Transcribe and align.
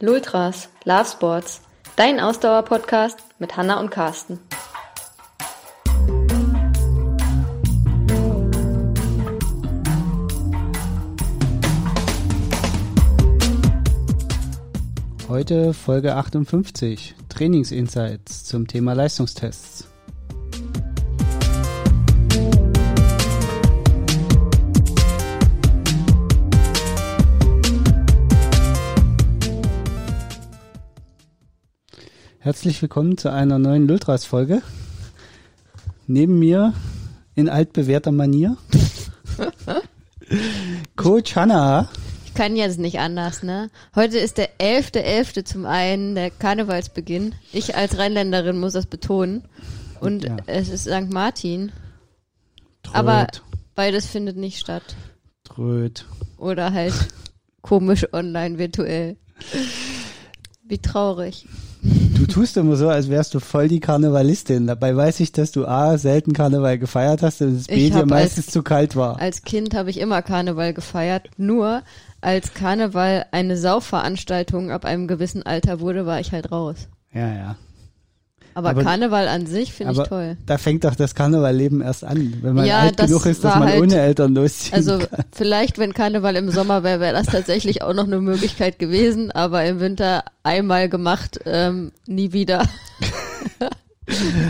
Lultras, 0.00 0.68
Love 0.84 1.06
Sports, 1.06 1.60
dein 1.96 2.20
Ausdauer-Podcast 2.20 3.18
mit 3.40 3.56
Hanna 3.56 3.80
und 3.80 3.90
Carsten. 3.90 4.38
Heute 15.28 15.74
Folge 15.74 16.14
58, 16.14 17.16
Trainingsinsights 17.28 18.44
zum 18.44 18.68
Thema 18.68 18.92
Leistungstests. 18.92 19.87
Herzlich 32.48 32.80
willkommen 32.80 33.18
zu 33.18 33.30
einer 33.30 33.58
neuen 33.58 33.86
Lultras-Folge. 33.86 34.62
Neben 36.06 36.38
mir 36.38 36.72
in 37.34 37.50
altbewährter 37.50 38.10
Manier 38.10 38.56
Coach 40.96 41.36
Hanna. 41.36 41.90
Ich 42.24 42.32
kann 42.32 42.56
jetzt 42.56 42.78
nicht 42.78 43.00
anders, 43.00 43.42
ne? 43.42 43.68
Heute 43.94 44.16
ist 44.16 44.38
der 44.38 44.48
11.11. 44.60 45.44
zum 45.44 45.66
einen, 45.66 46.14
der 46.14 46.30
Karnevalsbeginn. 46.30 47.34
Ich 47.52 47.76
als 47.76 47.98
Rheinländerin 47.98 48.58
muss 48.58 48.72
das 48.72 48.86
betonen. 48.86 49.44
Und 50.00 50.24
Ja. 50.24 50.38
es 50.46 50.70
ist 50.70 50.84
St. 50.84 51.12
Martin. 51.12 51.70
Tröd, 52.82 52.94
Aber 52.94 53.26
beides 53.74 54.06
findet 54.06 54.38
nicht 54.38 54.58
statt. 54.58 54.96
Tröd. 55.44 56.06
Oder 56.38 56.72
halt 56.72 56.94
komisch 57.60 58.10
online, 58.14 58.56
virtuell. 58.56 59.18
Wie 60.64 60.78
traurig. 60.78 61.46
Du 62.28 62.34
tust 62.34 62.56
immer 62.58 62.76
so, 62.76 62.88
als 62.90 63.08
wärst 63.08 63.32
du 63.34 63.40
voll 63.40 63.68
die 63.68 63.80
Karnevalistin. 63.80 64.66
Dabei 64.66 64.94
weiß 64.94 65.20
ich, 65.20 65.32
dass 65.32 65.50
du 65.50 65.66
A, 65.66 65.96
selten 65.96 66.34
Karneval 66.34 66.78
gefeiert 66.78 67.22
hast 67.22 67.40
und 67.40 67.56
es 67.56 67.66
B, 67.68 67.88
dir 67.88 68.04
meistens 68.04 68.46
als- 68.46 68.52
zu 68.52 68.62
kalt 68.62 68.96
war. 68.96 69.18
Als 69.18 69.42
Kind 69.42 69.74
habe 69.74 69.88
ich 69.88 69.98
immer 69.98 70.20
Karneval 70.20 70.74
gefeiert. 70.74 71.30
Nur 71.38 71.82
als 72.20 72.52
Karneval 72.52 73.24
eine 73.32 73.56
Sauveranstaltung 73.56 74.70
ab 74.70 74.84
einem 74.84 75.08
gewissen 75.08 75.42
Alter 75.42 75.80
wurde, 75.80 76.04
war 76.04 76.20
ich 76.20 76.32
halt 76.32 76.52
raus. 76.52 76.88
Ja, 77.14 77.28
ja. 77.32 77.56
Aber, 78.54 78.70
Aber- 78.70 78.82
Karneval 78.82 79.28
an 79.28 79.46
sich 79.46 79.72
finde 79.72 79.92
ich 79.94 80.08
toll. 80.08 80.36
da 80.46 80.58
fängt 80.58 80.84
doch 80.84 80.94
das 80.94 81.14
Karnevalleben 81.14 81.80
erst 81.80 82.04
an, 82.04 82.34
wenn 82.42 82.54
man 82.54 82.64
Ja, 82.66 82.80
alt 82.80 82.96
genug 82.96 83.24
ist, 83.26 83.44
dass 83.44 83.54
man 83.56 83.68
halt- 83.68 83.80
ohne 83.82 83.98
Eltern 84.00 84.34
losziehen 84.34 84.74
Also 84.74 84.98
kann. 84.98 85.24
vielleicht, 85.32 85.78
wenn 85.78 85.94
Karneval 85.94 86.36
im 86.36 86.50
Sommer 86.50 86.82
wäre, 86.82 87.00
wäre 87.00 87.12
das 87.14 87.26
tatsächlich 87.26 87.82
auch 87.82 87.94
noch 87.94 88.04
eine 88.06 88.20
Möglichkeit 88.20 88.78
gewesen, 88.78 89.30
aber 89.30 89.64
im 89.64 89.80
Winter 89.80 90.24
einmal 90.42 90.88
gemacht, 90.88 91.38
ähm, 91.46 91.92
nie 92.06 92.32
wieder. 92.32 92.64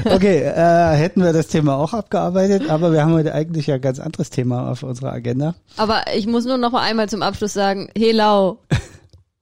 Okay, 0.05 0.43
äh, 0.43 0.95
hätten 0.97 1.21
wir 1.23 1.33
das 1.33 1.49
Thema 1.49 1.77
auch 1.79 1.93
abgearbeitet, 1.93 2.71
aber 2.71 2.93
wir 2.93 3.03
haben 3.03 3.13
heute 3.15 3.35
eigentlich 3.35 3.67
ja 3.67 3.75
ein 3.75 3.81
ganz 3.81 3.99
anderes 3.99 4.31
Thema 4.31 4.71
auf 4.71 4.85
unserer 4.85 5.13
Agenda. 5.13 5.57
Aber 5.77 6.05
ich 6.15 6.29
muss 6.29 6.45
nur 6.45 6.59
noch 6.59 6.71
mal 6.71 6.83
einmal 6.83 7.09
zum 7.09 7.23
Abschluss 7.23 7.55
sagen, 7.55 7.89
Helau. 7.97 8.61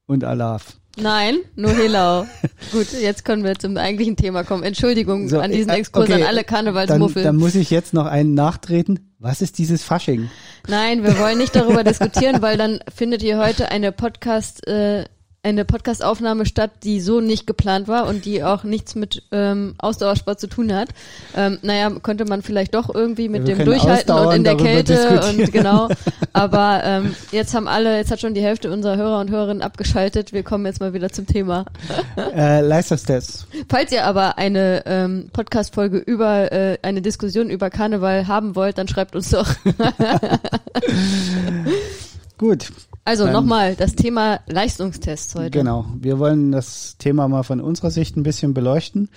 Und 0.07 0.25
Alaf. 0.25 0.79
Nein, 0.97 1.37
nur 1.57 1.73
Helau. 1.73 2.27
Gut, 2.73 2.87
jetzt 2.93 3.25
können 3.25 3.45
wir 3.45 3.59
zum 3.59 3.77
eigentlichen 3.77 4.17
Thema 4.17 4.45
kommen. 4.45 4.63
Entschuldigung 4.63 5.29
So, 5.29 5.41
an 5.41 5.53
diesen 5.53 5.71
äh, 5.71 5.77
Exkurs 5.77 6.05
okay, 6.05 6.15
an 6.15 6.23
alle 6.23 6.43
Dann, 6.43 6.47
Karnevalsmuffel. 6.47 7.23
dann 7.23 7.37
muss 7.37 7.55
ich 7.55 7.71
jetzt 7.71 7.93
noch 7.95 8.07
einen 8.07 8.35
nachtreten. 8.35 9.13
Was 9.19 9.43
ist 9.43 9.59
dieses 9.59 9.83
Fasching? 9.83 10.31
Nein, 10.69 11.03
wir 11.03 11.19
wollen 11.19 11.39
nicht 11.39 11.55
darüber 11.55 11.85
diskutieren, 11.85 12.43
weil 12.43 12.57
dann 12.57 12.81
findet 12.95 13.23
ihr 13.23 13.39
heute 13.39 13.71
eine 13.71 13.93
Podcast, 13.93 14.67
äh, 14.67 15.05
eine 15.47 15.65
Podcastaufnahme 15.65 16.45
statt, 16.45 16.73
die 16.83 17.01
so 17.01 17.21
nicht 17.21 17.47
geplant 17.47 17.87
war 17.87 18.09
und 18.09 18.25
die 18.25 18.43
auch 18.43 18.65
nichts 18.65 18.97
mit 18.97 19.23
ähm, 19.31 19.77
Ausdauersport 19.79 20.41
zu 20.41 20.49
tun 20.49 20.75
hat. 20.75 20.89
Ähm, 21.37 21.59
naja, 21.63 21.89
könnte 22.03 22.25
man 22.25 22.43
vielleicht 22.43 22.75
doch 22.75 22.93
irgendwie 22.93 23.29
mit 23.29 23.47
wir 23.47 23.55
dem 23.55 23.65
Durchhalten 23.65 24.13
und 24.13 24.35
in 24.35 24.45
der 24.45 24.57
Kälte 24.57 25.21
und 25.29 25.53
genau. 25.53 25.89
Aber 26.33 26.81
ähm, 26.85 27.15
jetzt 27.31 27.55
haben 27.55 27.69
alle, 27.69 27.97
jetzt 27.97 28.11
hat 28.11 28.21
schon 28.21 28.35
die 28.35 28.43
Hälfte 28.43 28.73
unserer 28.73 28.97
Hörer 28.97 29.21
und 29.21 29.31
Hörerinnen 29.31 29.63
abgeschaltet. 29.63 30.33
Wir 30.33 30.43
kommen 30.43 30.67
jetzt 30.67 30.81
mal 30.81 30.93
wieder 30.93 31.11
zum 31.11 31.27
Thema. 31.27 31.65
Äh, 32.17 32.61
Leistungstests. 32.63 33.47
Falls 33.69 33.93
ihr 33.93 34.05
aber 34.05 34.39
eine 34.39 34.83
ähm, 34.87 35.31
Podcast-Folge 35.33 35.99
über 35.99 36.51
äh, 36.51 36.79
eine 36.83 37.03
Diskussion 37.03 37.51
über 37.51 37.71
Karneval 37.71 38.27
haben 38.27 38.57
wollt, 38.57 38.79
dann 38.79 38.89
schreibt 38.89 39.15
uns 39.15 39.31
doch. 39.31 39.49
Gut, 42.39 42.71
Also 43.07 43.31
nochmal, 43.31 43.77
das 43.77 43.95
Thema 43.95 44.41
Leistungstests 44.49 45.37
heute. 45.37 45.53
Genau, 45.53 45.87
wir 45.97 46.19
wollen 46.19 46.51
das 46.51 46.97
Thema 46.99 47.29
mal 47.29 47.45
von 47.45 47.61
unserer 47.61 47.93
Sicht 47.93 48.17
ein 48.17 48.25
bisschen 48.25 48.53
beleuchten. 48.53 49.11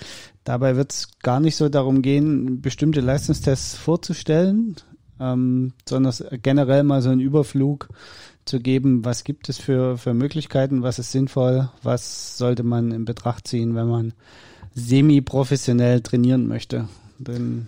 Dabei 0.44 0.76
wird 0.76 0.92
es 0.92 1.08
gar 1.24 1.40
nicht 1.40 1.56
so 1.56 1.70
darum 1.70 2.04
gehen, 2.04 2.62
bestimmte 2.62 3.02
Leistungstests 3.02 3.76
vorzustellen, 3.76 4.76
ähm, 5.20 5.74
sondern 5.88 6.14
generell 6.44 6.84
mal 6.84 7.02
so 7.02 7.10
einen 7.10 7.20
Überflug 7.20 7.90
zu 8.46 8.60
geben, 8.60 9.06
was 9.06 9.24
gibt 9.24 9.50
es 9.50 9.58
für, 9.58 9.98
für 9.98 10.14
Möglichkeiten, 10.14 10.84
was 10.84 11.00
ist 11.00 11.12
sinnvoll, 11.12 11.70
was 11.82 12.38
sollte 12.38 12.62
man 12.62 12.92
in 12.92 13.06
Betracht 13.06 13.48
ziehen, 13.48 13.74
wenn 13.74 13.88
man 13.88 14.14
semi-professionell 14.76 16.02
trainieren 16.02 16.48
möchte. 16.48 16.88
Denn 17.18 17.66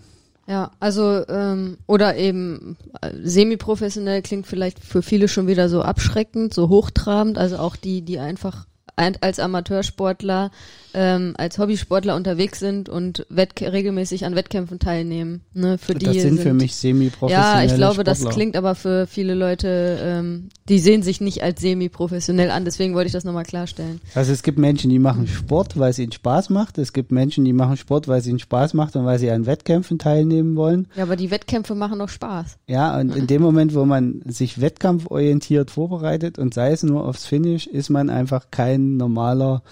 Ja, 0.51 0.71
also 0.81 1.25
ähm, 1.29 1.77
oder 1.87 2.17
eben 2.17 2.75
äh, 2.99 3.11
semi-professionell 3.23 4.21
klingt 4.21 4.45
vielleicht 4.47 4.81
für 4.83 5.01
viele 5.01 5.29
schon 5.29 5.47
wieder 5.47 5.69
so 5.69 5.81
abschreckend, 5.81 6.53
so 6.53 6.67
hochtrabend. 6.67 7.37
Also 7.37 7.57
auch 7.57 7.77
die, 7.77 8.01
die 8.01 8.19
einfach 8.19 8.67
ein, 8.97 9.15
als 9.21 9.39
Amateursportler, 9.39 10.51
ähm, 10.93 11.33
als 11.37 11.57
Hobbysportler 11.57 12.15
unterwegs 12.15 12.59
sind 12.59 12.89
und 12.89 13.25
Wettk 13.29 13.61
regelmäßig 13.61 14.25
an 14.25 14.35
Wettkämpfen 14.35 14.79
teilnehmen. 14.79 15.41
Ne, 15.53 15.77
für 15.77 15.93
die 15.93 16.05
das 16.05 16.17
sind 16.17 16.39
für 16.39 16.53
mich 16.53 16.75
semi-professionelle 16.75 17.59
Ja, 17.59 17.63
ich 17.63 17.75
glaube, 17.75 18.03
das 18.03 18.19
Sportler. 18.19 18.35
klingt 18.35 18.55
aber 18.55 18.75
für 18.75 19.07
viele 19.07 19.33
Leute, 19.33 19.99
ähm, 20.01 20.49
die 20.69 20.79
sehen 20.79 21.03
sich 21.03 21.21
nicht 21.21 21.43
als 21.43 21.61
semi-professionell 21.61 22.51
an. 22.51 22.65
Deswegen 22.65 22.93
wollte 22.93 23.07
ich 23.07 23.13
das 23.13 23.23
nochmal 23.23 23.43
klarstellen. 23.43 24.01
Also 24.15 24.31
es 24.31 24.43
gibt 24.43 24.57
Menschen, 24.57 24.89
die 24.89 24.99
machen 24.99 25.27
Sport, 25.27 25.77
weil 25.79 25.91
es 25.91 25.99
ihnen 25.99 26.11
Spaß 26.11 26.49
macht. 26.49 26.77
Es 26.77 26.93
gibt 26.93 27.11
Menschen, 27.11 27.45
die 27.45 27.53
machen 27.53 27.77
Sport, 27.77 28.07
weil 28.07 28.19
es 28.19 28.27
ihnen 28.27 28.39
Spaß 28.39 28.73
macht 28.73 28.95
und 28.95 29.05
weil 29.05 29.19
sie 29.19 29.31
an 29.31 29.45
Wettkämpfen 29.45 29.99
teilnehmen 29.99 30.55
wollen. 30.55 30.87
Ja, 30.95 31.03
aber 31.03 31.15
die 31.15 31.31
Wettkämpfe 31.31 31.75
machen 31.75 31.99
doch 31.99 32.09
Spaß. 32.09 32.57
Ja, 32.67 32.99
und 32.99 33.15
in 33.15 33.27
dem 33.27 33.41
Moment, 33.41 33.73
wo 33.75 33.85
man 33.85 34.21
sich 34.25 34.61
wettkampforientiert 34.61 35.71
vorbereitet 35.71 36.39
und 36.39 36.53
sei 36.53 36.71
es 36.71 36.83
nur 36.83 37.05
aufs 37.07 37.25
Finish, 37.25 37.67
ist 37.67 37.89
man 37.89 38.09
einfach 38.09 38.47
kein 38.51 38.97
normaler 38.97 39.63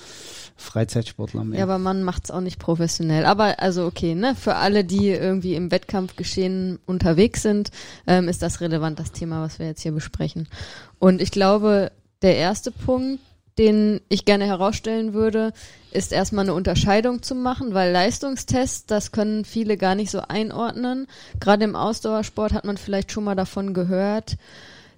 Freizeitsportler 1.09 1.43
mehr. 1.43 1.59
Ja, 1.59 1.65
aber 1.65 1.77
man 1.77 2.03
macht's 2.03 2.31
auch 2.31 2.41
nicht 2.41 2.59
professionell. 2.59 3.25
Aber 3.25 3.59
also 3.59 3.85
okay, 3.85 4.15
ne? 4.15 4.35
Für 4.35 4.55
alle, 4.55 4.83
die 4.83 5.09
irgendwie 5.09 5.55
im 5.55 5.71
Wettkampfgeschehen 5.71 6.79
unterwegs 6.85 7.41
sind, 7.41 7.71
ähm, 8.07 8.27
ist 8.27 8.41
das 8.41 8.61
relevant, 8.61 8.99
das 8.99 9.11
Thema, 9.11 9.41
was 9.41 9.59
wir 9.59 9.67
jetzt 9.67 9.81
hier 9.81 9.91
besprechen. 9.91 10.47
Und 10.99 11.21
ich 11.21 11.31
glaube, 11.31 11.91
der 12.21 12.35
erste 12.37 12.71
Punkt, 12.71 13.21
den 13.57 13.99
ich 14.07 14.25
gerne 14.25 14.45
herausstellen 14.45 15.13
würde, 15.13 15.51
ist 15.91 16.13
erstmal 16.13 16.45
eine 16.45 16.53
Unterscheidung 16.53 17.23
zu 17.23 17.35
machen, 17.35 17.73
weil 17.73 17.91
Leistungstests, 17.91 18.85
das 18.85 19.11
können 19.11 19.43
viele 19.43 19.75
gar 19.75 19.95
nicht 19.95 20.11
so 20.11 20.21
einordnen. 20.21 21.07
Gerade 21.39 21.65
im 21.65 21.75
Ausdauersport 21.75 22.53
hat 22.53 22.63
man 22.63 22.77
vielleicht 22.77 23.11
schon 23.11 23.25
mal 23.25 23.35
davon 23.35 23.73
gehört, 23.73 24.37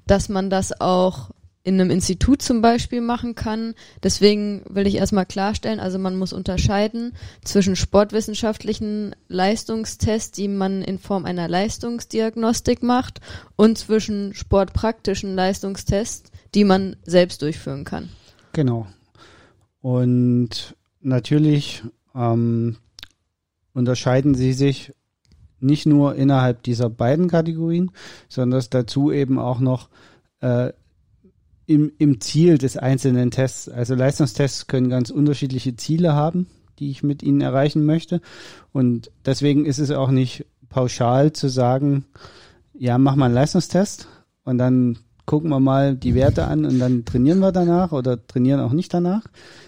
dass 0.06 0.30
man 0.30 0.50
das 0.50 0.80
auch 0.80 1.32
in 1.64 1.80
einem 1.80 1.92
Institut 1.92 2.42
zum 2.42 2.62
Beispiel 2.62 3.02
machen 3.02 3.36
kann. 3.36 3.76
Deswegen 4.02 4.64
will 4.68 4.88
ich 4.88 4.96
erstmal 4.96 5.26
klarstellen, 5.26 5.80
also 5.80 6.00
man 6.00 6.16
muss 6.16 6.34
unterscheiden 6.34 7.14
zwischen 7.44 7.76
sportwissenschaftlichen 7.76 9.16
Leistungstests, 9.28 10.32
die 10.32 10.48
man 10.48 10.82
in 10.82 10.98
Form 10.98 11.26
einer 11.26 11.48
Leistungsdiagnostik 11.48 12.82
macht, 12.82 13.22
und 13.56 13.78
zwischen 13.78 14.34
sportpraktischen 14.34 15.36
Leistungstests, 15.36 16.32
die 16.56 16.64
man 16.64 16.96
selbst 17.04 17.42
durchführen 17.42 17.84
kann. 17.84 18.10
Genau. 18.54 18.88
Und 19.82 20.76
natürlich 21.00 21.84
ähm, 22.16 22.78
unterscheiden 23.74 24.36
sie 24.36 24.54
sich 24.54 24.94
nicht 25.60 25.86
nur 25.86 26.16
innerhalb 26.16 26.64
dieser 26.64 26.90
beiden 26.90 27.28
Kategorien, 27.30 27.92
sondern 28.30 28.64
dazu 28.72 29.12
eben 29.12 29.38
auch 29.38 29.60
noch 29.60 29.90
äh, 30.40 30.74
im, 31.72 31.92
im 31.98 32.20
Ziel 32.20 32.58
des 32.58 32.76
einzelnen 32.76 33.32
Tests. 33.32 33.70
Also 33.70 33.96
Leistungstests 33.96 34.68
können 34.68 34.90
ganz 34.90 35.10
unterschiedliche 35.10 35.78
Ziele 35.78 36.14
haben, 36.14 36.48
die 36.80 36.92
ich 36.92 37.02
mit 37.02 37.24
ihnen 37.24 37.40
erreichen 37.40 37.86
möchte. 37.86 38.20
Und 38.74 39.10
deswegen 39.26 39.66
ist 39.66 39.80
es 39.80 39.90
auch 39.92 40.12
nicht 40.12 40.46
pauschal 40.68 41.32
zu 41.32 41.48
sagen, 41.48 42.06
ja, 42.74 42.98
mach 42.98 43.16
mal 43.16 43.28
einen 43.28 43.36
Leistungstest 43.36 44.10
und 44.44 44.58
dann 44.58 44.98
gucken 45.26 45.50
wir 45.50 45.62
mal 45.62 45.96
die 45.96 46.14
Werte 46.14 46.46
an 46.46 46.66
und 46.66 46.80
dann 46.80 47.06
trainieren 47.06 47.40
wir 47.40 47.54
danach 47.54 47.94
oder 47.94 48.26
trainieren 48.28 48.60
auch 48.60 48.74
nicht 48.74 48.94
danach, 48.94 49.22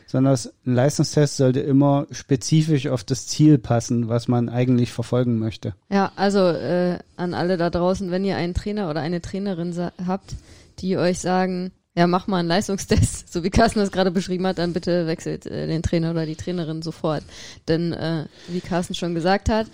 sondern 0.05 0.37
ein 0.65 0.73
Leistungstest 0.73 1.37
sollte 1.37 1.61
immer 1.61 2.05
spezifisch 2.11 2.87
auf 2.87 3.05
das 3.05 3.27
Ziel 3.27 3.59
passen, 3.59 4.09
was 4.09 4.27
man 4.27 4.49
eigentlich 4.49 4.91
verfolgen 4.91 5.39
möchte. 5.39 5.73
Ja, 5.89 6.11
also 6.17 6.39
äh, 6.39 6.99
an 7.15 7.33
alle 7.33 7.55
da 7.55 7.69
draußen, 7.69 8.11
wenn 8.11 8.25
ihr 8.25 8.35
einen 8.35 8.53
Trainer 8.53 8.89
oder 8.89 8.99
eine 8.99 9.21
Trainerin 9.21 9.73
habt, 10.05 10.35
die 10.79 10.97
euch 10.97 11.19
sagen, 11.19 11.71
ja, 11.95 12.07
mach 12.07 12.27
mal 12.27 12.39
einen 12.39 12.47
Leistungstest, 12.47 13.31
so 13.31 13.43
wie 13.43 13.49
Carsten 13.49 13.79
das 13.79 13.91
gerade 13.91 14.11
beschrieben 14.11 14.47
hat, 14.47 14.57
dann 14.57 14.73
bitte 14.73 15.07
wechselt 15.07 15.45
äh, 15.45 15.67
den 15.67 15.83
Trainer 15.83 16.11
oder 16.11 16.25
die 16.25 16.35
Trainerin 16.35 16.81
sofort. 16.81 17.23
Denn 17.67 17.93
äh, 17.93 18.25
wie 18.47 18.61
Carsten 18.61 18.95
schon 18.95 19.13
gesagt 19.13 19.49
hat, 19.49 19.67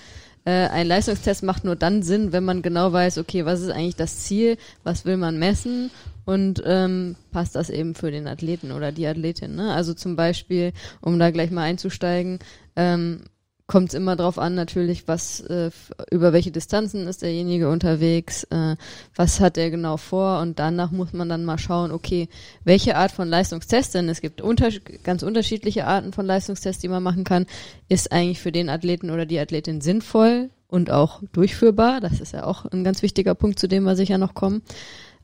äh, 0.46 0.68
ein 0.68 0.88
Leistungstest 0.88 1.44
macht 1.44 1.64
nur 1.64 1.76
dann 1.76 2.04
Sinn, 2.04 2.32
wenn 2.32 2.44
man 2.44 2.62
genau 2.62 2.92
weiß, 2.92 3.18
okay, 3.18 3.46
was 3.46 3.62
ist 3.62 3.72
eigentlich 3.72 3.96
das 3.96 4.20
Ziel, 4.20 4.58
was 4.84 5.06
will 5.06 5.18
man 5.18 5.40
messen 5.40 5.92
und 6.26 6.62
ähm, 6.66 7.16
passt 7.32 7.56
das 7.56 7.70
eben 7.70 7.96
für 7.96 8.12
den 8.12 8.28
Athleten 8.28 8.72
oder 8.72 8.92
die 8.92 9.08
Athletin. 9.08 9.56
Ne? 9.56 9.74
Also 9.74 9.94
zum 9.94 10.16
Beispiel, 10.16 10.74
um 11.02 11.20
da 11.20 11.32
gleich 11.32 11.52
mal 11.52 11.64
einzusteigen, 11.64 12.40
ähm, 12.76 13.24
kommt 13.70 13.90
es 13.90 13.94
immer 13.94 14.16
drauf 14.16 14.40
an, 14.40 14.56
natürlich, 14.56 15.08
was 15.08 15.42
äh, 15.42 15.70
über 16.10 16.34
welche 16.34 16.50
Distanzen 16.50 17.08
ist 17.08 17.22
derjenige 17.22 17.70
unterwegs, 17.70 18.44
äh, 18.46 18.76
was 19.16 19.40
hat 19.40 19.60
er 19.60 19.70
genau 19.70 19.98
vor 19.98 20.40
und 20.40 20.58
danach 20.58 20.90
muss 20.90 21.14
man 21.14 21.30
dann 21.30 21.46
mal 21.46 21.60
schauen, 21.60 21.92
okay, 21.92 22.30
welche 22.64 22.98
Art 22.98 23.12
von 23.12 23.30
Leistungstest, 23.30 23.94
denn 23.94 24.10
es 24.10 24.22
gibt 24.22 24.42
unter 24.42 24.70
ganz 25.04 25.22
unterschiedliche 25.22 25.86
Arten 25.86 26.14
von 26.14 26.26
Leistungstests, 26.26 26.82
die 26.82 26.88
man 26.88 27.04
machen 27.04 27.24
kann, 27.24 27.46
ist 27.90 28.12
eigentlich 28.12 28.40
für 28.40 28.52
den 28.52 28.70
Athleten 28.70 29.12
oder 29.12 29.28
die 29.28 29.40
Athletin 29.40 29.82
sinnvoll 29.82 30.50
und 30.68 30.90
auch 30.90 31.22
durchführbar. 31.32 32.00
Das 32.02 32.20
ist 32.20 32.34
ja 32.34 32.46
auch 32.46 32.66
ein 32.66 32.84
ganz 32.84 33.04
wichtiger 33.04 33.36
Punkt, 33.36 33.60
zu 33.60 33.68
dem 33.68 33.84
wir 33.84 33.96
sicher 33.96 34.18
noch 34.18 34.34
kommen. 34.34 34.64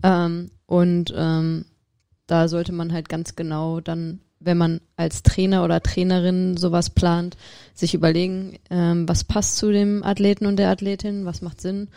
Ähm, 0.04 0.52
und 0.68 1.12
ähm, 1.18 1.66
da 2.28 2.48
sollte 2.48 2.74
man 2.74 2.94
halt 2.94 3.10
ganz 3.10 3.36
genau 3.36 3.80
dann 3.80 4.20
wenn 4.46 4.58
man 4.58 4.82
als 4.96 5.24
Trainer 5.24 5.64
oder 5.64 5.82
Trainerin 5.82 6.58
sowas 6.58 6.90
plant, 6.90 7.36
sich 7.74 7.94
überlegen, 7.94 8.58
ähm, 8.70 9.08
was 9.10 9.24
passt 9.24 9.58
zu 9.58 9.72
dem 9.72 10.04
Athleten 10.04 10.46
und 10.46 10.58
der 10.58 10.70
Athletin, 10.70 11.26
was 11.26 11.42
macht 11.42 11.62
Sinn. 11.62 11.90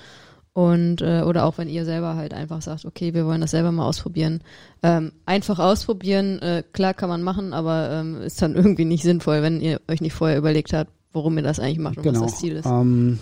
Und 0.55 1.03
äh, 1.03 1.23
oder 1.23 1.45
auch 1.45 1.59
wenn 1.59 1.69
ihr 1.69 1.85
selber 1.85 2.17
halt 2.17 2.35
einfach 2.35 2.62
sagt, 2.62 2.85
okay, 2.85 3.15
wir 3.15 3.27
wollen 3.27 3.41
das 3.41 3.53
selber 3.53 3.71
mal 3.71 3.87
ausprobieren. 3.87 4.41
Ähm, 4.83 5.12
einfach 5.25 5.61
ausprobieren, 5.61 6.41
äh, 6.41 6.65
klar 6.73 6.95
kann 6.95 7.09
man 7.09 7.23
machen, 7.23 7.53
aber 7.53 7.91
ähm, 7.93 8.21
ist 8.23 8.43
dann 8.43 8.55
irgendwie 8.56 8.85
nicht 8.85 9.05
sinnvoll, 9.05 9.43
wenn 9.43 9.61
ihr 9.61 9.81
euch 9.89 10.01
nicht 10.01 10.15
vorher 10.15 10.37
überlegt 10.37 10.73
habt, 10.73 10.91
warum 11.12 11.37
ihr 11.37 11.44
das 11.44 11.61
eigentlich 11.61 11.79
macht 11.79 11.99
und 11.99 12.03
genau. 12.03 12.23
was 12.23 12.33
das 12.33 12.41
Ziel 12.41 12.56
ist. 12.56 12.67
Ähm, 12.67 13.21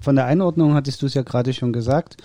von 0.00 0.16
der 0.16 0.24
Einordnung 0.26 0.74
hattest 0.74 1.02
du 1.02 1.06
es 1.06 1.14
ja 1.14 1.22
gerade 1.22 1.52
schon 1.52 1.72
gesagt. 1.72 2.16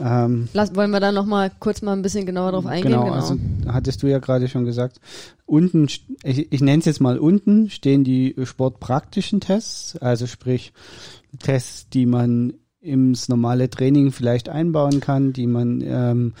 Ähm, 0.00 0.48
Lass, 0.52 0.74
wollen 0.74 0.90
wir 0.90 1.00
da 1.00 1.12
nochmal 1.12 1.50
kurz 1.58 1.82
mal 1.82 1.92
ein 1.92 2.02
bisschen 2.02 2.26
genauer 2.26 2.52
drauf 2.52 2.66
eingehen? 2.66 2.92
Genau, 2.92 3.04
genau. 3.04 3.14
also 3.14 3.36
hattest 3.66 4.02
du 4.02 4.06
ja 4.06 4.18
gerade 4.18 4.48
schon 4.48 4.64
gesagt. 4.64 5.00
Unten, 5.46 5.88
ich, 6.22 6.52
ich 6.52 6.60
nenne 6.60 6.80
es 6.80 6.84
jetzt 6.84 7.00
mal 7.00 7.18
unten, 7.18 7.70
stehen 7.70 8.04
die 8.04 8.34
sportpraktischen 8.44 9.40
Tests, 9.40 9.96
also 9.96 10.26
sprich 10.26 10.72
Tests, 11.38 11.88
die 11.88 12.06
man 12.06 12.54
ins 12.80 13.28
normale 13.28 13.70
Training 13.70 14.12
vielleicht 14.12 14.48
einbauen 14.48 15.00
kann, 15.00 15.32
die 15.32 15.46
man 15.46 15.82
ähm, 15.82 16.34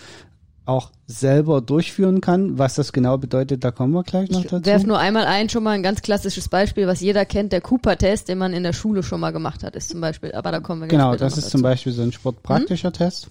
auch 0.68 0.90
selber 1.06 1.62
durchführen 1.62 2.20
kann. 2.20 2.58
Was 2.58 2.74
das 2.74 2.92
genau 2.92 3.16
bedeutet, 3.16 3.64
da 3.64 3.70
kommen 3.70 3.94
wir 3.94 4.02
gleich 4.02 4.30
noch 4.30 4.42
dazu. 4.42 4.56
Ich 4.56 4.66
werf 4.66 4.84
nur 4.84 4.98
einmal 4.98 5.24
ein, 5.24 5.48
schon 5.48 5.64
mal 5.64 5.70
ein 5.70 5.82
ganz 5.82 6.02
klassisches 6.02 6.48
Beispiel, 6.48 6.86
was 6.86 7.00
jeder 7.00 7.24
kennt, 7.24 7.52
der 7.52 7.62
Cooper-Test, 7.62 8.28
den 8.28 8.38
man 8.38 8.52
in 8.52 8.62
der 8.62 8.74
Schule 8.74 9.02
schon 9.02 9.18
mal 9.18 9.32
gemacht 9.32 9.64
hat, 9.64 9.74
ist 9.74 9.88
zum 9.88 10.00
Beispiel, 10.00 10.32
aber 10.32 10.52
da 10.52 10.60
kommen 10.60 10.82
wir 10.82 10.88
Genau, 10.88 11.16
das 11.16 11.38
ist 11.38 11.46
dazu. 11.46 11.52
zum 11.52 11.62
Beispiel 11.62 11.92
so 11.92 12.02
ein 12.02 12.12
sportpraktischer 12.12 12.88
hm? 12.88 12.92
Test. 12.92 13.30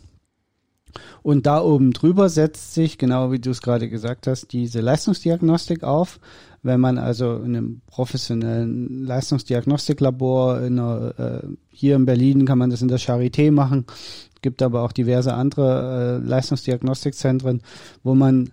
Und 1.24 1.46
da 1.46 1.62
oben 1.62 1.92
drüber 1.92 2.30
setzt 2.30 2.74
sich, 2.74 2.98
genau 2.98 3.32
wie 3.32 3.40
du 3.40 3.52
es 3.52 3.62
gerade 3.62 3.90
gesagt 3.90 4.28
hast, 4.28 4.52
diese 4.54 4.82
Leistungsdiagnostik 4.82 5.84
auf. 5.84 6.20
Wenn 6.64 6.80
man 6.80 6.98
also 6.98 7.36
in 7.38 7.56
einem 7.56 7.82
professionellen 7.88 9.06
Leistungsdiagnostiklabor 9.06 10.62
in 10.62 10.80
einer, 10.80 11.20
äh, 11.20 11.48
hier 11.70 11.96
in 11.96 12.06
Berlin 12.06 12.46
kann 12.46 12.58
man 12.58 12.70
das 12.70 12.82
in 12.82 12.88
der 12.88 13.00
Charité 13.00 13.52
machen, 13.52 13.86
gibt 14.42 14.62
aber 14.62 14.82
auch 14.82 14.92
diverse 14.92 15.34
andere 15.34 16.22
äh, 16.24 16.28
Leistungsdiagnostikzentren, 16.28 17.62
wo 18.04 18.16
man 18.16 18.52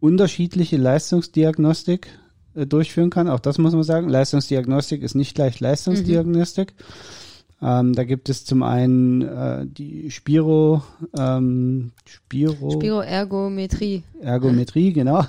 unterschiedliche 0.00 0.76
Leistungsdiagnostik 0.76 2.08
äh, 2.54 2.66
durchführen 2.66 3.10
kann. 3.10 3.28
Auch 3.28 3.40
das 3.40 3.58
muss 3.58 3.72
man 3.72 3.82
sagen. 3.82 4.08
Leistungsdiagnostik 4.08 5.02
ist 5.02 5.14
nicht 5.14 5.34
gleich 5.34 5.60
Leistungsdiagnostik. 5.60 6.74
Mhm. 6.76 7.21
Ähm, 7.62 7.94
da 7.94 8.02
gibt 8.02 8.28
es 8.28 8.44
zum 8.44 8.64
einen 8.64 9.22
äh, 9.22 9.66
die 9.66 10.10
Spiro, 10.10 10.82
ähm, 11.16 11.92
Spiro, 12.04 12.72
Spiroergometrie. 12.72 14.02
Ergometrie, 14.20 14.92
genau. 14.92 15.24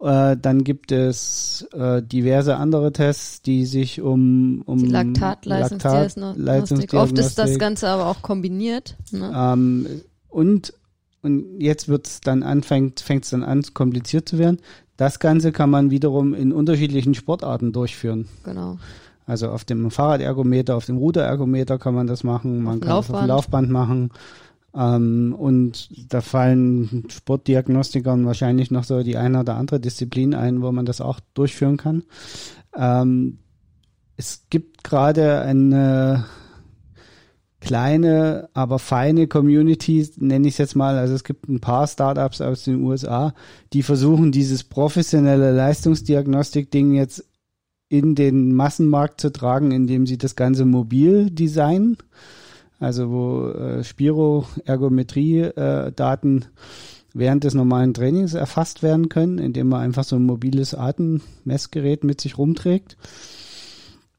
Äh, 0.00 0.36
dann 0.36 0.64
gibt 0.64 0.90
es 0.90 1.68
äh, 1.72 2.02
diverse 2.02 2.56
andere 2.56 2.92
Tests, 2.92 3.42
die 3.42 3.64
sich 3.64 4.00
um, 4.00 4.62
um 4.66 4.78
die 4.78 4.86
Laktatleistungsdiagnostik. 4.86 6.92
Laktat 6.92 6.94
Oft 6.94 7.18
ist 7.18 7.38
das 7.38 7.58
Ganze 7.60 7.88
aber 7.88 8.06
auch 8.06 8.22
kombiniert. 8.22 8.96
Ne? 9.12 9.32
Ähm, 9.34 9.86
und 10.28 10.74
und 11.22 11.60
jetzt 11.60 11.88
wird's 11.88 12.20
dann 12.20 12.42
anfängt, 12.42 12.98
fängt 12.98 13.22
es 13.22 13.30
dann 13.30 13.44
an, 13.44 13.62
kompliziert 13.74 14.28
zu 14.28 14.38
werden. 14.38 14.58
Das 14.96 15.20
Ganze 15.20 15.52
kann 15.52 15.70
man 15.70 15.90
wiederum 15.90 16.34
in 16.34 16.52
unterschiedlichen 16.52 17.14
Sportarten 17.14 17.72
durchführen. 17.72 18.26
Genau. 18.42 18.78
Also 19.26 19.48
auf 19.48 19.64
dem 19.64 19.90
Fahrradergometer, 19.90 20.76
auf 20.76 20.86
dem 20.86 20.96
Ruderergometer 20.96 21.78
kann 21.78 21.94
man 21.94 22.06
das 22.06 22.24
machen, 22.24 22.62
man 22.62 22.80
kann 22.80 22.98
es 22.98 23.10
auf 23.10 23.20
dem 23.20 23.26
Laufband 23.26 23.70
machen. 23.70 24.10
Ähm, 24.74 25.34
und 25.38 25.88
da 26.12 26.20
fallen 26.20 27.04
Sportdiagnostikern 27.08 28.26
wahrscheinlich 28.26 28.70
noch 28.70 28.84
so 28.84 29.02
die 29.02 29.16
eine 29.16 29.40
oder 29.40 29.56
andere 29.56 29.80
Disziplin 29.80 30.34
ein, 30.34 30.62
wo 30.62 30.72
man 30.72 30.86
das 30.86 31.00
auch 31.00 31.20
durchführen 31.34 31.76
kann. 31.76 32.04
Ähm, 32.76 33.38
es 34.16 34.44
gibt 34.50 34.82
gerade 34.84 35.40
eine 35.40 36.24
kleine, 37.60 38.48
aber 38.54 38.78
feine 38.78 39.28
Community, 39.28 40.08
nenne 40.16 40.48
ich 40.48 40.54
es 40.54 40.58
jetzt 40.58 40.76
mal. 40.76 40.98
Also 40.98 41.14
es 41.14 41.22
gibt 41.22 41.48
ein 41.48 41.60
paar 41.60 41.86
Startups 41.86 42.40
aus 42.40 42.64
den 42.64 42.82
USA, 42.82 43.34
die 43.72 43.82
versuchen, 43.82 44.32
dieses 44.32 44.64
professionelle 44.64 45.52
Leistungsdiagnostik-Ding 45.52 46.94
jetzt 46.94 47.24
in 47.92 48.14
den 48.14 48.54
Massenmarkt 48.54 49.20
zu 49.20 49.30
tragen, 49.30 49.70
indem 49.70 50.06
sie 50.06 50.16
das 50.16 50.34
Ganze 50.34 50.64
mobil 50.64 51.28
designen. 51.28 51.98
Also 52.80 53.10
wo 53.10 53.50
äh, 53.50 53.84
Spiro-Ergometrie-Daten 53.84 56.38
äh, 56.38 56.44
während 57.12 57.44
des 57.44 57.52
normalen 57.52 57.92
Trainings 57.92 58.32
erfasst 58.32 58.82
werden 58.82 59.10
können, 59.10 59.36
indem 59.36 59.68
man 59.68 59.82
einfach 59.82 60.04
so 60.04 60.16
ein 60.16 60.24
mobiles 60.24 60.74
Atemmessgerät 60.74 62.02
mit 62.02 62.22
sich 62.22 62.38
rumträgt. 62.38 62.96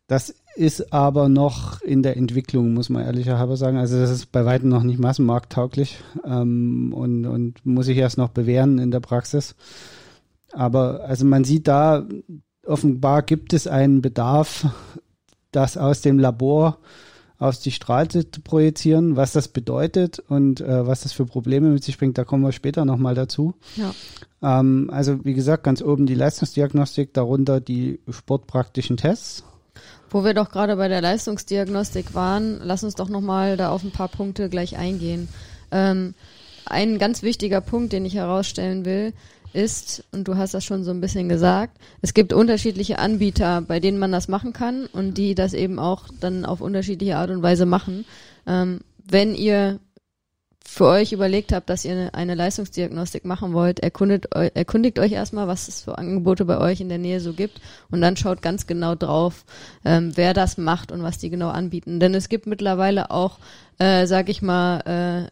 Das 0.06 0.36
ist 0.56 0.94
aber 0.94 1.28
noch 1.28 1.82
in 1.82 2.04
der 2.04 2.16
Entwicklung, 2.16 2.76
muss 2.76 2.90
man 2.90 3.04
ehrlicherweise 3.04 3.58
sagen. 3.58 3.78
Also 3.78 3.98
das 3.98 4.12
ist 4.12 4.32
bei 4.32 4.46
weitem 4.46 4.70
noch 4.70 4.84
nicht 4.84 5.00
massenmarkttauglich 5.00 5.98
ähm, 6.26 6.94
und, 6.96 7.26
und 7.26 7.66
muss 7.66 7.88
sich 7.88 7.98
erst 7.98 8.20
noch 8.20 8.30
bewähren 8.30 8.78
in 8.78 8.92
der 8.92 9.00
Praxis. 9.00 9.56
Aber 10.52 11.06
also 11.06 11.26
man 11.26 11.44
sieht 11.44 11.68
da, 11.68 12.06
offenbar 12.66 13.22
gibt 13.24 13.54
es 13.54 13.68
einen 13.68 14.02
Bedarf, 14.02 14.68
das 15.52 15.78
aus 15.78 16.02
dem 16.02 16.20
Labor 16.20 16.80
auf 17.40 17.60
die 17.60 17.72
Straße 17.72 18.32
zu 18.32 18.42
projizieren. 18.42 19.16
Was 19.16 19.34
das 19.34 19.50
bedeutet 19.50 20.20
und 20.20 20.62
äh, 20.62 20.88
was 20.88 21.02
das 21.02 21.12
für 21.12 21.26
Probleme 21.26 21.70
mit 21.70 21.84
sich 21.84 21.98
bringt, 21.98 22.18
da 22.18 22.24
kommen 22.24 22.44
wir 22.44 22.52
später 22.52 22.86
nochmal 22.86 23.16
dazu. 23.16 23.54
Ja. 23.76 23.94
Ähm, 24.42 24.90
also 24.92 25.24
wie 25.26 25.34
gesagt, 25.34 25.64
ganz 25.64 25.82
oben 25.82 26.06
die 26.06 26.16
Leistungsdiagnostik, 26.16 27.14
darunter 27.14 27.60
die 27.60 28.00
sportpraktischen 28.10 28.98
Tests. 28.98 29.44
Wo 30.10 30.24
wir 30.24 30.34
doch 30.34 30.52
gerade 30.52 30.76
bei 30.76 30.88
der 30.88 31.02
Leistungsdiagnostik 31.02 32.14
waren, 32.14 32.60
lass 32.62 32.84
uns 32.84 32.96
doch 32.96 33.10
nochmal 33.10 33.58
da 33.58 33.70
auf 33.70 33.84
ein 33.84 33.92
paar 33.92 34.10
Punkte 34.10 34.48
gleich 34.48 34.78
eingehen. 34.78 35.28
Ähm, 35.72 36.14
ein 36.66 37.00
ganz 37.00 37.24
wichtiger 37.24 37.62
Punkt, 37.62 37.94
den 37.94 38.06
ich 38.06 38.16
herausstellen 38.16 38.86
will, 38.86 39.14
ist, 39.54 40.04
und 40.12 40.28
du 40.28 40.38
hast 40.38 40.54
das 40.54 40.66
schon 40.66 40.84
so 40.84 40.92
ein 40.92 41.02
bisschen 41.02 41.30
gesagt, 41.30 41.78
es 42.02 42.14
gibt 42.14 42.34
unterschiedliche 42.34 43.00
Anbieter, 43.00 43.62
bei 43.62 43.80
denen 43.80 44.00
man 44.00 44.12
das 44.12 44.28
machen 44.28 44.54
kann 44.54 44.86
und 44.88 45.18
die 45.18 45.36
das 45.36 45.54
eben 45.54 45.80
auch 45.80 46.08
dann 46.20 46.46
auf 46.46 46.62
unterschiedliche 46.62 47.18
Art 47.18 47.30
und 47.30 47.44
Weise 47.44 47.66
machen. 47.66 48.06
Ähm, 48.46 48.82
wenn 49.06 49.36
ihr 49.36 49.80
für 50.66 50.88
euch 50.88 51.12
überlegt 51.12 51.52
habt, 51.52 51.70
dass 51.70 51.86
ihr 51.86 52.10
eine, 52.14 52.36
Leistungsdiagnostik 52.36 53.26
machen 53.26 53.54
wollt, 53.54 53.82
erkundet, 53.82 54.34
erkundigt 54.34 54.98
euch 54.98 55.12
erstmal, 55.12 55.48
was 55.48 55.68
es 55.68 55.82
für 55.82 55.98
Angebote 55.98 56.46
bei 56.46 56.58
euch 56.58 56.80
in 56.82 56.90
der 56.90 56.98
Nähe 56.98 57.20
so 57.20 57.34
gibt 57.34 57.62
und 57.92 58.02
dann 58.02 58.18
schaut 58.18 58.42
ganz 58.42 58.66
genau 58.66 58.96
drauf, 58.96 59.46
ähm, 59.84 60.14
wer 60.16 60.34
das 60.34 60.58
macht 60.58 60.92
und 60.92 61.04
was 61.04 61.18
die 61.18 61.30
genau 61.30 61.50
anbieten. 61.50 62.00
Denn 62.00 62.16
es 62.16 62.30
gibt 62.30 62.48
mittlerweile 62.48 63.12
auch, 63.12 63.40
äh, 63.78 64.08
sag 64.08 64.30
ich 64.30 64.42
mal, 64.42 65.28
äh, 65.28 65.32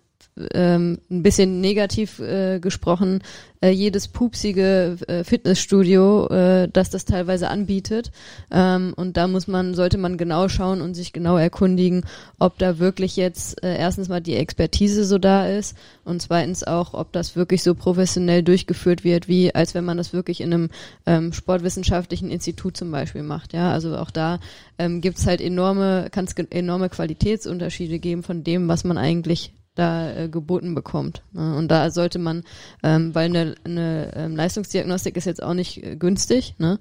ähm, 0.53 0.99
ein 1.09 1.23
bisschen 1.23 1.61
negativ 1.61 2.19
äh, 2.19 2.59
gesprochen, 2.59 3.21
äh, 3.61 3.69
jedes 3.69 4.07
pupsige 4.07 4.97
äh, 5.07 5.23
Fitnessstudio, 5.23 6.27
äh, 6.27 6.69
das 6.71 6.89
das 6.89 7.05
teilweise 7.05 7.49
anbietet. 7.49 8.11
Ähm, 8.49 8.93
und 8.95 9.17
da 9.17 9.27
muss 9.27 9.47
man, 9.47 9.75
sollte 9.75 9.97
man 9.97 10.17
genau 10.17 10.47
schauen 10.47 10.81
und 10.81 10.95
sich 10.95 11.13
genau 11.13 11.37
erkundigen, 11.37 12.05
ob 12.39 12.57
da 12.57 12.79
wirklich 12.79 13.17
jetzt 13.17 13.63
äh, 13.63 13.77
erstens 13.77 14.09
mal 14.09 14.21
die 14.21 14.35
Expertise 14.35 15.05
so 15.05 15.17
da 15.17 15.47
ist 15.47 15.75
und 16.05 16.21
zweitens 16.21 16.63
auch, 16.63 16.93
ob 16.93 17.11
das 17.11 17.35
wirklich 17.35 17.61
so 17.61 17.75
professionell 17.75 18.41
durchgeführt 18.41 19.03
wird, 19.03 19.27
wie 19.27 19.53
als 19.53 19.75
wenn 19.75 19.85
man 19.85 19.97
das 19.97 20.13
wirklich 20.13 20.41
in 20.41 20.53
einem 20.53 20.69
ähm, 21.05 21.33
sportwissenschaftlichen 21.33 22.31
Institut 22.31 22.77
zum 22.77 22.89
Beispiel 22.89 23.23
macht. 23.23 23.53
Ja, 23.53 23.71
also 23.71 23.97
auch 23.97 24.11
da 24.11 24.39
ähm, 24.77 25.01
gibt 25.01 25.23
halt 25.25 25.41
enorme, 25.41 26.07
kann 26.11 26.25
es 26.25 26.33
enorme 26.33 26.89
Qualitätsunterschiede 26.89 27.99
geben 27.99 28.23
von 28.23 28.43
dem, 28.43 28.67
was 28.67 28.83
man 28.83 28.97
eigentlich 28.97 29.53
da 29.75 30.11
äh, 30.11 30.29
geboten 30.29 30.75
bekommt. 30.75 31.23
Ne? 31.31 31.55
Und 31.55 31.69
da 31.69 31.89
sollte 31.91 32.19
man, 32.19 32.43
ähm, 32.83 33.15
weil 33.15 33.25
eine, 33.25 33.55
eine 33.63 34.11
ähm, 34.15 34.35
Leistungsdiagnostik 34.35 35.15
ist 35.15 35.25
jetzt 35.25 35.41
auch 35.41 35.53
nicht 35.53 35.83
äh, 35.83 35.95
günstig, 35.95 36.55
ne? 36.57 36.77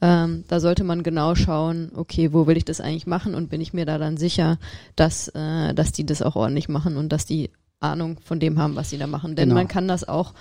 ähm, 0.00 0.44
da 0.48 0.58
sollte 0.58 0.82
man 0.82 1.02
genau 1.02 1.34
schauen, 1.34 1.92
okay, 1.94 2.32
wo 2.32 2.46
will 2.46 2.56
ich 2.56 2.64
das 2.64 2.80
eigentlich 2.80 3.06
machen 3.06 3.34
und 3.34 3.48
bin 3.48 3.60
ich 3.60 3.72
mir 3.72 3.86
da 3.86 3.98
dann 3.98 4.16
sicher, 4.16 4.58
dass, 4.96 5.28
äh, 5.28 5.72
dass 5.74 5.92
die 5.92 6.04
das 6.04 6.22
auch 6.22 6.34
ordentlich 6.34 6.68
machen 6.68 6.96
und 6.96 7.10
dass 7.10 7.26
die 7.26 7.50
Ahnung 7.78 8.18
von 8.24 8.40
dem 8.40 8.58
haben, 8.58 8.76
was 8.76 8.90
sie 8.90 8.98
da 8.98 9.06
machen. 9.06 9.36
Denn 9.36 9.48
Genau. 9.48 9.60
man 9.60 9.68
kann 9.68 9.88
das 9.88 10.08
auch 10.08 10.34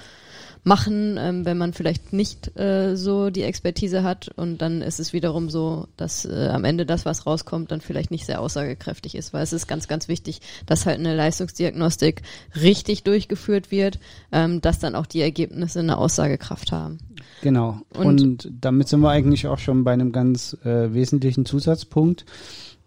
machen, 0.64 1.18
ähm, 1.20 1.44
wenn 1.46 1.58
man 1.58 1.74
vielleicht 1.74 2.14
nicht 2.14 2.56
äh, 2.58 2.96
so 2.96 3.32
die 3.32 3.42
Expertise 3.42 4.04
hat 4.04 4.30
und 4.36 4.62
dann 4.62 4.82
ist 4.82 5.00
es 5.00 5.12
wiederum 5.12 5.50
so, 5.50 5.88
dass 5.98 6.26
äh, 6.26 6.50
am 6.52 6.64
Ende 6.66 6.86
das, 6.86 7.04
was 7.06 7.26
rauskommt, 7.26 7.72
dann 7.72 7.82
vielleicht 7.82 8.12
nicht 8.12 8.26
sehr 8.28 8.42
aussagekräftig 8.42 9.16
ist, 9.16 9.34
weil 9.34 9.42
es 9.44 9.54
ist 9.54 9.68
ganz, 9.68 9.88
ganz 9.88 10.08
wichtig, 10.08 10.40
dass 10.68 10.86
halt 10.86 11.00
eine 11.00 11.16
Leistungsdiagnostik 11.16 12.22
richtig 12.62 13.04
durchgeführt 13.04 13.72
wird, 13.72 14.00
ähm, 14.32 14.62
dass 14.62 14.78
dann 14.80 14.96
auch 14.96 15.08
die 15.08 15.22
Ergebnisse 15.22 15.80
eine 15.80 15.98
Aussagekraft 15.98 16.72
haben. 16.72 17.00
Genau. 17.42 17.80
Und- 17.98 18.22
Und, 18.22 18.52
damit 18.62 18.88
sind 18.88 19.00
wir 19.02 19.10
eigentlich 19.10 19.48
auch 19.48 19.58
schon 19.60 19.84
bei 19.84 19.94
einem 19.94 20.12
ganz 20.12 20.56
äh, 20.64 20.94
wesentlichen 20.94 21.46
Zusatzpunkt, 21.46 22.26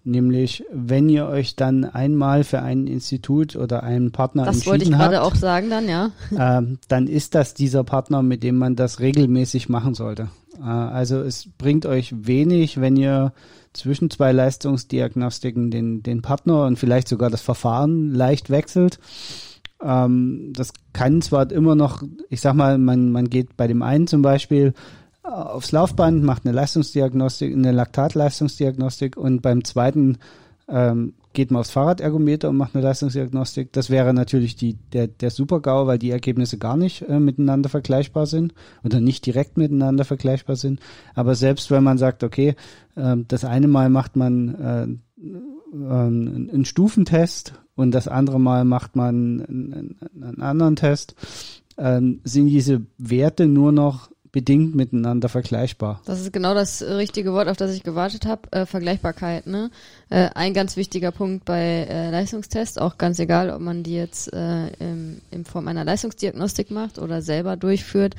nämlich 0.04 0.64
wenn 0.72 1.08
ihr 1.08 1.26
euch 1.26 1.56
dann 1.56 1.84
einmal 1.84 2.44
für 2.44 2.62
ein 2.62 2.86
Institut 2.86 3.56
oder 3.56 3.82
einen 3.82 4.12
Partner 4.12 4.44
Das 4.44 4.66
wollte 4.66 4.84
ich 4.84 4.90
entschieden 4.90 4.98
gerade 4.98 5.16
habt, 5.16 5.26
auch 5.26 5.34
sagen 5.34 5.70
dann, 5.70 5.88
ja. 5.88 6.10
ähm, 6.58 6.78
dann 6.88 7.06
ist 7.06 7.34
das 7.34 7.54
dieser 7.54 7.84
Partner, 7.84 8.22
mit 8.22 8.42
dem 8.42 8.56
man 8.56 8.76
das 8.76 9.00
regelmäßig 9.00 9.68
machen 9.68 9.94
sollte. 9.94 10.28
Äh, 10.60 10.64
also 10.64 11.20
es 11.20 11.48
bringt 11.58 11.86
euch 11.86 12.14
wenig, 12.26 12.80
wenn 12.80 12.96
ihr 12.96 13.32
zwischen 13.72 14.10
zwei 14.10 14.32
Leistungsdiagnostiken 14.32 15.70
den, 15.70 16.02
den 16.02 16.22
Partner 16.22 16.64
und 16.64 16.78
vielleicht 16.78 17.08
sogar 17.08 17.30
das 17.30 17.40
Verfahren 17.40 18.12
leicht 18.12 18.50
wechselt. 18.50 19.00
Ähm, 19.82 20.52
das 20.54 20.72
kann 20.92 21.22
zwar 21.22 21.50
immer 21.50 21.74
noch, 21.74 22.02
ich 22.28 22.40
sag 22.40 22.54
mal, 22.54 22.78
man, 22.78 23.10
man 23.10 23.28
geht 23.28 23.56
bei 23.56 23.66
dem 23.66 23.82
einen 23.82 24.06
zum 24.06 24.22
Beispiel 24.22 24.68
äh, 24.68 25.03
aufs 25.24 25.72
Laufband, 25.72 26.22
macht 26.22 26.44
eine 26.44 26.54
Leistungsdiagnostik, 26.54 27.52
eine 27.52 27.72
Laktatleistungsdiagnostik 27.72 29.16
und 29.16 29.40
beim 29.40 29.64
zweiten 29.64 30.18
ähm, 30.68 31.14
geht 31.32 31.50
man 31.50 31.60
aufs 31.60 31.70
Fahrradergometer 31.70 32.48
und 32.48 32.56
macht 32.56 32.74
eine 32.74 32.84
Leistungsdiagnostik. 32.84 33.72
Das 33.72 33.90
wäre 33.90 34.14
natürlich 34.14 34.54
die, 34.54 34.74
der, 34.92 35.08
der 35.08 35.30
Super-GAU, 35.30 35.86
weil 35.86 35.98
die 35.98 36.10
Ergebnisse 36.10 36.58
gar 36.58 36.76
nicht 36.76 37.02
äh, 37.02 37.18
miteinander 37.18 37.68
vergleichbar 37.68 38.26
sind 38.26 38.54
oder 38.84 39.00
nicht 39.00 39.26
direkt 39.26 39.56
miteinander 39.56 40.04
vergleichbar 40.04 40.56
sind. 40.56 40.80
Aber 41.14 41.34
selbst 41.34 41.70
wenn 41.70 41.82
man 41.82 41.98
sagt, 41.98 42.22
okay, 42.22 42.54
ähm, 42.96 43.24
das 43.28 43.44
eine 43.44 43.68
Mal 43.68 43.90
macht 43.90 44.16
man 44.16 44.54
äh, 44.54 44.82
ähm, 45.72 46.50
einen 46.52 46.64
Stufentest 46.64 47.54
und 47.74 47.90
das 47.90 48.08
andere 48.08 48.38
Mal 48.38 48.64
macht 48.64 48.94
man 48.94 49.42
einen, 49.42 49.96
einen 50.14 50.42
anderen 50.42 50.76
Test, 50.76 51.16
ähm, 51.76 52.20
sind 52.24 52.46
diese 52.46 52.82
Werte 52.98 53.46
nur 53.46 53.72
noch 53.72 54.10
bedingt 54.34 54.74
miteinander 54.74 55.28
vergleichbar. 55.28 56.00
Das 56.06 56.20
ist 56.20 56.32
genau 56.32 56.54
das 56.54 56.82
richtige 56.82 57.32
Wort, 57.32 57.46
auf 57.46 57.56
das 57.56 57.72
ich 57.72 57.84
gewartet 57.84 58.26
habe. 58.26 58.50
Äh, 58.50 58.66
Vergleichbarkeit. 58.66 59.46
Ne? 59.46 59.70
Äh, 60.10 60.28
ein 60.34 60.54
ganz 60.54 60.76
wichtiger 60.76 61.12
Punkt 61.12 61.44
bei 61.44 61.86
äh, 61.88 62.10
Leistungstests, 62.10 62.76
auch 62.76 62.98
ganz 62.98 63.20
egal, 63.20 63.50
ob 63.50 63.60
man 63.60 63.84
die 63.84 63.94
jetzt 63.94 64.32
äh, 64.32 64.66
im, 64.80 65.20
in 65.30 65.44
Form 65.44 65.68
einer 65.68 65.84
Leistungsdiagnostik 65.84 66.72
macht 66.72 66.98
oder 66.98 67.22
selber 67.22 67.56
durchführt. 67.56 68.16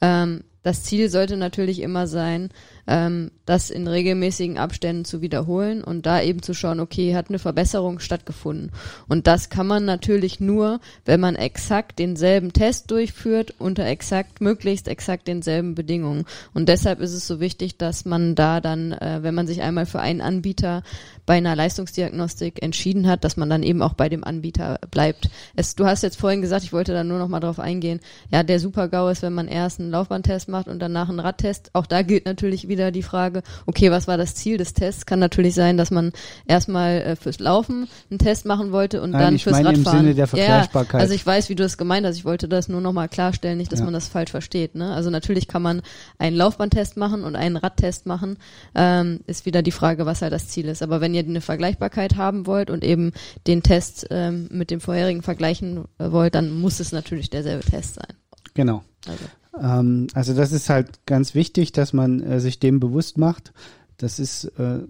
Ähm, 0.00 0.42
das 0.62 0.84
Ziel 0.84 1.10
sollte 1.10 1.36
natürlich 1.36 1.82
immer 1.82 2.06
sein, 2.06 2.48
ähm, 2.88 3.30
das 3.44 3.70
in 3.70 3.86
regelmäßigen 3.86 4.58
Abständen 4.58 5.04
zu 5.04 5.20
wiederholen 5.20 5.84
und 5.84 6.06
da 6.06 6.22
eben 6.22 6.42
zu 6.42 6.54
schauen, 6.54 6.80
okay, 6.80 7.14
hat 7.14 7.28
eine 7.28 7.38
Verbesserung 7.38 7.98
stattgefunden. 7.98 8.72
Und 9.08 9.26
das 9.26 9.50
kann 9.50 9.66
man 9.66 9.84
natürlich 9.84 10.40
nur, 10.40 10.80
wenn 11.04 11.20
man 11.20 11.36
exakt 11.36 11.98
denselben 11.98 12.52
Test 12.52 12.90
durchführt 12.90 13.54
unter 13.58 13.84
exakt, 13.84 14.40
möglichst 14.40 14.88
exakt 14.88 15.28
denselben 15.28 15.74
Bedingungen. 15.74 16.24
Und 16.54 16.68
deshalb 16.68 17.00
ist 17.00 17.12
es 17.12 17.26
so 17.26 17.40
wichtig, 17.40 17.76
dass 17.76 18.04
man 18.04 18.34
da 18.34 18.60
dann, 18.60 18.92
äh, 18.92 19.18
wenn 19.22 19.34
man 19.34 19.46
sich 19.46 19.60
einmal 19.60 19.86
für 19.86 20.00
einen 20.00 20.22
Anbieter 20.22 20.82
bei 21.26 21.36
einer 21.36 21.54
Leistungsdiagnostik 21.54 22.62
entschieden 22.62 23.06
hat, 23.06 23.22
dass 23.22 23.36
man 23.36 23.50
dann 23.50 23.62
eben 23.62 23.82
auch 23.82 23.92
bei 23.92 24.08
dem 24.08 24.24
Anbieter 24.24 24.78
bleibt. 24.90 25.28
Es, 25.56 25.74
du 25.74 25.84
hast 25.84 26.02
jetzt 26.02 26.18
vorhin 26.18 26.40
gesagt, 26.40 26.64
ich 26.64 26.72
wollte 26.72 26.94
da 26.94 27.04
nur 27.04 27.18
noch 27.18 27.28
mal 27.28 27.40
drauf 27.40 27.60
eingehen. 27.60 28.00
Ja, 28.30 28.42
der 28.42 28.60
Super-GAU 28.60 29.08
ist, 29.08 29.20
wenn 29.20 29.34
man 29.34 29.46
erst 29.46 29.78
einen 29.78 29.90
Laufbahntest 29.90 30.48
macht 30.48 30.68
und 30.68 30.78
danach 30.78 31.10
einen 31.10 31.20
Radtest. 31.20 31.70
Auch 31.74 31.84
da 31.84 32.00
gilt 32.00 32.24
natürlich 32.24 32.68
wieder 32.68 32.77
die 32.90 33.02
Frage, 33.02 33.42
okay, 33.66 33.90
was 33.90 34.06
war 34.08 34.16
das 34.16 34.34
Ziel 34.34 34.56
des 34.56 34.72
Tests? 34.74 35.06
Kann 35.06 35.18
natürlich 35.18 35.54
sein, 35.54 35.76
dass 35.76 35.90
man 35.90 36.12
erstmal 36.46 37.02
äh, 37.02 37.16
fürs 37.16 37.38
Laufen 37.38 37.88
einen 38.10 38.18
Test 38.18 38.46
machen 38.46 38.72
wollte 38.72 39.02
und 39.02 39.10
Nein, 39.10 39.20
dann 39.20 39.34
ich 39.34 39.44
fürs 39.44 39.56
meine 39.56 39.70
im 39.70 39.76
Radfahren. 39.76 39.98
Sinne 40.00 40.14
der 40.14 40.26
Vergleichbarkeit. 40.26 40.94
Ja, 40.94 41.00
also 41.00 41.14
ich 41.14 41.26
weiß, 41.26 41.48
wie 41.48 41.54
du 41.54 41.62
das 41.62 41.76
gemeint 41.78 42.06
hast. 42.06 42.16
Ich 42.16 42.24
wollte 42.24 42.48
das 42.48 42.68
nur 42.68 42.80
noch 42.80 42.92
mal 42.92 43.08
klarstellen, 43.08 43.58
nicht, 43.58 43.72
dass 43.72 43.80
Ja. 43.80 43.84
man 43.84 43.94
das 43.94 44.08
falsch 44.08 44.30
versteht. 44.30 44.74
Ne? 44.74 44.92
Also 44.94 45.10
natürlich 45.10 45.48
kann 45.48 45.62
man 45.62 45.82
einen 46.18 46.36
Laufbahntest 46.36 46.96
machen 46.96 47.24
und 47.24 47.36
einen 47.36 47.56
Radtest 47.56 48.06
machen. 48.06 48.38
Ähm, 48.74 49.20
ist 49.26 49.46
wieder 49.46 49.62
die 49.62 49.72
Frage, 49.72 50.06
was 50.06 50.22
halt 50.22 50.32
das 50.32 50.48
Ziel 50.48 50.66
ist. 50.68 50.82
Aber 50.82 51.00
wenn 51.00 51.14
ihr 51.14 51.22
eine 51.24 51.40
Vergleichbarkeit 51.40 52.16
haben 52.16 52.46
wollt 52.46 52.70
und 52.70 52.84
eben 52.84 53.12
den 53.46 53.62
Test 53.62 54.06
ähm, 54.10 54.48
mit 54.50 54.70
dem 54.70 54.80
vorherigen 54.80 55.22
vergleichen 55.22 55.84
äh, 55.98 56.10
wollt, 56.12 56.34
dann 56.34 56.52
muss 56.52 56.80
es 56.80 56.92
natürlich 56.92 57.30
derselbe 57.30 57.64
Test 57.64 57.94
sein. 57.94 58.16
Genau. 58.54 58.82
Also. 59.06 59.24
Ähm, 59.60 60.06
also 60.14 60.34
das 60.34 60.52
ist 60.52 60.68
halt 60.68 61.06
ganz 61.06 61.34
wichtig, 61.34 61.72
dass 61.72 61.92
man 61.92 62.20
äh, 62.20 62.40
sich 62.40 62.58
dem 62.58 62.80
bewusst 62.80 63.18
macht. 63.18 63.52
Das 63.96 64.18
ist, 64.18 64.44
äh, 64.58 64.80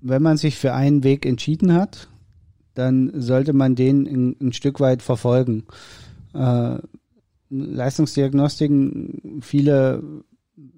wenn 0.00 0.22
man 0.22 0.36
sich 0.36 0.56
für 0.56 0.74
einen 0.74 1.04
Weg 1.04 1.26
entschieden 1.26 1.74
hat, 1.74 2.08
dann 2.74 3.12
sollte 3.14 3.52
man 3.52 3.74
den 3.74 4.06
ein, 4.06 4.36
ein 4.40 4.52
Stück 4.52 4.80
weit 4.80 5.02
verfolgen. 5.02 5.64
Äh, 6.34 6.78
Leistungsdiagnostiken, 7.50 9.40
viele 9.42 10.02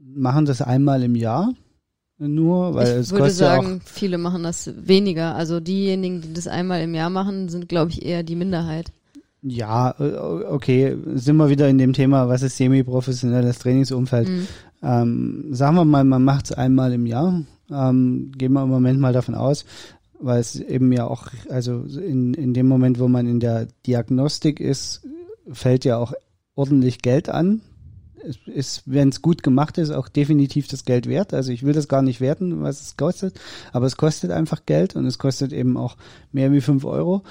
machen 0.03 0.45
das 0.45 0.61
einmal 0.61 1.03
im 1.03 1.15
Jahr 1.15 1.55
nur, 2.19 2.75
weil 2.75 2.87
ich 2.87 2.95
es 2.95 3.11
würde 3.11 3.25
kostet 3.25 3.41
ja 3.41 3.57
sagen, 3.57 3.81
viele 3.85 4.19
machen 4.19 4.45
das 4.45 4.71
weniger. 4.77 5.35
Also 5.35 5.61
diejenigen, 5.61 6.21
die 6.21 6.33
das 6.33 6.47
einmal 6.47 6.81
im 6.83 6.95
Jahr 6.95 7.11
machen, 7.11 7.49
sind, 7.49 7.69
glaube 7.69 7.91
ich, 7.91 8.05
eher 8.05 8.23
die 8.23 8.37
Minderheit. 8.37 8.93
Ja, 9.47 9.95
äh, 9.99 10.17
okay, 10.47 10.97
sind 11.15 11.37
wir 11.37 11.51
wieder 11.51 11.69
in 11.69 11.77
dem 11.77 11.93
Thema, 11.93 12.29
was 12.29 12.43
ist 12.43 12.57
semi-professionelles 12.57 13.59
Trainingsumfeld. 13.59 14.29
Mhm. 14.29 14.47
Ähm, 14.83 15.45
sagen 15.51 15.77
wir 15.77 15.85
mal, 15.85 16.03
man 16.05 16.25
macht 16.25 16.47
es 16.47 16.53
einmal 16.53 16.95
im 16.95 17.05
Jahr. 17.05 17.43
Ähm, 17.71 18.33
gehen 18.37 18.55
wir 18.55 18.63
im 18.63 18.71
Moment 18.71 19.01
mal 19.01 19.13
davon 19.13 19.35
aus, 19.35 19.67
weil 20.19 20.41
es 20.41 20.59
eben 20.59 20.91
ja 20.93 21.07
auch, 21.07 21.27
also 21.51 21.83
in, 21.83 22.33
in 22.33 22.55
dem 22.55 22.67
Moment, 22.67 22.99
wo 22.99 23.07
man 23.07 23.27
in 23.27 23.39
der 23.39 23.69
Diagnostik 23.87 24.61
ist, 24.61 25.07
fällt 25.53 25.85
ja 25.85 25.99
auch 25.99 26.15
ordentlich 26.55 27.03
Geld 27.03 27.29
an. 27.29 27.61
Es 28.27 28.39
ist, 28.47 28.83
wenn 28.87 29.11
es 29.11 29.21
gut 29.21 29.43
gemacht 29.43 29.77
ist, 29.77 29.91
auch 29.91 30.09
definitiv 30.09 30.69
das 30.69 30.87
Geld 30.87 31.07
wert. 31.07 31.35
Also 31.35 31.53
ich 31.53 31.65
will 31.65 31.75
das 31.75 31.89
gar 31.89 32.01
nicht 32.01 32.23
werten, 32.23 32.63
was 32.63 32.81
es 32.81 32.97
kostet, 32.97 33.39
aber 33.73 33.85
es 33.85 33.99
kostet 33.99 34.31
einfach 34.31 34.65
Geld 34.65 34.97
und 34.97 35.05
es 35.05 35.19
kostet 35.19 35.53
eben 35.53 35.77
auch 35.77 35.99
mehr 36.33 36.51
wie 36.51 36.63
fünf 36.63 36.87
Euro. 36.87 37.25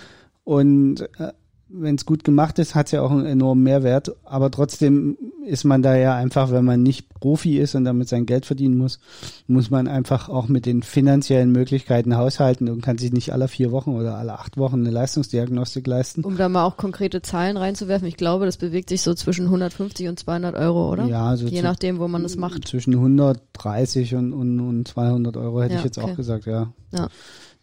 Und 0.43 1.01
äh, 1.19 1.31
wenn 1.73 1.95
es 1.95 2.05
gut 2.05 2.23
gemacht 2.23 2.59
ist, 2.59 2.75
hat 2.75 2.85
es 2.87 2.91
ja 2.91 3.01
auch 3.01 3.11
einen 3.11 3.25
enormen 3.25 3.63
Mehrwert. 3.63 4.15
Aber 4.23 4.51
trotzdem 4.51 5.17
ist 5.45 5.63
man 5.63 5.81
da 5.81 5.95
ja 5.95 6.15
einfach, 6.15 6.51
wenn 6.51 6.63
man 6.65 6.83
nicht 6.83 7.09
Profi 7.19 7.57
ist 7.57 7.75
und 7.75 7.83
damit 7.85 8.07
sein 8.07 8.25
Geld 8.25 8.45
verdienen 8.45 8.77
muss, 8.77 8.99
muss 9.47 9.69
man 9.71 9.87
einfach 9.87 10.29
auch 10.29 10.47
mit 10.47 10.65
den 10.65 10.83
finanziellen 10.83 11.51
Möglichkeiten 11.51 12.15
haushalten 12.15 12.69
und 12.69 12.81
kann 12.81 12.97
sich 12.97 13.11
nicht 13.11 13.33
alle 13.33 13.47
vier 13.47 13.71
Wochen 13.71 13.91
oder 13.91 14.15
alle 14.17 14.33
acht 14.33 14.57
Wochen 14.57 14.81
eine 14.81 14.91
Leistungsdiagnostik 14.91 15.87
leisten. 15.87 16.23
Um 16.23 16.37
da 16.37 16.47
mal 16.47 16.63
auch 16.63 16.77
konkrete 16.77 17.21
Zahlen 17.21 17.57
reinzuwerfen, 17.57 18.07
ich 18.07 18.17
glaube, 18.17 18.45
das 18.45 18.57
bewegt 18.57 18.89
sich 18.89 19.01
so 19.01 19.13
zwischen 19.13 19.45
150 19.45 20.07
und 20.07 20.19
200 20.19 20.55
Euro, 20.55 20.91
oder? 20.91 21.05
Ja, 21.05 21.25
also 21.27 21.47
Je 21.47 21.61
nachdem, 21.61 21.99
wo 21.99 22.07
man 22.07 22.23
das 22.23 22.35
macht. 22.35 22.67
Zwischen 22.67 22.93
130 22.93 24.15
und, 24.15 24.33
und, 24.33 24.59
und 24.59 24.87
200 24.87 25.37
Euro 25.37 25.61
hätte 25.61 25.73
Ja, 25.73 25.79
ich 25.79 25.85
jetzt 25.85 25.97
okay. 25.97 26.11
auch 26.11 26.15
gesagt, 26.15 26.45
ja. 26.45 26.71
Ja. 26.91 27.09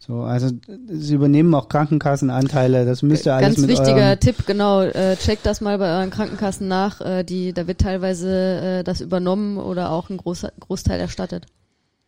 So, 0.03 0.21
also 0.21 0.49
sie 0.87 1.13
übernehmen 1.13 1.53
auch 1.53 1.69
Krankenkassenanteile. 1.69 2.85
Das 2.85 3.03
müsste 3.03 3.35
alles 3.35 3.49
Ganz 3.49 3.59
mit 3.59 3.69
wichtiger 3.69 4.19
Tipp, 4.19 4.47
genau, 4.47 4.81
äh, 4.81 5.15
checkt 5.15 5.45
das 5.45 5.61
mal 5.61 5.77
bei 5.77 5.95
euren 5.95 6.09
Krankenkassen 6.09 6.67
nach. 6.67 7.01
Äh, 7.01 7.23
die, 7.23 7.53
da 7.53 7.67
wird 7.67 7.81
teilweise 7.81 8.79
äh, 8.79 8.83
das 8.83 9.01
übernommen 9.01 9.59
oder 9.59 9.91
auch 9.91 10.09
ein 10.09 10.17
großer 10.17 10.53
Großteil 10.59 10.99
erstattet. 10.99 11.45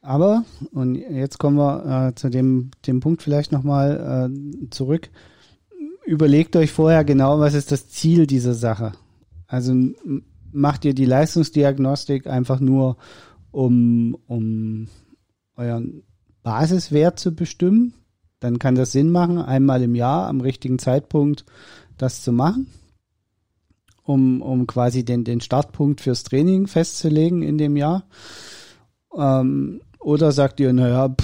Aber, 0.01 0.43
und 0.71 0.95
jetzt 0.95 1.38
kommen 1.38 1.55
wir 1.57 2.07
äh, 2.07 2.15
zu 2.15 2.29
dem, 2.29 2.71
dem 2.88 3.00
Punkt 3.00 3.21
vielleicht 3.21 3.51
nochmal 3.51 4.31
äh, 4.31 4.69
zurück. 4.71 5.12
Überlegt 6.03 6.55
euch 6.55 6.71
vorher 6.71 7.03
genau, 7.03 7.39
was 7.39 7.53
ist 7.53 7.71
das 7.71 7.89
Ziel 7.89 8.25
dieser 8.25 8.55
Sache. 8.55 8.93
Also 9.45 9.71
macht 10.51 10.83
ihr 10.83 10.95
die 10.95 11.05
Leistungsdiagnostik 11.05 12.25
einfach 12.25 12.59
nur, 12.59 12.97
um, 13.51 14.17
um 14.25 14.88
euren 15.55 16.01
Basiswert 16.43 17.19
zu 17.19 17.33
bestimmen, 17.33 17.93
dann 18.39 18.59
kann 18.59 18.75
das 18.75 18.91
Sinn 18.91 19.09
machen, 19.09 19.38
einmal 19.38 19.81
im 19.81 19.95
Jahr 19.95 20.27
am 20.27 20.41
richtigen 20.41 20.77
Zeitpunkt 20.77 21.45
das 21.97 22.21
zu 22.21 22.31
machen, 22.31 22.67
um, 24.03 24.41
um 24.41 24.67
quasi 24.67 25.05
den, 25.05 25.23
den 25.23 25.41
Startpunkt 25.41 26.01
fürs 26.01 26.23
Training 26.23 26.67
festzulegen 26.67 27.41
in 27.41 27.57
dem 27.57 27.77
Jahr. 27.77 28.03
Ähm, 29.15 29.81
oder 30.00 30.33
sagt 30.33 30.59
ihr, 30.59 30.73
naja, 30.73 31.15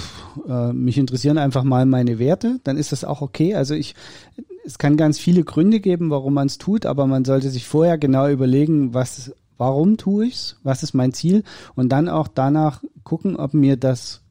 äh, 0.48 0.72
mich 0.72 0.96
interessieren 0.96 1.36
einfach 1.36 1.64
mal 1.64 1.84
meine 1.84 2.18
Werte, 2.18 2.60
dann 2.64 2.78
ist 2.78 2.92
das 2.92 3.04
auch 3.04 3.20
okay. 3.20 3.54
Also 3.54 3.74
ich, 3.74 3.94
es 4.64 4.78
kann 4.78 4.96
ganz 4.96 5.18
viele 5.18 5.44
Gründe 5.44 5.80
geben, 5.80 6.08
warum 6.08 6.32
man 6.32 6.46
es 6.46 6.56
tut, 6.56 6.86
aber 6.86 7.06
man 7.06 7.26
sollte 7.26 7.50
sich 7.50 7.66
vorher 7.66 7.98
genau 7.98 8.28
überlegen, 8.28 8.94
was, 8.94 9.34
warum 9.58 9.98
tue 9.98 10.28
ich's, 10.28 10.56
was 10.62 10.82
ist 10.82 10.94
mein 10.94 11.12
Ziel 11.12 11.44
und 11.74 11.90
dann 11.90 12.08
auch 12.08 12.28
danach 12.28 12.82
gucken, 13.04 13.36
ob 13.36 13.52
mir 13.52 13.76
das 13.76 14.22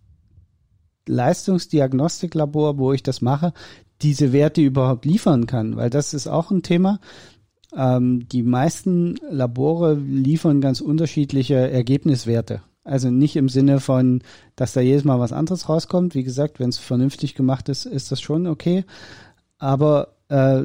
Leistungsdiagnostiklabor, 1.09 2.77
wo 2.77 2.93
ich 2.93 3.03
das 3.03 3.21
mache, 3.21 3.53
diese 4.01 4.31
Werte 4.31 4.61
überhaupt 4.61 5.05
liefern 5.05 5.45
kann, 5.45 5.75
weil 5.75 5.89
das 5.89 6.13
ist 6.13 6.27
auch 6.27 6.51
ein 6.51 6.63
Thema. 6.63 6.99
Ähm, 7.75 8.27
die 8.29 8.43
meisten 8.43 9.15
Labore 9.29 9.95
liefern 9.95 10.61
ganz 10.61 10.81
unterschiedliche 10.81 11.55
Ergebniswerte. 11.55 12.61
Also 12.83 13.11
nicht 13.11 13.35
im 13.35 13.49
Sinne 13.49 13.79
von, 13.79 14.21
dass 14.55 14.73
da 14.73 14.81
jedes 14.81 15.03
Mal 15.03 15.19
was 15.19 15.33
anderes 15.33 15.67
rauskommt. 15.67 16.15
Wie 16.15 16.23
gesagt, 16.23 16.59
wenn 16.59 16.69
es 16.69 16.77
vernünftig 16.77 17.35
gemacht 17.35 17.69
ist, 17.69 17.85
ist 17.85 18.11
das 18.11 18.21
schon 18.21 18.47
okay. 18.47 18.85
Aber 19.57 20.15
äh, 20.29 20.63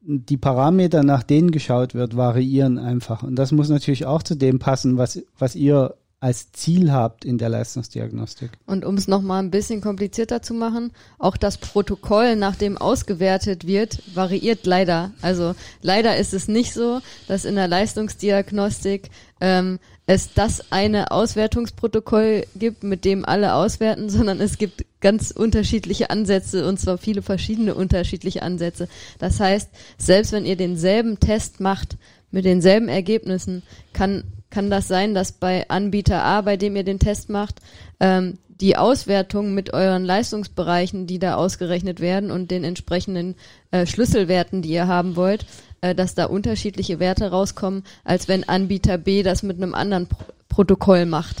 die 0.00 0.36
Parameter, 0.36 1.02
nach 1.02 1.22
denen 1.22 1.50
geschaut 1.50 1.94
wird, 1.94 2.16
variieren 2.16 2.78
einfach. 2.78 3.22
Und 3.22 3.36
das 3.36 3.52
muss 3.52 3.68
natürlich 3.68 4.06
auch 4.06 4.22
zu 4.22 4.36
dem 4.36 4.58
passen, 4.58 4.98
was, 4.98 5.22
was 5.38 5.56
ihr 5.56 5.94
als 6.20 6.50
Ziel 6.52 6.90
habt 6.90 7.24
in 7.24 7.38
der 7.38 7.48
Leistungsdiagnostik. 7.48 8.50
Und 8.66 8.84
um 8.84 8.96
es 8.96 9.06
nochmal 9.06 9.40
ein 9.40 9.52
bisschen 9.52 9.80
komplizierter 9.80 10.42
zu 10.42 10.52
machen, 10.52 10.92
auch 11.18 11.36
das 11.36 11.58
Protokoll, 11.58 12.34
nach 12.34 12.56
dem 12.56 12.76
ausgewertet 12.76 13.66
wird, 13.66 14.02
variiert 14.14 14.66
leider. 14.66 15.12
Also 15.22 15.54
leider 15.80 16.16
ist 16.16 16.34
es 16.34 16.48
nicht 16.48 16.72
so, 16.72 17.00
dass 17.28 17.44
in 17.44 17.54
der 17.54 17.68
Leistungsdiagnostik 17.68 19.10
ähm, 19.40 19.78
es 20.06 20.32
das 20.32 20.72
eine 20.72 21.12
Auswertungsprotokoll 21.12 22.46
gibt, 22.56 22.82
mit 22.82 23.04
dem 23.04 23.24
alle 23.24 23.54
auswerten, 23.54 24.08
sondern 24.10 24.40
es 24.40 24.58
gibt 24.58 24.86
ganz 25.00 25.30
unterschiedliche 25.30 26.10
Ansätze 26.10 26.66
und 26.66 26.80
zwar 26.80 26.98
viele 26.98 27.22
verschiedene 27.22 27.74
unterschiedliche 27.74 28.42
Ansätze. 28.42 28.88
Das 29.18 29.38
heißt, 29.38 29.70
selbst 29.98 30.32
wenn 30.32 30.46
ihr 30.46 30.56
denselben 30.56 31.20
Test 31.20 31.60
macht, 31.60 31.96
mit 32.30 32.44
denselben 32.44 32.88
Ergebnissen, 32.88 33.62
kann 33.92 34.24
kann 34.50 34.70
das 34.70 34.88
sein, 34.88 35.14
dass 35.14 35.32
bei 35.32 35.68
Anbieter 35.68 36.24
A, 36.24 36.40
bei 36.40 36.56
dem 36.56 36.74
ihr 36.76 36.84
den 36.84 36.98
Test 36.98 37.28
macht, 37.28 37.60
ähm, 38.00 38.38
die 38.48 38.76
Auswertung 38.76 39.54
mit 39.54 39.72
euren 39.72 40.04
Leistungsbereichen, 40.04 41.06
die 41.06 41.18
da 41.18 41.36
ausgerechnet 41.36 42.00
werden 42.00 42.30
und 42.30 42.50
den 42.50 42.64
entsprechenden 42.64 43.36
äh, 43.70 43.86
Schlüsselwerten, 43.86 44.62
die 44.62 44.70
ihr 44.70 44.88
haben 44.88 45.16
wollt, 45.16 45.46
äh, 45.80 45.94
dass 45.94 46.14
da 46.14 46.24
unterschiedliche 46.24 46.98
Werte 46.98 47.30
rauskommen, 47.30 47.84
als 48.04 48.26
wenn 48.26 48.48
Anbieter 48.48 48.98
B 48.98 49.22
das 49.22 49.42
mit 49.42 49.58
einem 49.58 49.74
anderen 49.74 50.06
Pro 50.06 50.24
Protokoll 50.48 51.06
macht. 51.06 51.36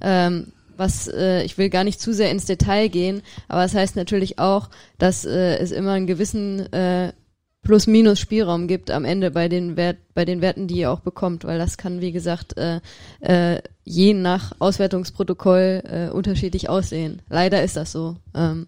Ähm, 0.00 0.52
was 0.76 1.08
äh, 1.08 1.42
ich 1.42 1.58
will 1.58 1.68
gar 1.68 1.82
nicht 1.82 2.00
zu 2.00 2.12
sehr 2.12 2.30
ins 2.30 2.44
Detail 2.44 2.88
gehen, 2.88 3.22
aber 3.48 3.64
es 3.64 3.72
das 3.72 3.80
heißt 3.80 3.96
natürlich 3.96 4.38
auch, 4.38 4.68
dass 4.98 5.24
äh, 5.24 5.56
es 5.56 5.72
immer 5.72 5.92
einen 5.92 6.06
gewissen 6.06 6.72
äh, 6.72 7.12
Plus-Minus-Spielraum 7.62 8.66
gibt 8.66 8.90
am 8.90 9.04
Ende 9.04 9.30
bei 9.30 9.48
den 9.48 9.76
Wert, 9.76 9.98
bei 10.14 10.24
den 10.24 10.40
Werten, 10.40 10.66
die 10.66 10.78
ihr 10.78 10.90
auch 10.90 11.00
bekommt, 11.00 11.44
weil 11.44 11.58
das 11.58 11.76
kann, 11.76 12.00
wie 12.00 12.10
gesagt, 12.10 12.56
äh, 12.56 12.80
äh, 13.20 13.62
je 13.84 14.14
nach 14.14 14.52
Auswertungsprotokoll 14.58 15.82
äh, 15.84 16.10
unterschiedlich 16.10 16.68
aussehen. 16.68 17.22
Leider 17.28 17.62
ist 17.62 17.76
das 17.76 17.92
so. 17.92 18.16
Ähm, 18.34 18.66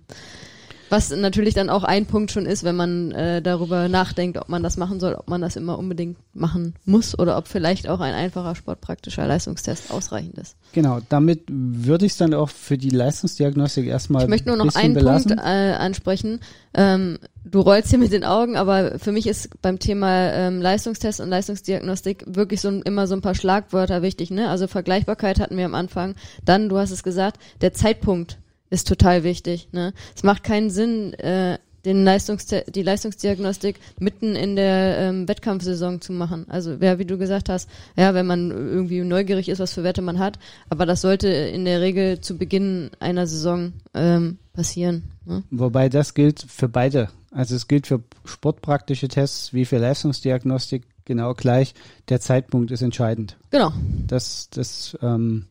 was 0.94 1.10
natürlich 1.10 1.54
dann 1.54 1.70
auch 1.70 1.82
ein 1.82 2.06
Punkt 2.06 2.30
schon 2.30 2.46
ist, 2.46 2.62
wenn 2.62 2.76
man 2.76 3.10
äh, 3.10 3.42
darüber 3.42 3.88
nachdenkt, 3.88 4.38
ob 4.38 4.48
man 4.48 4.62
das 4.62 4.76
machen 4.76 5.00
soll, 5.00 5.14
ob 5.14 5.28
man 5.28 5.40
das 5.40 5.56
immer 5.56 5.76
unbedingt 5.76 6.16
machen 6.34 6.74
muss 6.84 7.18
oder 7.18 7.36
ob 7.36 7.48
vielleicht 7.48 7.88
auch 7.88 7.98
ein 7.98 8.14
einfacher 8.14 8.54
sportpraktischer 8.54 9.26
Leistungstest 9.26 9.90
ausreichend 9.90 10.38
ist. 10.38 10.54
Genau, 10.72 11.00
damit 11.08 11.42
würde 11.48 12.06
ich 12.06 12.12
es 12.12 12.18
dann 12.18 12.32
auch 12.32 12.48
für 12.48 12.78
die 12.78 12.90
Leistungsdiagnostik 12.90 13.86
erstmal. 13.86 14.22
Ich 14.22 14.28
möchte 14.28 14.46
nur 14.46 14.56
noch 14.56 14.72
einen 14.76 14.94
belassen. 14.94 15.30
Punkt 15.30 15.42
äh, 15.44 15.72
ansprechen. 15.72 16.38
Ähm, 16.74 17.18
du 17.44 17.60
rollst 17.60 17.90
hier 17.90 17.98
mit 17.98 18.12
den 18.12 18.22
Augen, 18.22 18.56
aber 18.56 19.00
für 19.00 19.10
mich 19.10 19.26
ist 19.26 19.50
beim 19.62 19.80
Thema 19.80 20.32
ähm, 20.32 20.62
Leistungstest 20.62 21.20
und 21.20 21.28
Leistungsdiagnostik 21.28 22.24
wirklich 22.28 22.60
so 22.60 22.68
immer 22.68 23.08
so 23.08 23.16
ein 23.16 23.20
paar 23.20 23.34
Schlagwörter 23.34 24.02
wichtig. 24.02 24.30
Ne? 24.30 24.48
Also 24.48 24.68
Vergleichbarkeit 24.68 25.40
hatten 25.40 25.56
wir 25.56 25.64
am 25.64 25.74
Anfang. 25.74 26.14
Dann, 26.44 26.68
du 26.68 26.78
hast 26.78 26.92
es 26.92 27.02
gesagt, 27.02 27.40
der 27.62 27.72
Zeitpunkt 27.72 28.38
ist 28.74 28.88
total 28.88 29.24
wichtig. 29.24 29.68
Ne? 29.72 29.94
Es 30.14 30.22
macht 30.22 30.44
keinen 30.44 30.70
Sinn, 30.70 31.14
äh, 31.14 31.58
den 31.84 32.04
Leistungs 32.04 32.46
die 32.46 32.82
Leistungsdiagnostik 32.82 33.76
mitten 33.98 34.36
in 34.36 34.56
der 34.56 34.98
ähm, 34.98 35.28
Wettkampfsaison 35.28 36.00
zu 36.00 36.12
machen. 36.12 36.46
Also 36.48 36.72
ja, 36.80 36.98
wie 36.98 37.04
du 37.04 37.18
gesagt 37.18 37.48
hast, 37.48 37.68
ja, 37.96 38.14
wenn 38.14 38.26
man 38.26 38.50
irgendwie 38.50 39.00
neugierig 39.02 39.48
ist, 39.48 39.58
was 39.58 39.74
für 39.74 39.84
Werte 39.84 40.02
man 40.02 40.18
hat, 40.18 40.38
aber 40.70 40.86
das 40.86 41.02
sollte 41.02 41.28
in 41.28 41.64
der 41.64 41.80
Regel 41.80 42.20
zu 42.20 42.38
Beginn 42.38 42.90
einer 43.00 43.26
Saison 43.26 43.74
ähm, 43.92 44.38
passieren. 44.54 45.04
Ne? 45.26 45.42
Wobei 45.50 45.88
das 45.88 46.14
gilt 46.14 46.44
für 46.48 46.68
beide. 46.68 47.10
Also 47.30 47.54
es 47.54 47.68
gilt 47.68 47.86
für 47.86 48.02
sportpraktische 48.24 49.08
Tests 49.08 49.52
wie 49.52 49.64
für 49.64 49.78
Leistungsdiagnostik 49.78 50.84
genau 51.04 51.34
gleich. 51.34 51.74
Der 52.08 52.20
Zeitpunkt 52.20 52.70
ist 52.70 52.82
entscheidend. 52.82 53.36
Genau. 53.50 53.72
Das, 54.06 54.48
das 54.50 54.96
ähm, 55.02 55.46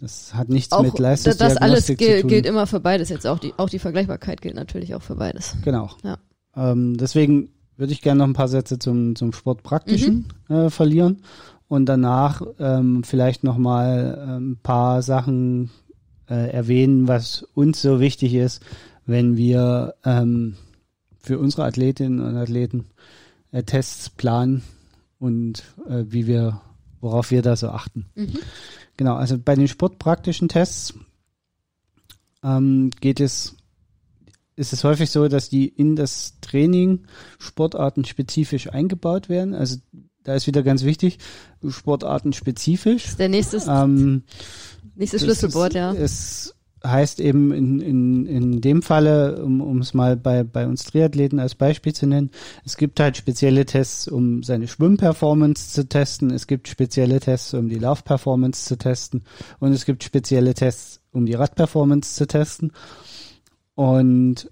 das 0.00 0.34
hat 0.34 0.48
nichts 0.48 0.72
auch, 0.72 0.82
mit 0.82 0.98
Leistungsdiagnostik 0.98 1.98
das 1.98 2.08
alles 2.08 2.22
gilt, 2.22 2.28
gilt 2.28 2.46
immer 2.46 2.66
für 2.66 2.80
beides 2.80 3.08
jetzt 3.08 3.26
auch 3.26 3.38
die 3.38 3.52
auch 3.56 3.68
die 3.68 3.78
Vergleichbarkeit 3.78 4.40
gilt 4.40 4.54
natürlich 4.54 4.94
auch 4.94 5.02
für 5.02 5.16
beides. 5.16 5.56
Genau. 5.62 5.90
Ja. 6.02 6.18
Ähm, 6.56 6.96
deswegen 6.96 7.50
würde 7.76 7.92
ich 7.92 8.02
gerne 8.02 8.18
noch 8.18 8.26
ein 8.26 8.32
paar 8.32 8.48
Sätze 8.48 8.78
zum 8.78 9.14
zum 9.14 9.32
Sportpraktischen 9.32 10.28
mhm. 10.48 10.54
äh, 10.54 10.70
verlieren 10.70 11.22
und 11.68 11.86
danach 11.86 12.42
ähm, 12.58 13.04
vielleicht 13.04 13.44
noch 13.44 13.58
mal 13.58 14.18
äh, 14.18 14.36
ein 14.38 14.58
paar 14.62 15.02
Sachen 15.02 15.70
äh, 16.28 16.50
erwähnen, 16.50 17.06
was 17.06 17.42
uns 17.54 17.82
so 17.82 18.00
wichtig 18.00 18.34
ist, 18.34 18.62
wenn 19.06 19.36
wir 19.36 19.94
ähm, 20.04 20.56
für 21.18 21.38
unsere 21.38 21.64
Athletinnen 21.64 22.20
und 22.20 22.36
Athleten 22.36 22.86
äh, 23.52 23.62
Tests 23.62 24.08
planen 24.08 24.62
und 25.18 25.62
äh, 25.88 26.04
wie 26.08 26.26
wir 26.26 26.60
worauf 27.00 27.30
wir 27.30 27.42
da 27.42 27.56
so 27.56 27.68
achten. 27.68 28.06
Mhm. 28.14 28.38
Genau, 29.00 29.14
also 29.14 29.38
bei 29.38 29.54
den 29.54 29.66
sportpraktischen 29.66 30.50
Tests 30.50 30.92
ähm, 32.44 32.90
geht 33.00 33.18
es, 33.18 33.56
ist 34.56 34.74
es 34.74 34.84
häufig 34.84 35.10
so, 35.10 35.26
dass 35.26 35.48
die 35.48 35.68
in 35.68 35.96
das 35.96 36.38
Training 36.42 37.06
Sportarten 37.38 38.04
spezifisch 38.04 38.68
eingebaut 38.70 39.30
werden. 39.30 39.54
Also 39.54 39.78
da 40.22 40.34
ist 40.34 40.46
wieder 40.46 40.62
ganz 40.62 40.84
wichtig, 40.84 41.16
Sportarten 41.66 42.34
spezifisch. 42.34 43.16
Der 43.16 43.30
nächste, 43.30 43.56
ähm, 43.66 44.24
nächste 44.96 45.18
Schlüsselwort, 45.18 45.72
ja. 45.72 45.94
Es 45.94 46.54
heißt 46.84 47.20
eben 47.20 47.52
in, 47.52 47.80
in, 47.80 48.26
in 48.26 48.60
dem 48.60 48.82
Falle, 48.82 49.44
um, 49.44 49.80
es 49.80 49.94
mal 49.94 50.16
bei, 50.16 50.44
bei 50.44 50.66
uns 50.66 50.84
Triathleten 50.84 51.38
als 51.38 51.54
Beispiel 51.54 51.92
zu 51.92 52.06
nennen, 52.06 52.30
es 52.64 52.76
gibt 52.76 53.00
halt 53.00 53.16
spezielle 53.16 53.66
Tests, 53.66 54.08
um 54.08 54.42
seine 54.42 54.68
Schwimmperformance 54.68 55.70
zu 55.70 55.88
testen, 55.88 56.30
es 56.30 56.46
gibt 56.46 56.68
spezielle 56.68 57.20
Tests, 57.20 57.54
um 57.54 57.68
die 57.68 57.78
Laufperformance 57.78 58.64
zu 58.64 58.78
testen 58.78 59.24
und 59.58 59.72
es 59.72 59.84
gibt 59.84 60.04
spezielle 60.04 60.54
Tests, 60.54 61.00
um 61.12 61.26
die 61.26 61.34
Radperformance 61.34 62.14
zu 62.14 62.26
testen. 62.26 62.72
Und 63.74 64.50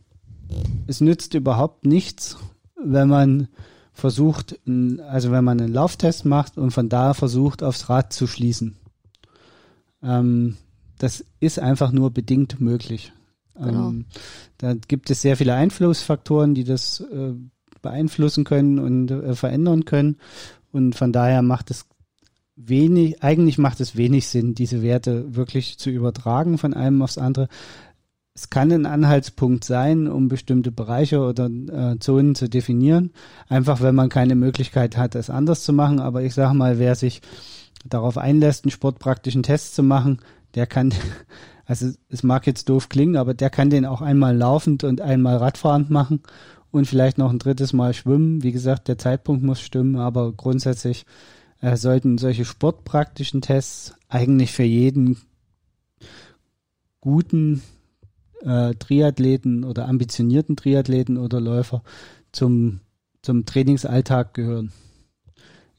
es 0.86 1.00
nützt 1.00 1.34
überhaupt 1.34 1.84
nichts, 1.84 2.36
wenn 2.82 3.08
man 3.08 3.48
versucht, 3.92 4.58
also 5.08 5.32
wenn 5.32 5.44
man 5.44 5.60
einen 5.60 5.72
Lauftest 5.72 6.24
macht 6.24 6.56
und 6.56 6.70
von 6.70 6.88
da 6.88 7.14
versucht, 7.14 7.62
aufs 7.62 7.88
Rad 7.88 8.12
zu 8.12 8.26
schließen. 8.26 8.76
Ähm, 10.02 10.56
das 10.98 11.24
ist 11.40 11.58
einfach 11.58 11.92
nur 11.92 12.10
bedingt 12.10 12.60
möglich. 12.60 13.12
Genau. 13.54 13.88
Ähm, 13.88 14.04
da 14.58 14.74
gibt 14.74 15.10
es 15.10 15.22
sehr 15.22 15.36
viele 15.36 15.54
Einflussfaktoren, 15.54 16.54
die 16.54 16.64
das 16.64 17.00
äh, 17.00 17.32
beeinflussen 17.82 18.44
können 18.44 18.78
und 18.78 19.10
äh, 19.10 19.34
verändern 19.34 19.84
können. 19.84 20.16
Und 20.72 20.94
von 20.94 21.12
daher 21.12 21.42
macht 21.42 21.70
es 21.70 21.86
wenig, 22.56 23.22
eigentlich 23.22 23.58
macht 23.58 23.80
es 23.80 23.96
wenig 23.96 24.26
Sinn, 24.26 24.54
diese 24.54 24.82
Werte 24.82 25.34
wirklich 25.34 25.78
zu 25.78 25.90
übertragen 25.90 26.58
von 26.58 26.74
einem 26.74 27.02
aufs 27.02 27.18
andere. 27.18 27.48
Es 28.34 28.50
kann 28.50 28.70
ein 28.70 28.86
Anhaltspunkt 28.86 29.64
sein, 29.64 30.06
um 30.06 30.28
bestimmte 30.28 30.70
Bereiche 30.70 31.20
oder 31.20 31.46
äh, 31.46 31.98
Zonen 31.98 32.36
zu 32.36 32.48
definieren. 32.48 33.12
Einfach, 33.48 33.80
wenn 33.80 33.96
man 33.96 34.08
keine 34.08 34.36
Möglichkeit 34.36 34.96
hat, 34.96 35.16
es 35.16 35.30
anders 35.30 35.64
zu 35.64 35.72
machen. 35.72 35.98
Aber 35.98 36.22
ich 36.22 36.34
sage 36.34 36.54
mal, 36.54 36.78
wer 36.78 36.94
sich 36.94 37.20
darauf 37.84 38.16
einlässt, 38.16 38.64
einen 38.64 38.70
sportpraktischen 38.70 39.42
Test 39.42 39.74
zu 39.74 39.82
machen, 39.82 40.18
der 40.54 40.66
kann, 40.66 40.92
also 41.66 41.90
es 42.08 42.22
mag 42.22 42.46
jetzt 42.46 42.68
doof 42.68 42.88
klingen, 42.88 43.16
aber 43.16 43.34
der 43.34 43.50
kann 43.50 43.70
den 43.70 43.86
auch 43.86 44.00
einmal 44.00 44.36
laufend 44.36 44.84
und 44.84 45.00
einmal 45.00 45.36
radfahrend 45.36 45.90
machen 45.90 46.22
und 46.70 46.86
vielleicht 46.86 47.18
noch 47.18 47.30
ein 47.30 47.38
drittes 47.38 47.72
Mal 47.72 47.94
schwimmen. 47.94 48.42
Wie 48.42 48.52
gesagt, 48.52 48.88
der 48.88 48.98
Zeitpunkt 48.98 49.42
muss 49.42 49.60
stimmen, 49.60 49.96
aber 49.96 50.32
grundsätzlich 50.32 51.06
äh, 51.60 51.76
sollten 51.76 52.18
solche 52.18 52.44
sportpraktischen 52.44 53.40
Tests 53.40 53.94
eigentlich 54.08 54.52
für 54.52 54.64
jeden 54.64 55.18
guten 57.00 57.62
äh, 58.42 58.74
Triathleten 58.74 59.64
oder 59.64 59.88
ambitionierten 59.88 60.56
Triathleten 60.56 61.16
oder 61.16 61.40
Läufer 61.40 61.82
zum, 62.32 62.80
zum 63.22 63.46
Trainingsalltag 63.46 64.34
gehören. 64.34 64.72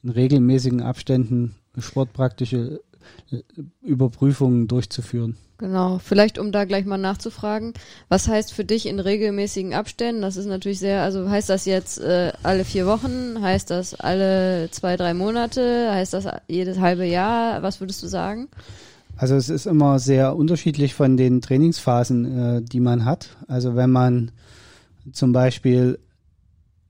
In 0.02 0.10
regelmäßigen 0.10 0.82
Abständen 0.82 1.54
sportpraktische 1.78 2.80
Überprüfungen 3.82 4.68
durchzuführen. 4.68 5.36
Genau, 5.58 5.98
vielleicht 5.98 6.38
um 6.38 6.52
da 6.52 6.64
gleich 6.64 6.86
mal 6.86 6.96
nachzufragen, 6.96 7.74
was 8.08 8.28
heißt 8.28 8.54
für 8.54 8.64
dich 8.64 8.86
in 8.86 8.98
regelmäßigen 8.98 9.74
Abständen? 9.74 10.22
Das 10.22 10.38
ist 10.38 10.46
natürlich 10.46 10.78
sehr, 10.78 11.02
also 11.02 11.28
heißt 11.28 11.50
das 11.50 11.66
jetzt 11.66 12.00
äh, 12.00 12.32
alle 12.42 12.64
vier 12.64 12.86
Wochen, 12.86 13.42
heißt 13.42 13.68
das 13.68 13.94
alle 13.94 14.70
zwei, 14.70 14.96
drei 14.96 15.12
Monate, 15.12 15.90
heißt 15.92 16.14
das 16.14 16.26
jedes 16.48 16.78
halbe 16.78 17.04
Jahr? 17.04 17.62
Was 17.62 17.80
würdest 17.80 18.02
du 18.02 18.06
sagen? 18.06 18.48
Also 19.18 19.34
es 19.34 19.50
ist 19.50 19.66
immer 19.66 19.98
sehr 19.98 20.34
unterschiedlich 20.34 20.94
von 20.94 21.18
den 21.18 21.42
Trainingsphasen, 21.42 22.38
äh, 22.38 22.62
die 22.62 22.80
man 22.80 23.04
hat. 23.04 23.36
Also 23.46 23.76
wenn 23.76 23.90
man 23.90 24.32
zum 25.12 25.32
Beispiel 25.32 25.98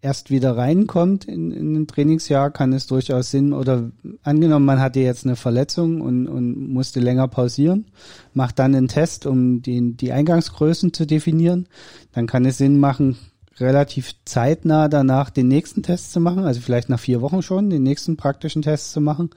erst 0.03 0.31
wieder 0.31 0.57
reinkommt 0.57 1.27
in, 1.27 1.51
in 1.51 1.75
ein 1.75 1.87
Trainingsjahr, 1.87 2.51
kann 2.51 2.73
es 2.73 2.87
durchaus 2.87 3.31
Sinn, 3.31 3.53
oder 3.53 3.91
angenommen, 4.23 4.65
man 4.65 4.81
hatte 4.81 5.01
jetzt 5.01 5.27
eine 5.27 5.37
Verletzung 5.37 6.01
und, 6.01 6.27
und 6.27 6.73
musste 6.73 7.01
länger 7.01 7.29
pausieren, 7.29 7.87
macht 8.33 8.59
dann 8.59 8.75
einen 8.75 8.89
Test, 8.89 9.27
um 9.27 9.63
die, 9.63 9.97
die 9.97 10.13
Eingangsgrößen 10.13 10.93
zu 10.93 11.07
definieren, 11.07 11.67
dann 12.13 12.27
kann 12.27 12.47
es 12.47 12.59
Sinn 12.59 12.81
machen, 12.81 13.19
relativ 13.59 14.15
zeitnah 14.25 14.89
danach 14.89 15.29
den 15.29 15.49
nächsten 15.49 15.83
Test 15.83 16.13
zu 16.13 16.21
machen, 16.21 16.45
also 16.45 16.61
vielleicht 16.61 16.89
nach 16.89 17.01
vier 17.01 17.21
Wochen 17.21 17.43
schon 17.43 17.69
den 17.69 17.83
nächsten 17.83 18.17
praktischen 18.17 18.63
Test 18.63 18.93
zu 18.93 19.01
machen, 19.03 19.31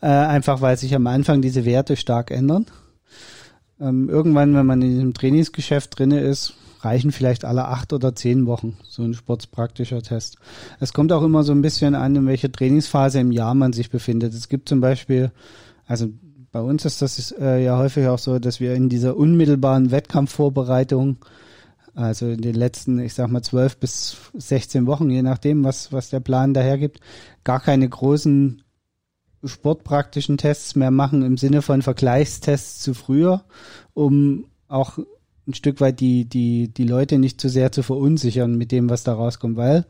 äh, 0.00 0.06
einfach 0.06 0.60
weil 0.60 0.76
sich 0.76 0.94
am 0.94 1.06
Anfang 1.08 1.42
diese 1.42 1.64
Werte 1.64 1.96
stark 1.96 2.30
ändern. 2.30 2.66
Ähm, 3.80 4.08
irgendwann, 4.08 4.54
wenn 4.54 4.66
man 4.66 4.80
in 4.82 4.90
diesem 4.90 5.14
Trainingsgeschäft 5.14 5.98
drinne 5.98 6.20
ist, 6.20 6.54
reichen 6.86 7.10
vielleicht 7.10 7.44
alle 7.44 7.66
acht 7.66 7.92
oder 7.92 8.14
zehn 8.14 8.46
Wochen 8.46 8.76
so 8.84 9.02
ein 9.02 9.14
sportspraktischer 9.14 10.02
Test. 10.02 10.38
Es 10.78 10.92
kommt 10.92 11.12
auch 11.12 11.22
immer 11.22 11.42
so 11.42 11.52
ein 11.52 11.62
bisschen 11.62 11.94
an, 11.94 12.14
in 12.14 12.26
welcher 12.26 12.50
Trainingsphase 12.50 13.18
im 13.18 13.32
Jahr 13.32 13.54
man 13.54 13.72
sich 13.72 13.90
befindet. 13.90 14.32
Es 14.34 14.48
gibt 14.48 14.68
zum 14.68 14.80
Beispiel, 14.80 15.32
also 15.86 16.08
bei 16.52 16.60
uns 16.60 16.84
ist 16.84 17.02
das 17.02 17.32
äh, 17.32 17.64
ja 17.64 17.76
häufig 17.76 18.06
auch 18.06 18.20
so, 18.20 18.38
dass 18.38 18.60
wir 18.60 18.74
in 18.74 18.88
dieser 18.88 19.16
unmittelbaren 19.16 19.90
Wettkampfvorbereitung, 19.90 21.18
also 21.94 22.28
in 22.28 22.40
den 22.40 22.54
letzten, 22.54 23.00
ich 23.00 23.14
sag 23.14 23.30
mal, 23.30 23.42
zwölf 23.42 23.78
bis 23.78 24.16
16 24.34 24.86
Wochen, 24.86 25.10
je 25.10 25.22
nachdem, 25.22 25.64
was, 25.64 25.92
was 25.92 26.08
der 26.10 26.20
Plan 26.20 26.54
dahergibt, 26.54 27.00
gar 27.42 27.60
keine 27.60 27.88
großen 27.88 28.62
sportpraktischen 29.44 30.38
Tests 30.38 30.76
mehr 30.76 30.90
machen 30.90 31.22
im 31.22 31.36
Sinne 31.36 31.62
von 31.62 31.82
Vergleichstests 31.82 32.80
zu 32.80 32.94
früher, 32.94 33.44
um 33.92 34.46
auch 34.68 34.98
ein 35.46 35.54
Stück 35.54 35.80
weit 35.80 36.00
die, 36.00 36.24
die, 36.24 36.68
die 36.68 36.84
Leute 36.84 37.18
nicht 37.18 37.40
zu 37.40 37.48
sehr 37.48 37.72
zu 37.72 37.82
verunsichern 37.82 38.56
mit 38.56 38.72
dem, 38.72 38.90
was 38.90 39.04
da 39.04 39.14
rauskommt, 39.14 39.56
weil 39.56 39.86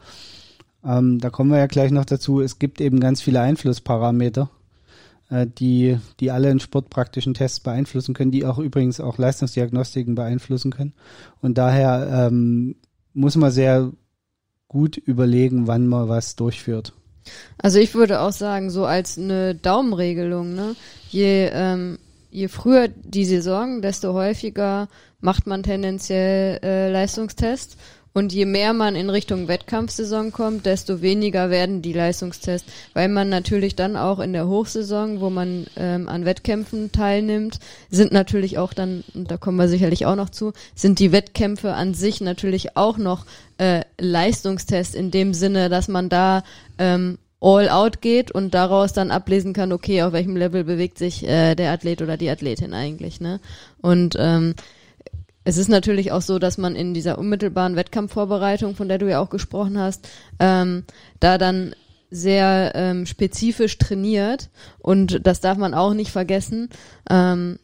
ähm, 0.85 1.19
da 1.19 1.31
kommen 1.31 1.51
wir 1.51 1.59
ja 1.59 1.67
gleich 1.67 1.91
noch 1.91 2.05
dazu, 2.05 2.41
es 2.41 2.59
gibt 2.59 2.81
eben 2.81 3.01
ganz 3.01 3.23
viele 3.23 3.41
Einflussparameter, 3.41 4.51
äh, 5.31 5.47
die, 5.47 5.99
die 6.21 6.31
alle 6.31 6.51
in 6.51 6.61
sportpraktischen 6.61 7.35
Tests 7.35 7.61
beeinflussen 7.61 8.15
können, 8.15 8.31
die 8.31 8.45
auch 8.45 8.59
übrigens 8.59 9.01
auch 9.01 9.19
Leistungsdiagnostiken 9.19 10.15
beeinflussen 10.15 10.71
können. 10.71 10.93
Und 11.41 11.59
daher 11.59 12.29
ähm, 12.29 12.77
muss 13.15 13.37
man 13.37 13.51
sehr 13.51 13.93
gut 14.69 14.97
überlegen, 14.97 15.67
wann 15.67 15.87
man 15.87 16.09
was 16.09 16.37
durchführt. 16.37 16.93
Also 17.59 17.81
ich 17.81 17.95
würde 17.95 18.21
auch 18.21 18.33
sagen, 18.33 18.71
so 18.71 18.85
als 18.85 19.19
eine 19.19 19.55
Daumenregelung, 19.55 20.55
ne? 20.55 20.77
Je, 21.11 21.49
ähm, 21.53 21.99
je 22.37 22.49
früher 22.49 22.89
die 22.89 23.25
Saison, 23.25 23.81
desto 23.81 24.13
häufiger 24.13 24.89
macht 25.21 25.47
man 25.47 25.63
tendenziell 25.63 26.61
äh, 26.63 26.91
Leistungstests. 26.91 27.79
Und 28.13 28.33
je 28.33 28.47
mehr 28.47 28.73
man 28.73 28.97
in 28.97 29.11
Richtung 29.11 29.47
Wettkampfsaison 29.47 30.33
kommt, 30.33 30.65
desto 30.65 31.03
weniger 31.03 31.51
werden 31.51 31.83
die 31.83 31.93
Leistungstests, 31.93 32.71
weil 32.95 33.09
man 33.09 33.29
natürlich 33.29 33.75
dann 33.75 33.95
auch 33.95 34.21
in 34.21 34.33
der 34.33 34.49
Hochsaison, 34.49 35.21
wo 35.21 35.29
man 35.29 35.67
ähm, 35.77 36.09
an 36.09 36.25
Wettkämpfen 36.25 36.93
teilnimmt, 36.93 37.59
sind 37.91 38.13
natürlich 38.13 38.57
auch 38.57 38.73
dann, 38.73 39.05
und 39.15 39.31
da 39.31 39.37
kommen 39.37 39.59
wir 39.59 39.69
sicherlich 39.69 40.07
auch 40.07 40.17
noch 40.17 40.31
zu, 40.31 40.53
sind 40.75 40.99
die 40.99 41.13
Wettkämpfe 41.13 41.75
an 41.75 41.93
sich 41.93 42.23
natürlich 42.23 42.77
auch 42.77 42.97
noch 42.97 43.27
äh, 43.59 43.83
Leistungstests 43.99 44.95
in 44.95 45.11
dem 45.11 45.35
Sinne, 45.35 45.69
dass 45.69 45.89
man 45.89 46.09
da 46.09 46.43
ähm, 46.79 47.19
all 47.41 47.69
out 47.69 48.01
geht 48.01 48.31
und 48.31 48.55
daraus 48.55 48.93
dann 48.93 49.11
ablesen 49.11 49.53
kann, 49.53 49.73
okay, 49.73 50.03
auf 50.03 50.13
welchem 50.13 50.37
Level 50.37 50.65
bewegt 50.65 50.99
sich 50.99 51.27
äh, 51.27 51.55
der 51.55 51.73
Athlet 51.73 52.03
oder 52.03 52.17
die 52.17 52.31
Athletin 52.31 52.73
eigentlich, 52.73 53.21
ne? 53.21 53.41
Und 53.83 54.17
ähm, 54.19 54.55
es 55.45 55.59
ist 55.59 55.69
natürlich 55.69 56.11
auch 56.11 56.23
so, 56.23 56.39
dass 56.39 56.59
man 56.59 56.75
in 56.75 56.93
dieser 56.93 57.19
unmittelbaren 57.19 57.77
Wettkampfvorbereitung, 57.77 58.75
von 58.75 58.89
der 58.89 58.99
du 58.99 59.09
ja 59.09 59.21
auch 59.21 59.31
gesprochen 59.31 59.79
hast, 59.79 60.09
ähm, 60.41 60.85
da 61.21 61.39
dann 61.39 61.75
sehr 62.11 62.73
ähm, 62.75 63.07
spezifisch 63.07 63.79
trainiert 63.79 64.51
und 64.79 65.27
das 65.27 65.41
darf 65.41 65.59
man 65.59 65.75
auch 65.75 65.95
nicht 65.95 66.11
vergessen. 66.11 66.71
Ähm, 67.11 67.59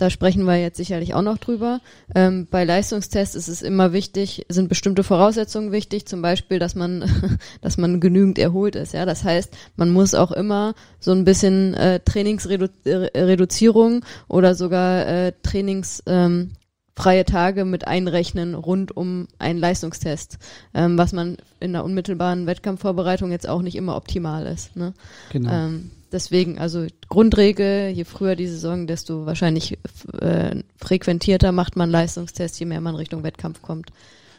da 0.00 0.08
sprechen 0.08 0.44
wir 0.44 0.56
jetzt 0.56 0.78
sicherlich 0.78 1.12
auch 1.14 1.22
noch 1.22 1.36
drüber. 1.36 1.82
Ähm, 2.14 2.46
bei 2.50 2.64
Leistungstests 2.64 3.34
ist 3.34 3.48
es 3.48 3.60
immer 3.60 3.92
wichtig, 3.92 4.46
sind 4.48 4.70
bestimmte 4.70 5.04
Voraussetzungen 5.04 5.72
wichtig, 5.72 6.06
zum 6.06 6.22
Beispiel, 6.22 6.58
dass 6.58 6.74
man, 6.74 7.38
dass 7.60 7.76
man 7.76 8.00
genügend 8.00 8.38
erholt 8.38 8.76
ist. 8.76 8.94
Ja, 8.94 9.04
das 9.04 9.24
heißt, 9.24 9.52
man 9.76 9.90
muss 9.90 10.14
auch 10.14 10.32
immer 10.32 10.74
so 11.00 11.12
ein 11.12 11.26
bisschen 11.26 11.74
äh, 11.74 12.00
Trainingsreduzierung 12.00 14.06
oder 14.26 14.54
sogar 14.54 15.06
äh, 15.06 15.34
Trainings 15.42 16.02
ähm, 16.06 16.52
freie 16.96 17.26
Tage 17.26 17.66
mit 17.66 17.86
einrechnen 17.86 18.54
rund 18.54 18.96
um 18.96 19.28
einen 19.38 19.58
Leistungstest, 19.58 20.38
ähm, 20.72 20.96
was 20.96 21.12
man 21.12 21.36
in 21.60 21.74
der 21.74 21.84
unmittelbaren 21.84 22.46
Wettkampfvorbereitung 22.46 23.32
jetzt 23.32 23.48
auch 23.48 23.60
nicht 23.62 23.76
immer 23.76 23.96
optimal 23.96 24.46
ist. 24.46 24.76
Ne? 24.76 24.94
Genau. 25.30 25.52
Ähm, 25.52 25.90
deswegen, 26.12 26.58
also 26.58 26.86
Grundregel, 27.08 27.88
je 27.90 28.04
früher 28.04 28.36
die 28.36 28.46
Saison, 28.46 28.86
desto 28.86 29.26
wahrscheinlich 29.26 29.78
äh, 30.20 30.62
frequentierter 30.76 31.52
macht 31.52 31.76
man 31.76 31.90
Leistungstests, 31.90 32.58
je 32.58 32.66
mehr 32.66 32.80
man 32.80 32.94
Richtung 32.94 33.22
Wettkampf 33.22 33.62
kommt, 33.62 33.90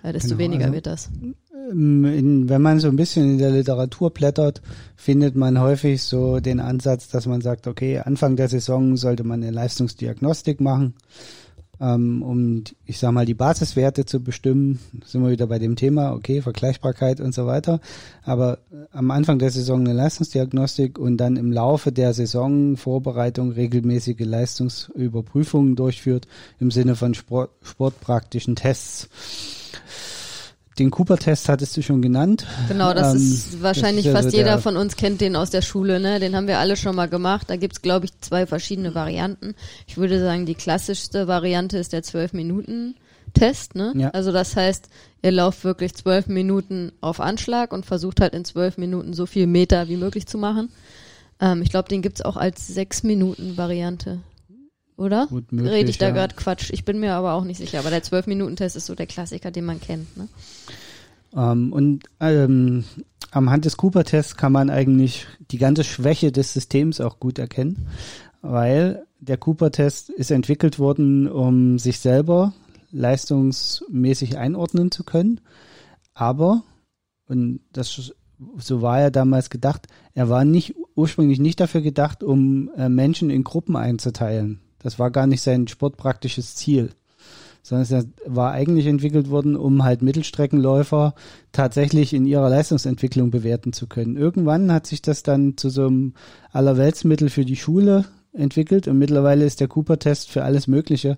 äh, 0.04 0.14
desto 0.14 0.30
genau, 0.30 0.40
weniger 0.40 0.66
also, 0.66 0.74
wird 0.76 0.88
das. 0.88 1.10
Ähm, 1.72 2.06
in, 2.06 2.50
wenn 2.50 2.62
man 2.62 2.80
so 2.80 2.88
ein 2.88 2.96
bisschen 2.96 3.32
in 3.32 3.38
der 3.38 3.52
Literatur 3.52 4.12
blättert, 4.12 4.62
findet 4.96 5.36
man 5.36 5.60
häufig 5.60 6.04
so 6.04 6.40
den 6.40 6.60
Ansatz, 6.60 7.08
dass 7.10 7.26
man 7.26 7.42
sagt, 7.42 7.68
okay, 7.68 8.00
Anfang 8.00 8.36
der 8.36 8.50
Saison 8.50 8.98
sollte 8.98 9.24
man 9.24 9.42
eine 9.42 9.52
Leistungsdiagnostik 9.52 10.62
machen 10.62 10.94
ähm, 11.82 12.22
um, 12.22 12.64
ich 12.86 13.00
sag 13.00 13.12
mal, 13.12 13.26
die 13.26 13.34
Basiswerte 13.34 14.06
zu 14.06 14.24
bestimmen. 14.24 14.80
Sind 15.04 15.24
wir 15.24 15.32
wieder 15.32 15.48
bei 15.48 15.58
dem 15.58 15.76
Thema, 15.76 16.14
okay, 16.14 16.42
Vergleichbarkeit 16.42 17.20
und 17.20 17.34
so 17.34 17.48
weiter. 17.48 17.82
Aber 18.24 18.60
äh, 18.72 18.86
am 18.92 19.10
Anfang 19.10 19.40
der 19.40 19.50
Saison 19.50 19.80
eine 19.82 19.94
Leistungsdiagnostik 19.94 21.00
und 21.00 21.18
dann 21.18 21.38
im 21.38 21.52
Laufe 21.52 21.92
der 21.92 22.14
Saisonvorbereitung 22.14 23.52
regelmäßige 23.52 24.20
Leistungsüberprüfungen 24.20 25.76
durchführt 25.76 26.28
im 26.60 26.70
Sinne 26.70 26.96
von 26.96 27.16
Sport, 27.16 27.50
sportpraktischen 27.64 28.56
Tests. 28.56 29.10
Den 30.82 30.90
Cooper-Test 30.90 31.48
hattest 31.48 31.78
du 31.78 31.84
schon 31.84 32.02
genannt. 32.02 32.48
Genau, 32.68 32.92
das 32.96 33.14
ähm, 33.14 33.22
ist 33.22 33.62
wahrscheinlich 33.62 34.06
das 34.06 34.16
ist 34.16 34.24
fast 34.24 34.36
jeder 34.36 34.58
von 34.58 34.78
uns 34.78 34.96
kennt 34.96 35.22
den 35.22 35.36
aus 35.36 35.52
der 35.52 35.62
Schule, 35.62 36.00
ne? 36.00 36.20
Den 36.20 36.36
haben 36.36 36.48
wir 36.48 36.58
alle 36.58 36.76
schon 36.76 36.96
mal 36.96 37.08
gemacht. 37.08 37.52
Da 37.52 37.56
gibt's 37.56 37.84
glaube 37.84 38.06
ich, 38.06 38.20
zwei 38.22 38.48
verschiedene 38.48 38.96
Varianten. 38.96 39.54
Ich 39.86 39.98
würde 39.98 40.20
sagen, 40.20 40.48
die 40.48 40.56
klassischste 40.56 41.28
Variante 41.28 41.78
ist 41.78 41.94
der 41.94 42.02
12-Minuten-Test, 42.02 43.76
ne? 43.76 43.94
Ja. 43.96 44.10
Also 44.10 44.32
das 44.32 44.56
heißt, 44.56 44.90
ihr 45.22 45.32
lauft 45.32 45.64
wirklich 45.64 45.94
zwölf 45.94 46.26
Minuten 46.26 46.94
auf 47.00 47.20
Anschlag 47.20 47.74
und 47.74 47.86
versucht 47.86 48.20
halt 48.20 48.34
in 48.34 48.44
zwölf 48.44 48.80
Minuten 48.80 49.14
so 49.14 49.28
viel 49.28 49.46
Meter 49.46 49.88
wie 49.88 49.98
möglich 49.98 50.26
zu 50.26 50.40
machen. 50.40 50.70
Ähm, 51.40 51.62
ich 51.62 51.70
glaube, 51.70 51.90
den 51.90 52.02
gibt's 52.02 52.24
auch 52.24 52.38
als 52.38 52.66
sechs 52.66 53.04
Minuten 53.04 53.56
Variante 53.56 54.18
oder? 54.98 55.28
Gut 55.28 55.52
möglich, 55.52 55.72
Rede 55.72 55.90
ich 55.90 55.98
da 55.98 56.08
ja. 56.08 56.14
gerade 56.14 56.36
Quatsch. 56.36 56.70
Ich 56.72 56.86
bin 56.86 57.00
mir 57.00 57.14
aber 57.14 57.34
auch 57.34 57.44
nicht 57.44 57.58
sicher. 57.58 57.80
Aber 57.80 57.90
der 57.90 58.04
12-Minuten-Test 58.04 58.76
ist 58.76 58.86
so 58.86 58.96
der 58.96 59.08
Klassiker, 59.08 59.52
den 59.52 59.66
man 59.66 59.80
kennt. 59.80 60.16
Ne? 60.18 60.28
Ähm, 61.36 61.74
und 61.74 62.04
ähm, 62.20 62.84
am 63.32 63.50
Hand 63.50 63.66
des 63.66 63.78
Cooper-Tests 63.78 64.36
kann 64.38 64.52
man 64.52 64.70
eigentlich 64.70 65.28
die 65.52 65.58
ganze 65.58 65.84
Schwäche 65.84 66.32
des 66.32 66.54
Systems 66.54 67.02
auch 67.02 67.20
gut 67.20 67.40
erkennen, 67.40 67.88
weil 68.42 69.04
der 69.20 69.38
Cooper-Test 69.38 70.10
ist 70.10 70.32
entwickelt 70.32 70.80
worden, 70.80 71.28
um 71.28 71.80
sich 71.80 72.00
selber 72.00 72.54
leistungsmäßig 72.92 74.38
einordnen 74.38 74.92
zu 74.92 75.04
können. 75.04 75.40
Aber, 76.14 76.64
und 77.28 77.62
das 77.72 78.12
so 78.58 78.82
war 78.82 79.00
er 79.00 79.12
damals 79.12 79.50
gedacht, 79.50 79.88
er 80.14 80.30
war 80.30 80.44
nicht 80.44 80.76
ursprünglich 80.96 81.40
nicht 81.40 81.60
dafür 81.60 81.82
gedacht, 81.82 82.24
um 82.24 82.70
äh, 82.76 82.90
Menschen 82.90 83.30
in 83.30 83.44
Gruppen 83.44 83.76
einzuteilen. 83.76 84.60
Das 84.84 85.00
war 85.00 85.12
gar 85.12 85.28
nicht 85.28 85.42
sein 85.42 85.68
sportpraktisches 85.68 86.56
Ziel, 86.56 86.90
sondern 87.62 88.00
es 88.00 88.08
war 88.26 88.52
eigentlich 88.52 88.88
entwickelt 88.88 89.30
worden, 89.30 89.56
um 89.56 89.84
halt 89.84 90.02
Mittelstreckenläufer 90.02 91.14
tatsächlich 91.52 92.14
in 92.14 92.26
ihrer 92.26 92.50
Leistungsentwicklung 92.50 93.32
bewerten 93.32 93.74
zu 93.74 93.88
können. 93.88 94.18
Irgendwann 94.18 94.72
hat 94.72 94.88
sich 94.88 95.02
das 95.02 95.24
dann 95.24 95.58
zu 95.58 95.70
so 95.70 95.88
einem 95.88 96.14
Allerweltsmittel 96.52 97.30
für 97.30 97.46
die 97.46 97.56
Schule 97.56 98.06
entwickelt 98.34 98.88
und 98.88 98.98
mittlerweile 98.98 99.46
ist 99.46 99.60
der 99.60 99.68
Cooper-Test 99.68 100.30
für 100.30 100.44
alles 100.44 100.68
Mögliche. 100.68 101.18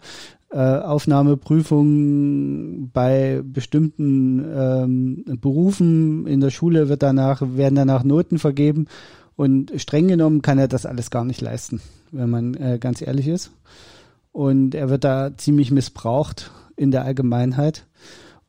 Äh, 0.49 0.57
Aufnahmeprüfungen 0.57 2.89
bei 2.91 3.41
bestimmten 3.43 4.43
ähm, 4.55 5.23
Berufen 5.39 6.27
in 6.27 6.41
der 6.41 6.51
Schule 6.51 6.89
wird 6.89 7.03
danach, 7.03 7.41
werden 7.41 7.75
danach 7.75 8.03
Noten 8.03 8.39
vergeben 8.39 8.87
Und 9.35 9.71
streng 9.77 10.07
genommen 10.07 10.41
kann 10.41 10.59
er 10.59 10.67
das 10.67 10.85
alles 10.85 11.09
gar 11.09 11.25
nicht 11.25 11.41
leisten, 11.41 11.81
wenn 12.11 12.29
man 12.29 12.53
äh, 12.53 12.77
ganz 12.79 13.01
ehrlich 13.01 13.27
ist. 13.27 13.51
Und 14.31 14.75
er 14.75 14.89
wird 14.89 15.03
da 15.03 15.35
ziemlich 15.37 15.71
missbraucht 15.71 16.51
in 16.75 16.91
der 16.91 17.05
Allgemeinheit. 17.05 17.85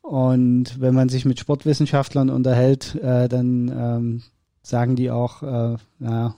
Und 0.03 0.81
wenn 0.81 0.94
man 0.94 1.09
sich 1.09 1.25
mit 1.25 1.38
Sportwissenschaftlern 1.38 2.29
unterhält, 2.29 2.94
äh, 2.97 3.29
dann 3.29 3.73
ähm, 3.75 4.23
sagen 4.62 4.97
die 4.97 5.11
auch, 5.11 5.42
äh, 5.42 5.77
na, 5.99 6.35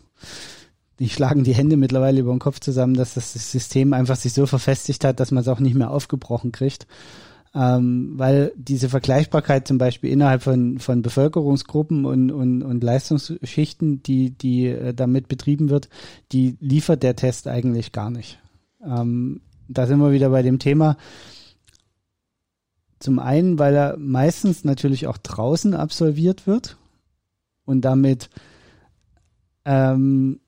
die 0.99 1.09
schlagen 1.09 1.45
die 1.45 1.55
Hände 1.55 1.77
mittlerweile 1.77 2.21
über 2.21 2.33
den 2.33 2.39
Kopf 2.39 2.61
zusammen, 2.61 2.95
dass 2.95 3.15
das 3.15 3.33
System 3.33 3.93
einfach 3.93 4.17
sich 4.17 4.33
so 4.33 4.47
verfestigt 4.47 5.05
hat, 5.05 5.21
dass 5.21 5.31
man 5.31 5.43
es 5.43 5.49
auch 5.49 5.61
nicht 5.61 5.75
mehr 5.75 5.91
aufgebrochen 5.91 6.53
kriegt. 6.53 6.87
Ähm, 7.57 8.13
weil 8.17 8.53
diese 8.55 8.91
Vergleichbarkeit 8.91 9.67
zum 9.67 9.79
Beispiel 9.79 10.11
innerhalb 10.11 10.43
von, 10.43 10.79
von 10.79 11.01
Bevölkerungsgruppen 11.01 12.05
und, 12.05 12.31
und, 12.31 12.63
und 12.63 12.85
Leistungsschichten, 12.85 14.03
die, 14.03 14.31
die 14.31 14.67
äh, 14.67 14.93
damit 14.93 15.27
betrieben 15.27 15.71
wird, 15.71 15.89
die 16.33 16.59
liefert 16.61 17.03
der 17.03 17.17
Test 17.17 17.49
eigentlich 17.49 17.93
gar 17.93 18.11
nicht. 18.11 18.39
Ähm, 18.85 19.41
da 19.69 19.87
sind 19.87 20.01
wir 20.01 20.13
wieder 20.13 20.29
bei 20.29 20.43
dem 20.43 20.59
Thema. 20.59 20.99
Zum 22.99 23.19
einen, 23.19 23.59
weil 23.59 23.75
er 23.75 23.97
meistens 23.97 24.65
natürlich 24.65 25.07
auch 25.07 25.17
draußen 25.17 25.73
absolviert 25.73 26.47
wird 26.47 26.77
und 27.65 27.87
damit 27.87 28.29
ähm, 29.65 30.41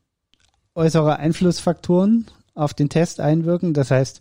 äußere 0.75 1.16
Einflussfaktoren 1.16 2.27
auf 2.55 2.75
den 2.75 2.90
Test 2.90 3.21
einwirken. 3.21 3.73
Das 3.73 3.90
heißt, 3.90 4.21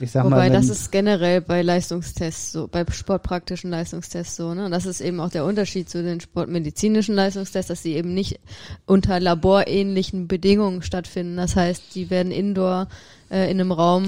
ich 0.00 0.10
sag 0.10 0.24
Wobei 0.24 0.36
mal, 0.36 0.46
wenn, 0.46 0.52
das 0.54 0.68
ist 0.68 0.90
generell 0.90 1.40
bei 1.42 1.62
Leistungstests 1.62 2.52
so, 2.52 2.66
bei 2.66 2.84
sportpraktischen 2.90 3.70
Leistungstests 3.70 4.36
so, 4.36 4.54
ne? 4.54 4.70
Das 4.70 4.86
ist 4.86 5.00
eben 5.00 5.20
auch 5.20 5.28
der 5.28 5.44
Unterschied 5.44 5.90
zu 5.90 6.02
den 6.02 6.20
sportmedizinischen 6.20 7.14
Leistungstests, 7.14 7.68
dass 7.68 7.82
sie 7.82 7.94
eben 7.94 8.14
nicht 8.14 8.40
unter 8.86 9.20
laborähnlichen 9.20 10.28
Bedingungen 10.28 10.82
stattfinden. 10.82 11.36
Das 11.36 11.56
heißt, 11.56 11.94
die 11.94 12.08
werden 12.08 12.32
indoor 12.32 12.88
äh, 13.30 13.50
in 13.50 13.60
einem 13.60 13.72
Raum 13.72 14.04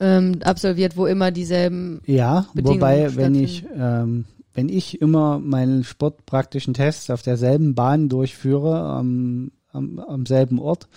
ähm, 0.00 0.40
absolviert, 0.42 0.96
wo 0.96 1.06
immer 1.06 1.30
dieselben 1.30 2.00
ja, 2.04 2.46
Bedingungen 2.52 2.80
wobei 2.80 3.16
wenn 3.16 3.34
ich 3.36 3.64
ähm, 3.74 4.24
wenn 4.54 4.68
ich 4.70 5.00
immer 5.00 5.38
meinen 5.38 5.84
sportpraktischen 5.84 6.74
Test 6.74 7.10
auf 7.10 7.22
derselben 7.22 7.74
Bahn 7.74 8.08
durchführe, 8.08 8.80
am, 8.80 9.52
am, 9.70 9.98
am 9.98 10.24
selben 10.24 10.58
Ort, 10.58 10.88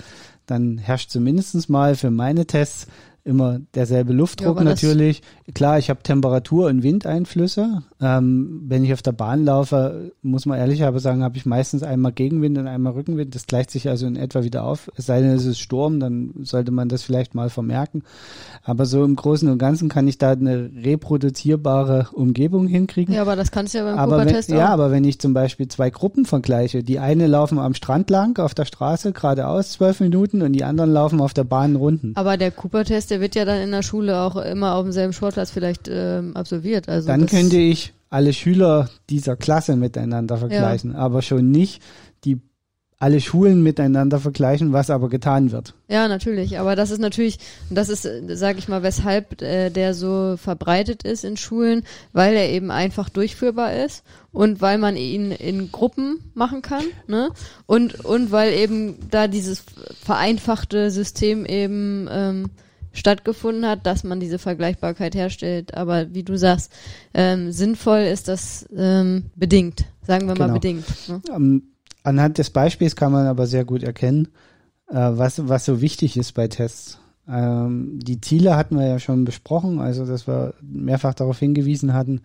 dann 0.45 0.78
herrscht 0.78 1.12
zumindest 1.12 1.69
mal 1.69 1.95
für 1.95 2.10
meine 2.10 2.45
Tests 2.48 2.88
immer 3.30 3.60
derselbe 3.76 4.12
Luftdruck 4.13 4.58
das- 4.58 4.65
natürlich. 4.65 5.22
Klar, 5.54 5.78
ich 5.80 5.89
habe 5.89 6.04
Temperatur- 6.04 6.68
und 6.68 6.84
Windeinflüsse. 6.84 7.84
Ähm, 8.02 8.63
wenn 8.68 8.84
ich 8.84 8.92
auf 8.94 9.02
der 9.02 9.12
Bahn 9.13 9.46
laufe, 9.46 10.12
muss 10.22 10.46
man 10.46 10.58
ehrlich 10.60 10.84
aber 10.84 11.00
sagen, 11.00 11.24
habe 11.24 11.38
ich 11.38 11.46
meistens 11.46 11.84
einmal 11.84 12.12
Gegenwind 12.12 12.58
und 12.58 12.68
einmal 12.68 12.94
Rückenwind. 12.94 13.34
Das 13.36 13.48
gleicht 13.48 13.72
sich 13.72 13.88
also 13.88 14.08
in 14.08 14.15
etwa 14.15 14.44
wieder 14.44 14.63
auf. 14.63 14.92
Es 14.96 15.06
sei 15.06 15.22
denn, 15.22 15.32
es 15.32 15.46
ist 15.46 15.60
Sturm, 15.60 16.00
dann 16.00 16.34
sollte 16.42 16.72
man 16.72 16.89
das 16.89 17.04
vielleicht 17.04 17.36
mal 17.36 17.50
vermerken. 17.50 18.04
Aber 18.63 18.86
so 18.86 19.04
im 19.04 19.15
Großen 19.15 19.48
und 19.50 19.58
Ganzen 19.58 19.89
kann 19.89 20.08
ich 20.08 20.18
da 20.18 20.32
eine 20.32 20.70
reproduzierbare 20.84 22.08
Umgebung 22.13 22.68
hinkriegen. 22.68 23.13
Ja, 23.13 23.22
aber 23.22 23.36
das 23.36 23.52
kannst 23.52 23.74
du 23.74 23.80
ja 23.80 23.84
beim 23.84 23.98
Cooper-Test 23.98 24.52
auch. 24.52 24.58
ja, 24.58 24.68
aber 24.70 24.92
wenn 24.92 25.04
ich 25.04 25.20
zum 25.20 25.34
Beispiel 25.34 25.68
zwei 25.68 25.89
Gruppen 25.89 26.26
vergleiche, 26.26 26.84
die 26.84 27.00
eine 27.00 27.28
laufen 27.28 27.60
am 27.60 27.74
Strand 27.74 28.10
lang 28.10 28.39
auf 28.39 28.54
der 28.54 28.65
Straße 28.65 29.12
geradeaus 29.12 29.72
zwölf 29.72 30.00
Minuten 30.00 30.42
und 30.42 30.54
die 30.54 30.63
anderen 30.63 30.92
laufen 30.92 31.22
auf 31.22 31.34
der 31.34 31.44
Bahn 31.44 31.76
Runden. 31.76 32.13
Aber 32.15 32.38
der 32.38 32.52
Cooper-Test, 32.52 33.12
der 33.12 33.19
wird 33.20 33.36
ja 33.36 33.46
dann 33.46 33.62
in 33.62 33.72
der 33.72 33.84
Schule 33.84 34.20
auch 34.22 34.36
immer 34.36 34.76
auf 34.76 34.84
demselben 34.84 35.14
Sportplatz 35.14 35.52
vielleicht 35.52 35.88
ähm, 35.90 36.36
absolviert. 36.36 36.90
Also 36.90 37.08
Dann 37.08 37.26
könnte 37.26 37.58
ich 37.58 37.94
alle 38.10 38.34
Schüler 38.34 38.90
dieser 39.10 39.36
Klasse 39.36 39.76
miteinander 39.76 40.38
vergleichen, 40.38 40.96
aber 40.96 41.22
schon 41.22 41.52
nicht 41.52 41.82
die 42.26 42.40
alle 43.02 43.22
Schulen 43.22 43.64
miteinander 43.64 44.20
vergleichen, 44.20 44.74
was 44.74 44.90
aber 44.90 45.08
getan 45.08 45.54
wird. 45.54 45.74
Ja, 45.88 46.10
natürlich. 46.10 46.60
Aber 46.60 46.76
das 46.76 46.92
ist 46.92 47.00
natürlich, 47.00 47.40
das 47.70 47.88
ist, 47.88 48.06
sage 48.28 48.60
ich 48.60 48.68
mal, 48.68 48.84
weshalb 48.84 49.42
äh, 49.42 49.70
der 49.70 49.94
so 49.94 50.36
verbreitet 50.36 51.04
ist 51.04 51.24
in 51.24 51.38
Schulen, 51.38 51.84
weil 52.12 52.36
er 52.36 52.50
eben 52.50 52.72
einfach 52.72 53.08
durchführbar 53.08 53.74
ist 53.74 54.04
und 54.34 54.60
weil 54.60 54.78
man 54.78 54.98
ihn 54.98 55.32
in 55.32 55.72
Gruppen 55.72 56.20
machen 56.34 56.62
kann, 56.62 56.84
ne? 57.08 57.30
Und 57.66 58.04
und 58.04 58.34
weil 58.34 58.52
eben 58.54 58.98
da 59.10 59.30
dieses 59.30 59.64
vereinfachte 60.04 60.92
System 60.92 61.46
eben 61.46 62.10
ähm, 62.12 62.50
stattgefunden 62.93 63.65
hat, 63.65 63.86
dass 63.86 64.04
man 64.04 64.19
diese 64.19 64.39
Vergleichbarkeit 64.39 65.15
herstellt. 65.15 65.75
Aber 65.75 66.13
wie 66.13 66.23
du 66.23 66.38
sagst, 66.38 66.71
ähm, 67.13 67.52
sinnvoll 67.52 67.99
ist 67.99 68.28
das 68.28 68.67
ähm, 68.75 69.25
bedingt. 69.36 69.86
Sagen 70.06 70.28
wir 70.28 70.36
mal 70.36 70.45
Genau. 70.45 70.54
bedingt. 70.54 70.86
Ne? 71.08 71.21
Ähm, 71.34 71.63
anhand 72.04 72.38
des 72.38 72.49
Beispiels 72.49 72.95
kann 72.95 73.12
man 73.12 73.28
aber 73.28 73.47
sehr 73.47 73.65
gut 73.65 73.84
erkennen, 73.84 74.30
äh, 74.89 74.95
was, 74.95 75.47
was 75.47 75.65
so 75.65 75.82
wichtig 75.82 76.17
ist 76.17 76.34
bei 76.34 76.47
Tests. 76.47 76.99
Ähm, 77.28 77.99
die 78.02 78.21
Ziele 78.21 78.56
hatten 78.56 78.78
wir 78.78 78.88
ja 78.88 78.97
schon 78.99 79.23
besprochen, 79.23 79.80
also 79.80 80.06
dass 80.06 80.28
wir 80.28 80.56
mehrfach 80.62 81.13
darauf 81.13 81.38
hingewiesen 81.38 81.93
hatten, 81.93 82.21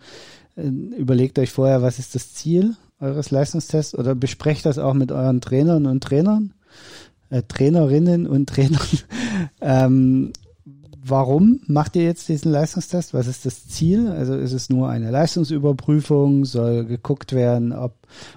äh, 0.55 0.67
überlegt 0.67 1.37
euch 1.37 1.51
vorher, 1.51 1.81
was 1.83 1.99
ist 1.99 2.15
das 2.15 2.33
Ziel 2.33 2.75
eures 2.99 3.29
Leistungstests 3.29 3.93
oder 3.93 4.15
besprecht 4.15 4.65
das 4.65 4.79
auch 4.79 4.93
mit 4.93 5.11
euren 5.11 5.41
Trainern 5.41 5.85
und 5.85 6.03
Trainern, 6.03 6.53
äh, 7.29 7.43
Trainerinnen 7.47 8.25
und 8.25 8.49
Trainern. 8.49 8.81
ähm, 9.61 10.33
warum 11.07 11.61
macht 11.67 11.95
ihr 11.95 12.03
jetzt 12.03 12.27
diesen 12.29 12.51
Leistungstest? 12.51 13.13
Was 13.13 13.27
ist 13.27 13.45
das 13.45 13.67
Ziel? 13.67 14.07
Also 14.09 14.35
ist 14.35 14.53
es 14.53 14.69
nur 14.69 14.89
eine 14.89 15.11
Leistungsüberprüfung? 15.11 16.45
Soll 16.45 16.85
geguckt 16.85 17.33
werden, 17.33 17.73
ob 17.73 17.93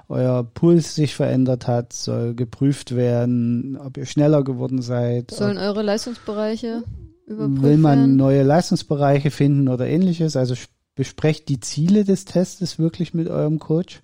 euer 0.08 0.44
Puls 0.44 0.94
sich 0.94 1.14
verändert 1.14 1.66
hat? 1.66 1.92
Soll 1.92 2.34
geprüft 2.34 2.94
werden, 2.94 3.76
ob 3.76 3.96
ihr 3.96 4.06
schneller 4.06 4.44
geworden 4.44 4.82
seid? 4.82 5.30
Sollen 5.30 5.58
eure 5.58 5.82
Leistungsbereiche 5.82 6.84
überprüft 7.26 7.62
Will 7.62 7.78
man 7.78 8.16
neue 8.16 8.42
Leistungsbereiche 8.42 9.30
finden 9.30 9.68
oder 9.68 9.86
ähnliches? 9.86 10.36
Also 10.36 10.54
besprecht 10.94 11.48
die 11.48 11.60
Ziele 11.60 12.04
des 12.04 12.26
Testes 12.26 12.78
wirklich 12.78 13.14
mit 13.14 13.28
eurem 13.28 13.58
Coach. 13.58 14.02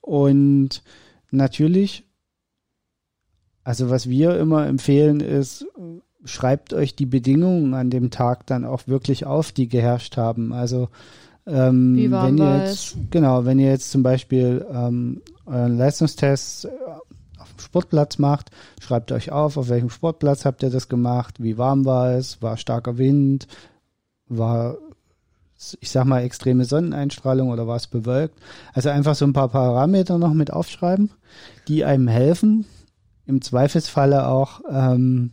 Und 0.00 0.82
natürlich, 1.30 2.04
also 3.64 3.90
was 3.90 4.08
wir 4.08 4.38
immer 4.38 4.66
empfehlen 4.66 5.20
ist, 5.20 5.66
schreibt 6.28 6.72
euch 6.72 6.94
die 6.94 7.06
Bedingungen 7.06 7.74
an 7.74 7.90
dem 7.90 8.10
Tag 8.10 8.46
dann 8.46 8.64
auch 8.64 8.86
wirklich 8.86 9.26
auf, 9.26 9.52
die 9.52 9.68
geherrscht 9.68 10.16
haben. 10.16 10.52
Also 10.52 10.88
ähm, 11.48 11.96
Wie 11.96 12.10
warm 12.10 12.38
wenn 12.38 12.38
ihr 12.38 12.64
jetzt, 12.64 12.96
genau, 13.10 13.44
wenn 13.44 13.58
ihr 13.58 13.70
jetzt 13.70 13.90
zum 13.90 14.02
Beispiel 14.02 14.66
ähm, 14.70 15.22
euren 15.46 15.78
Leistungstest 15.78 16.66
äh, 16.66 16.68
auf 17.38 17.52
dem 17.54 17.60
Sportplatz 17.60 18.18
macht, 18.18 18.50
schreibt 18.80 19.12
euch 19.12 19.32
auf, 19.32 19.56
auf 19.56 19.68
welchem 19.68 19.90
Sportplatz 19.90 20.44
habt 20.44 20.62
ihr 20.62 20.70
das 20.70 20.88
gemacht, 20.88 21.42
wie 21.42 21.56
warm 21.56 21.86
war 21.86 22.12
es, 22.12 22.42
war 22.42 22.58
starker 22.58 22.98
Wind, 22.98 23.48
war, 24.28 24.76
ich 25.80 25.90
sag 25.90 26.04
mal, 26.04 26.22
extreme 26.22 26.66
Sonneneinstrahlung 26.66 27.48
oder 27.48 27.66
war 27.66 27.76
es 27.76 27.86
bewölkt. 27.86 28.38
Also 28.74 28.90
einfach 28.90 29.14
so 29.14 29.24
ein 29.24 29.32
paar 29.32 29.48
Parameter 29.48 30.18
noch 30.18 30.34
mit 30.34 30.52
aufschreiben, 30.52 31.10
die 31.66 31.84
einem 31.84 32.08
helfen, 32.08 32.66
im 33.24 33.40
Zweifelsfalle 33.40 34.26
auch 34.26 34.60
ähm, 34.70 35.32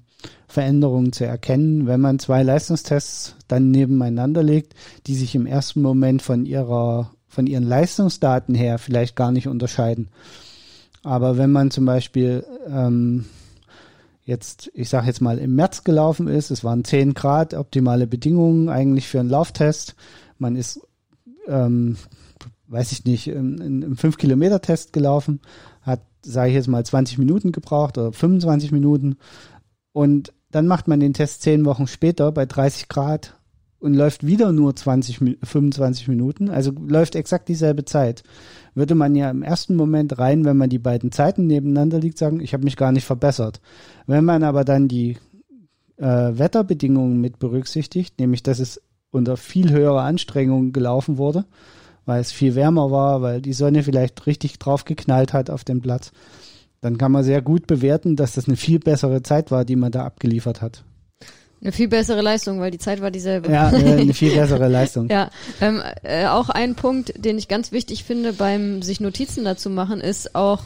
Veränderungen 0.56 1.12
zu 1.12 1.26
erkennen, 1.26 1.86
wenn 1.86 2.00
man 2.00 2.18
zwei 2.18 2.42
Leistungstests 2.42 3.36
dann 3.50 3.72
nebeneinander 3.72 4.42
legt, 4.42 4.74
die 5.06 5.16
sich 5.16 5.36
im 5.36 5.46
ersten 5.46 5.82
Moment 5.82 6.22
von 6.22 6.46
ihrer, 6.46 7.12
von 7.28 7.46
ihren 7.46 7.66
Leistungsdaten 7.66 8.56
her 8.56 8.78
vielleicht 8.78 9.18
gar 9.18 9.34
nicht 9.34 9.50
unterscheiden. 9.50 10.08
Aber 11.04 11.38
wenn 11.38 11.52
man 11.52 11.72
zum 11.72 11.84
Beispiel 11.86 12.46
ähm, 12.68 13.26
jetzt, 14.24 14.72
ich 14.74 14.88
sage 14.88 15.08
jetzt 15.08 15.22
mal, 15.22 15.40
im 15.40 15.56
März 15.56 15.84
gelaufen 15.84 16.30
ist, 16.30 16.52
es 16.52 16.64
waren 16.64 16.86
10 16.86 17.14
Grad, 17.14 17.54
optimale 17.54 18.08
Bedingungen 18.08 18.70
eigentlich 18.70 19.10
für 19.10 19.20
einen 19.20 19.30
Lauftest. 19.30 19.96
Man 20.38 20.56
ist, 20.56 20.80
ähm, 21.48 21.98
weiß 22.68 22.94
ich 22.94 23.04
nicht, 23.04 23.28
im, 23.28 23.60
im 23.60 23.96
5-Kilometer-Test 23.98 24.94
gelaufen, 24.94 25.42
hat, 25.82 26.00
sage 26.22 26.50
ich 26.50 26.56
jetzt 26.56 26.70
mal, 26.70 26.86
20 26.86 27.18
Minuten 27.18 27.52
gebraucht 27.52 27.98
oder 27.98 28.14
25 28.14 28.72
Minuten. 28.72 29.18
Und 29.92 30.34
dann 30.56 30.68
macht 30.68 30.88
man 30.88 31.02
den 31.02 31.14
Test 31.14 31.42
10 31.42 31.66
Wochen 31.66 31.86
später 31.86 32.32
bei 32.32 32.46
30 32.46 32.88
Grad 32.88 33.36
und 33.80 33.94
läuft 33.94 34.26
wieder 34.26 34.54
nur 34.54 34.74
20, 34.74 35.20
Mi- 35.20 35.38
25 35.44 36.08
Minuten, 36.08 36.50
also 36.50 36.72
läuft 36.72 37.16
exakt 37.16 37.50
dieselbe 37.50 37.84
Zeit. 37.84 38.24
Würde 38.74 38.96
man 38.96 39.16
ja 39.16 39.30
im 39.30 39.44
ersten 39.44 39.76
Moment 39.76 40.18
rein, 40.18 40.46
wenn 40.46 40.56
man 40.56 40.70
die 40.70 40.80
beiden 40.80 41.12
Zeiten 41.12 41.46
nebeneinander 41.46 42.00
liegt, 42.00 42.18
sagen, 42.18 42.40
ich 42.40 42.54
habe 42.54 42.64
mich 42.64 42.78
gar 42.78 42.94
nicht 42.94 43.04
verbessert. 43.04 43.60
Wenn 44.08 44.24
man 44.24 44.44
aber 44.44 44.64
dann 44.64 44.88
die 44.88 45.18
äh, 45.98 46.06
Wetterbedingungen 46.06 47.20
mit 47.20 47.38
berücksichtigt, 47.38 48.18
nämlich 48.18 48.42
dass 48.42 48.60
es 48.60 48.82
unter 49.12 49.36
viel 49.36 49.72
höherer 49.72 50.04
Anstrengung 50.04 50.72
gelaufen 50.72 51.18
wurde, 51.18 51.44
weil 52.06 52.22
es 52.22 52.32
viel 52.32 52.56
wärmer 52.56 52.92
war, 52.92 53.22
weil 53.22 53.42
die 53.42 53.52
Sonne 53.52 53.84
vielleicht 53.84 54.26
richtig 54.26 54.58
drauf 54.58 54.86
geknallt 54.86 55.34
hat 55.34 55.50
auf 55.50 55.66
dem 55.66 55.82
Platz, 55.82 56.14
dann 56.86 57.00
kann 57.00 57.12
man 57.12 57.24
sehr 57.24 57.42
gut 57.42 57.66
bewerten, 57.66 58.16
dass 58.16 58.34
das 58.34 58.48
eine 58.48 58.58
viel 58.58 58.78
bessere 58.78 59.24
Zeit 59.24 59.50
war, 59.50 59.66
die 59.66 59.76
man 59.76 59.92
da 59.92 60.06
abgeliefert 60.06 60.62
hat. 60.62 60.84
Eine 61.60 61.72
viel 61.72 61.88
bessere 61.88 62.22
Leistung, 62.22 62.60
weil 62.60 62.70
die 62.70 62.78
Zeit 62.78 63.02
war 63.02 63.10
dieselbe. 63.10 63.52
Ja, 63.52 63.72
äh, 63.72 63.94
eine 63.94 64.14
viel 64.14 64.36
bessere 64.36 64.68
Leistung. 64.68 65.10
Ja, 65.10 65.32
ähm, 65.62 65.82
äh, 66.04 66.28
auch 66.28 66.50
ein 66.50 66.76
Punkt, 66.76 67.14
den 67.18 67.40
ich 67.40 67.48
ganz 67.48 67.72
wichtig 67.72 68.04
finde 68.04 68.34
beim 68.34 68.84
sich 68.84 69.00
Notizen 69.00 69.46
dazu 69.46 69.72
machen, 69.72 70.00
ist 70.00 70.36
auch, 70.36 70.62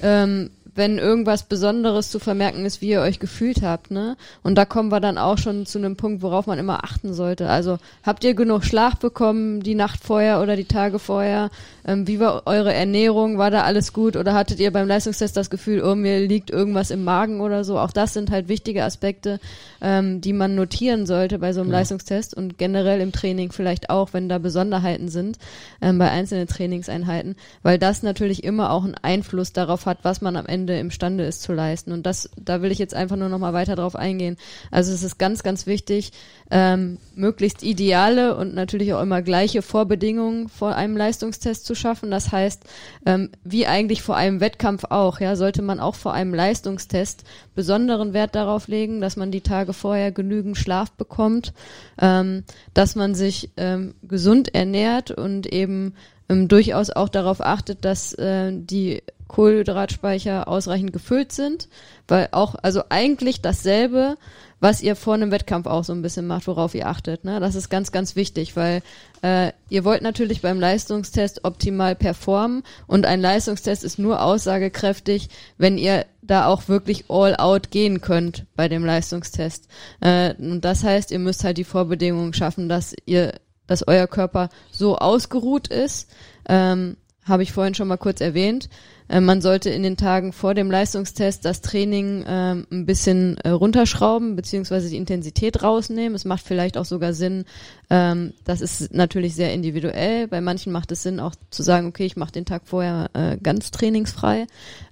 ähm, 0.00 0.50
wenn 0.78 0.96
irgendwas 0.96 1.42
Besonderes 1.42 2.10
zu 2.10 2.18
vermerken 2.18 2.64
ist, 2.64 2.80
wie 2.80 2.88
ihr 2.88 3.02
euch 3.02 3.18
gefühlt 3.18 3.60
habt, 3.62 3.90
ne? 3.90 4.16
Und 4.42 4.56
da 4.56 4.64
kommen 4.64 4.90
wir 4.90 5.00
dann 5.00 5.18
auch 5.18 5.36
schon 5.36 5.66
zu 5.66 5.76
einem 5.76 5.96
Punkt, 5.96 6.22
worauf 6.22 6.46
man 6.46 6.58
immer 6.58 6.84
achten 6.84 7.12
sollte. 7.12 7.50
Also 7.50 7.78
habt 8.02 8.24
ihr 8.24 8.32
genug 8.32 8.64
Schlaf 8.64 8.96
bekommen 8.96 9.60
die 9.60 9.74
Nacht 9.74 10.00
vorher 10.02 10.40
oder 10.40 10.56
die 10.56 10.64
Tage 10.64 10.98
vorher? 10.98 11.50
Ähm, 11.84 12.06
wie 12.06 12.20
war 12.20 12.46
eure 12.46 12.72
Ernährung? 12.72 13.38
War 13.38 13.50
da 13.50 13.62
alles 13.62 13.92
gut? 13.92 14.16
Oder 14.16 14.34
hattet 14.34 14.60
ihr 14.60 14.72
beim 14.72 14.86
Leistungstest 14.88 15.36
das 15.36 15.50
Gefühl, 15.50 15.82
oh, 15.82 15.94
mir 15.94 16.20
liegt 16.20 16.50
irgendwas 16.50 16.90
im 16.90 17.02
Magen 17.02 17.40
oder 17.40 17.64
so? 17.64 17.78
Auch 17.78 17.90
das 17.90 18.14
sind 18.14 18.30
halt 18.30 18.48
wichtige 18.48 18.84
Aspekte, 18.84 19.40
ähm, 19.80 20.20
die 20.20 20.32
man 20.32 20.54
notieren 20.54 21.06
sollte 21.06 21.38
bei 21.38 21.52
so 21.52 21.60
einem 21.60 21.70
ja. 21.70 21.78
Leistungstest 21.78 22.34
und 22.34 22.56
generell 22.56 23.00
im 23.00 23.10
Training 23.10 23.50
vielleicht 23.50 23.90
auch, 23.90 24.12
wenn 24.12 24.28
da 24.28 24.38
Besonderheiten 24.38 25.08
sind 25.08 25.38
ähm, 25.80 25.98
bei 25.98 26.08
einzelnen 26.08 26.46
Trainingseinheiten, 26.46 27.34
weil 27.62 27.78
das 27.78 28.02
natürlich 28.02 28.44
immer 28.44 28.70
auch 28.70 28.84
einen 28.84 28.94
Einfluss 28.94 29.52
darauf 29.52 29.86
hat, 29.86 29.98
was 30.02 30.20
man 30.20 30.36
am 30.36 30.46
Ende 30.46 30.67
imstande 30.72 31.24
ist 31.24 31.42
zu 31.42 31.52
leisten. 31.52 31.92
Und 31.92 32.06
das, 32.06 32.30
da 32.36 32.62
will 32.62 32.72
ich 32.72 32.78
jetzt 32.78 32.94
einfach 32.94 33.16
nur 33.16 33.28
noch 33.28 33.38
mal 33.38 33.52
weiter 33.52 33.76
drauf 33.76 33.94
eingehen. 33.94 34.36
Also 34.70 34.92
es 34.92 35.02
ist 35.02 35.18
ganz, 35.18 35.42
ganz 35.42 35.66
wichtig, 35.66 36.12
ähm, 36.50 36.98
möglichst 37.14 37.62
ideale 37.62 38.36
und 38.36 38.54
natürlich 38.54 38.94
auch 38.94 39.02
immer 39.02 39.22
gleiche 39.22 39.62
Vorbedingungen 39.62 40.48
vor 40.48 40.74
einem 40.74 40.96
Leistungstest 40.96 41.66
zu 41.66 41.74
schaffen. 41.74 42.10
Das 42.10 42.32
heißt, 42.32 42.64
ähm, 43.06 43.30
wie 43.44 43.66
eigentlich 43.66 44.02
vor 44.02 44.16
einem 44.16 44.40
Wettkampf 44.40 44.84
auch, 44.88 45.20
ja, 45.20 45.36
sollte 45.36 45.62
man 45.62 45.80
auch 45.80 45.94
vor 45.94 46.14
einem 46.14 46.34
Leistungstest 46.34 47.24
besonderen 47.54 48.12
Wert 48.12 48.34
darauf 48.34 48.68
legen, 48.68 49.00
dass 49.00 49.16
man 49.16 49.30
die 49.30 49.42
Tage 49.42 49.72
vorher 49.72 50.12
genügend 50.12 50.56
Schlaf 50.56 50.92
bekommt, 50.92 51.52
ähm, 52.00 52.44
dass 52.74 52.94
man 52.94 53.14
sich 53.14 53.50
ähm, 53.56 53.94
gesund 54.02 54.54
ernährt 54.54 55.10
und 55.10 55.46
eben 55.46 55.94
ähm, 56.28 56.48
durchaus 56.48 56.90
auch 56.90 57.08
darauf 57.08 57.40
achtet, 57.40 57.84
dass 57.84 58.12
äh, 58.14 58.52
die 58.52 59.02
Kohlenhydratspeicher 59.28 60.48
ausreichend 60.48 60.92
gefüllt 60.92 61.32
sind, 61.32 61.68
weil 62.08 62.28
auch, 62.32 62.56
also 62.62 62.82
eigentlich 62.88 63.42
dasselbe, 63.42 64.16
was 64.60 64.82
ihr 64.82 64.96
vor 64.96 65.14
einem 65.14 65.30
Wettkampf 65.30 65.66
auch 65.66 65.84
so 65.84 65.92
ein 65.92 66.02
bisschen 66.02 66.26
macht, 66.26 66.46
worauf 66.46 66.74
ihr 66.74 66.88
achtet. 66.88 67.24
Ne? 67.24 67.38
Das 67.38 67.54
ist 67.54 67.68
ganz, 67.68 67.92
ganz 67.92 68.16
wichtig, 68.16 68.56
weil 68.56 68.82
äh, 69.22 69.52
ihr 69.68 69.84
wollt 69.84 70.02
natürlich 70.02 70.42
beim 70.42 70.58
Leistungstest 70.58 71.44
optimal 71.44 71.94
performen 71.94 72.64
und 72.86 73.06
ein 73.06 73.20
Leistungstest 73.20 73.84
ist 73.84 73.98
nur 73.98 74.22
aussagekräftig, 74.22 75.28
wenn 75.58 75.78
ihr 75.78 76.06
da 76.22 76.46
auch 76.46 76.68
wirklich 76.68 77.04
all 77.08 77.36
out 77.36 77.70
gehen 77.70 78.00
könnt 78.00 78.46
bei 78.56 78.68
dem 78.68 78.84
Leistungstest. 78.84 79.68
Äh, 80.00 80.34
und 80.34 80.64
das 80.64 80.82
heißt, 80.82 81.10
ihr 81.10 81.18
müsst 81.18 81.44
halt 81.44 81.58
die 81.58 81.64
Vorbedingungen 81.64 82.34
schaffen, 82.34 82.68
dass 82.68 82.94
ihr, 83.06 83.34
dass 83.66 83.86
euer 83.86 84.06
Körper 84.06 84.48
so 84.72 84.96
ausgeruht 84.98 85.68
ist, 85.68 86.08
ähm, 86.48 86.96
habe 87.28 87.42
ich 87.42 87.52
vorhin 87.52 87.74
schon 87.74 87.88
mal 87.88 87.96
kurz 87.96 88.20
erwähnt, 88.20 88.68
äh, 89.08 89.20
man 89.20 89.40
sollte 89.40 89.70
in 89.70 89.82
den 89.82 89.96
Tagen 89.96 90.32
vor 90.32 90.54
dem 90.54 90.70
Leistungstest 90.70 91.44
das 91.44 91.60
Training 91.60 92.24
ähm, 92.26 92.66
ein 92.70 92.86
bisschen 92.86 93.38
äh, 93.38 93.50
runterschrauben, 93.50 94.36
beziehungsweise 94.36 94.90
die 94.90 94.96
Intensität 94.96 95.62
rausnehmen. 95.62 96.14
Es 96.14 96.24
macht 96.24 96.44
vielleicht 96.44 96.76
auch 96.76 96.84
sogar 96.84 97.12
Sinn, 97.12 97.44
ähm, 97.90 98.34
das 98.44 98.60
ist 98.60 98.92
natürlich 98.92 99.34
sehr 99.34 99.52
individuell. 99.52 100.28
Bei 100.28 100.40
manchen 100.40 100.72
macht 100.72 100.92
es 100.92 101.02
Sinn, 101.02 101.20
auch 101.20 101.34
zu 101.50 101.62
sagen, 101.62 101.86
okay, 101.86 102.04
ich 102.04 102.16
mache 102.16 102.32
den 102.32 102.44
Tag 102.44 102.62
vorher 102.64 103.10
äh, 103.14 103.36
ganz 103.38 103.70
trainingsfrei, 103.70 104.46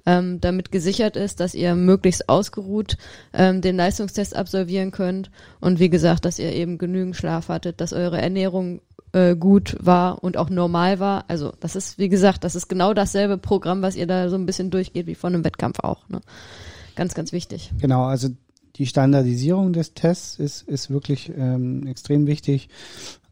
ähm, 0.06 0.40
damit 0.40 0.72
gesichert 0.72 1.16
ist, 1.16 1.40
dass 1.40 1.54
ihr 1.54 1.74
möglichst 1.74 2.28
ausgeruht 2.28 2.96
ähm, 3.34 3.60
den 3.60 3.76
Leistungstest 3.76 4.34
absolvieren 4.34 4.90
könnt. 4.90 5.30
Und 5.60 5.78
wie 5.78 5.90
gesagt, 5.90 6.24
dass 6.24 6.38
ihr 6.38 6.52
eben 6.52 6.78
genügend 6.78 7.16
Schlaf 7.16 7.48
hattet, 7.48 7.80
dass 7.80 7.92
eure 7.92 8.20
Ernährung 8.20 8.80
äh, 9.16 9.34
gut 9.34 9.76
war 9.80 10.22
und 10.22 10.36
auch 10.36 10.50
normal 10.50 11.00
war. 11.00 11.24
Also 11.28 11.52
das 11.60 11.74
ist, 11.74 11.98
wie 11.98 12.10
gesagt, 12.10 12.44
das 12.44 12.54
ist 12.54 12.68
genau 12.68 12.92
dasselbe 12.92 13.38
Programm, 13.38 13.80
was 13.80 13.96
ihr 13.96 14.06
da 14.06 14.28
so 14.28 14.36
ein 14.36 14.44
bisschen 14.44 14.70
durchgeht 14.70 15.06
wie 15.06 15.14
von 15.14 15.34
einem 15.34 15.42
Wettkampf 15.42 15.80
auch. 15.80 16.06
Ne? 16.10 16.20
Ganz, 16.96 17.14
ganz 17.14 17.32
wichtig. 17.32 17.72
Genau, 17.80 18.04
also 18.04 18.28
die 18.76 18.86
Standardisierung 18.86 19.72
des 19.72 19.94
Tests 19.94 20.38
ist, 20.38 20.68
ist 20.68 20.90
wirklich 20.90 21.32
ähm, 21.34 21.86
extrem 21.86 22.26
wichtig. 22.26 22.68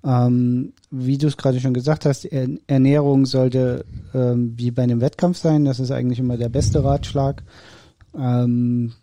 Ähm, 0.02 0.72
wie 0.90 1.18
du 1.18 1.26
es 1.26 1.36
gerade 1.36 1.60
schon 1.60 1.74
gesagt 1.74 2.06
hast, 2.06 2.26
Ernährung 2.66 3.26
sollte 3.26 3.84
ähm, 4.14 4.54
wie 4.56 4.70
bei 4.70 4.84
einem 4.84 5.02
Wettkampf 5.02 5.36
sein. 5.36 5.66
Das 5.66 5.80
ist 5.80 5.90
eigentlich 5.90 6.18
immer 6.18 6.38
der 6.38 6.48
beste 6.48 6.82
Ratschlag. 6.82 7.42
Ähm, 8.18 8.94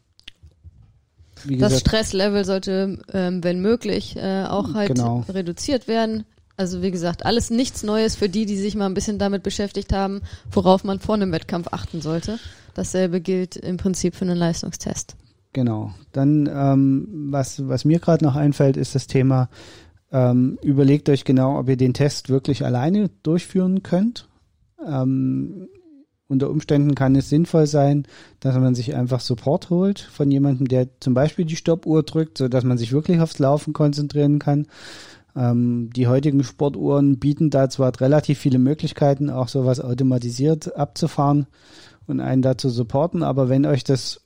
das 1.45 1.79
Stresslevel 1.79 2.43
sollte, 2.43 2.99
ähm, 3.13 3.43
wenn 3.43 3.61
möglich, 3.61 4.15
äh, 4.15 4.45
auch 4.45 4.73
halt 4.73 4.89
genau. 4.95 5.25
reduziert 5.29 5.87
werden. 5.87 6.25
Also 6.57 6.81
wie 6.81 6.91
gesagt, 6.91 7.25
alles 7.25 7.49
nichts 7.49 7.83
Neues 7.83 8.15
für 8.15 8.29
die, 8.29 8.45
die 8.45 8.57
sich 8.57 8.75
mal 8.75 8.85
ein 8.85 8.93
bisschen 8.93 9.17
damit 9.17 9.43
beschäftigt 9.43 9.93
haben, 9.93 10.21
worauf 10.51 10.83
man 10.83 10.99
vor 10.99 11.15
einem 11.15 11.31
Wettkampf 11.31 11.67
achten 11.71 12.01
sollte. 12.01 12.39
Dasselbe 12.73 13.21
gilt 13.21 13.55
im 13.55 13.77
Prinzip 13.77 14.15
für 14.15 14.25
einen 14.25 14.37
Leistungstest. 14.37 15.15
Genau. 15.53 15.93
Dann, 16.11 16.49
ähm, 16.53 17.07
was, 17.31 17.67
was 17.67 17.85
mir 17.85 17.99
gerade 17.99 18.23
noch 18.23 18.35
einfällt, 18.35 18.77
ist 18.77 18.95
das 18.95 19.07
Thema, 19.07 19.49
ähm, 20.11 20.57
überlegt 20.61 21.09
euch 21.09 21.23
genau, 21.23 21.59
ob 21.59 21.69
ihr 21.69 21.77
den 21.77 21.93
Test 21.93 22.29
wirklich 22.29 22.65
alleine 22.65 23.09
durchführen 23.23 23.83
könnt. 23.83 24.27
Ähm, 24.85 25.67
unter 26.27 26.49
Umständen 26.49 26.95
kann 26.95 27.15
es 27.15 27.27
sinnvoll 27.27 27.67
sein, 27.67 28.05
dass 28.39 28.55
man 28.55 28.73
sich 28.73 28.95
einfach 28.95 29.19
Support 29.19 29.69
holt 29.69 29.99
von 29.99 30.31
jemandem, 30.31 30.69
der 30.69 30.87
zum 31.01 31.13
Beispiel 31.13 31.43
die 31.43 31.57
Stoppuhr 31.57 32.03
drückt, 32.03 32.37
so 32.37 32.47
dass 32.47 32.63
man 32.63 32.77
sich 32.77 32.93
wirklich 32.93 33.19
aufs 33.19 33.39
Laufen 33.39 33.73
konzentrieren 33.73 34.39
kann. 34.39 34.67
Ähm, 35.35 35.89
die 35.95 36.07
heutigen 36.07 36.43
Sportuhren 36.43 37.19
bieten 37.19 37.49
da 37.49 37.69
zwar 37.69 37.99
relativ 37.99 38.39
viele 38.39 38.59
Möglichkeiten, 38.59 39.29
auch 39.29 39.47
sowas 39.47 39.79
automatisiert 39.79 40.75
abzufahren 40.75 41.47
und 42.07 42.19
einen 42.19 42.41
dazu 42.41 42.69
supporten, 42.69 43.23
aber 43.23 43.49
wenn 43.49 43.65
euch 43.65 43.83
das, 43.83 44.21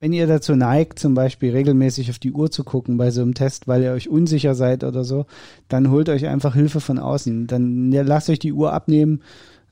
wenn 0.00 0.12
ihr 0.12 0.26
dazu 0.26 0.54
neigt, 0.54 0.98
zum 0.98 1.14
Beispiel 1.14 1.50
regelmäßig 1.52 2.10
auf 2.10 2.18
die 2.18 2.32
Uhr 2.32 2.50
zu 2.50 2.62
gucken 2.62 2.96
bei 2.96 3.10
so 3.10 3.22
einem 3.22 3.34
Test, 3.34 3.66
weil 3.66 3.82
ihr 3.82 3.92
euch 3.92 4.08
unsicher 4.08 4.54
seid 4.54 4.84
oder 4.84 5.04
so, 5.04 5.26
dann 5.68 5.90
holt 5.90 6.08
euch 6.08 6.26
einfach 6.26 6.54
Hilfe 6.54 6.80
von 6.80 6.98
außen. 6.98 7.46
Dann 7.48 7.90
lasst 7.90 8.30
euch 8.30 8.38
die 8.38 8.52
Uhr 8.52 8.72
abnehmen, 8.72 9.22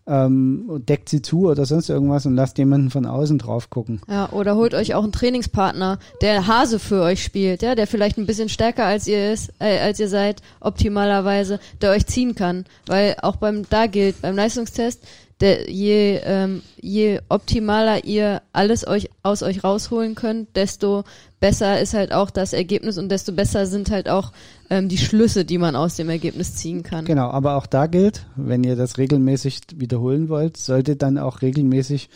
ähm, 0.07 0.83
deckt 0.89 1.09
sie 1.09 1.23
zu 1.23 1.49
oder 1.49 1.67
sonst 1.67 1.89
irgendwas 1.89 2.27
und 2.27 2.37
lasst 2.37 2.59
jemanden 2.59 2.91
von 2.91 3.07
außen 3.07 3.39
drauf 3.39 3.71
gucken. 3.71 4.01
Ja, 4.09 4.31
oder 4.31 4.57
holt 4.57 4.75
euch 4.75 4.95
auch 4.95 5.03
einen 5.03 5.13
Trainingspartner, 5.13 5.99
der 6.21 6.47
Hase 6.47 6.79
für 6.79 7.03
euch 7.03 7.23
spielt, 7.23 7.63
ja, 7.63 7.75
der 7.75 7.87
vielleicht 7.87 8.19
ein 8.19 8.27
bisschen 8.27 8.49
stärker 8.49 8.85
als 8.85 9.07
ihr 9.07 9.33
ist, 9.33 9.53
äh, 9.59 9.79
als 9.81 9.99
ihr 9.99 10.09
seid, 10.09 10.43
optimalerweise, 10.61 11.59
der 11.81 11.91
euch 11.91 12.07
ziehen 12.07 12.35
kann. 12.35 12.65
Weil 12.87 13.17
auch 13.23 13.37
beim, 13.37 13.65
da 13.69 13.87
gilt, 13.87 14.23
beim 14.23 14.37
Leistungstest, 14.37 15.03
der, 15.41 15.71
je, 15.71 16.21
ähm, 16.25 16.63
je 16.81 17.21
optimaler 17.29 18.05
ihr 18.05 18.41
alles 18.53 18.87
euch 18.87 19.11
aus 19.23 19.43
euch 19.43 19.65
rausholen 19.65 20.15
könnt, 20.15 20.57
desto 20.57 21.05
besser 21.41 21.79
ist 21.81 21.93
halt 21.93 22.13
auch 22.13 22.31
das 22.31 22.55
Ergebnis 22.55 22.97
und 22.97 23.11
desto 23.11 23.33
besser 23.33 23.67
sind 23.67 23.91
halt 23.91 24.09
auch 24.09 24.33
ähm, 24.71 24.89
die 24.89 24.97
Schlüsse, 24.97 25.45
die 25.45 25.59
man 25.59 25.77
aus 25.77 25.97
dem 25.97 26.09
Ergebnis 26.09 26.55
ziehen 26.55 26.83
kann. 26.83 27.05
Genau, 27.05 27.31
aber 27.31 27.57
auch 27.57 27.67
da 27.67 27.87
gilt, 27.87 28.27
wenn 28.37 28.65
ihr 28.65 28.77
das 28.77 28.97
regelmäßig 28.97 29.61
wiederholen 29.75 30.31
wollt, 30.31 30.57
sollte 30.57 30.97
dann 30.97 31.19
auch 31.19 31.43
regelmäßig 31.43 32.09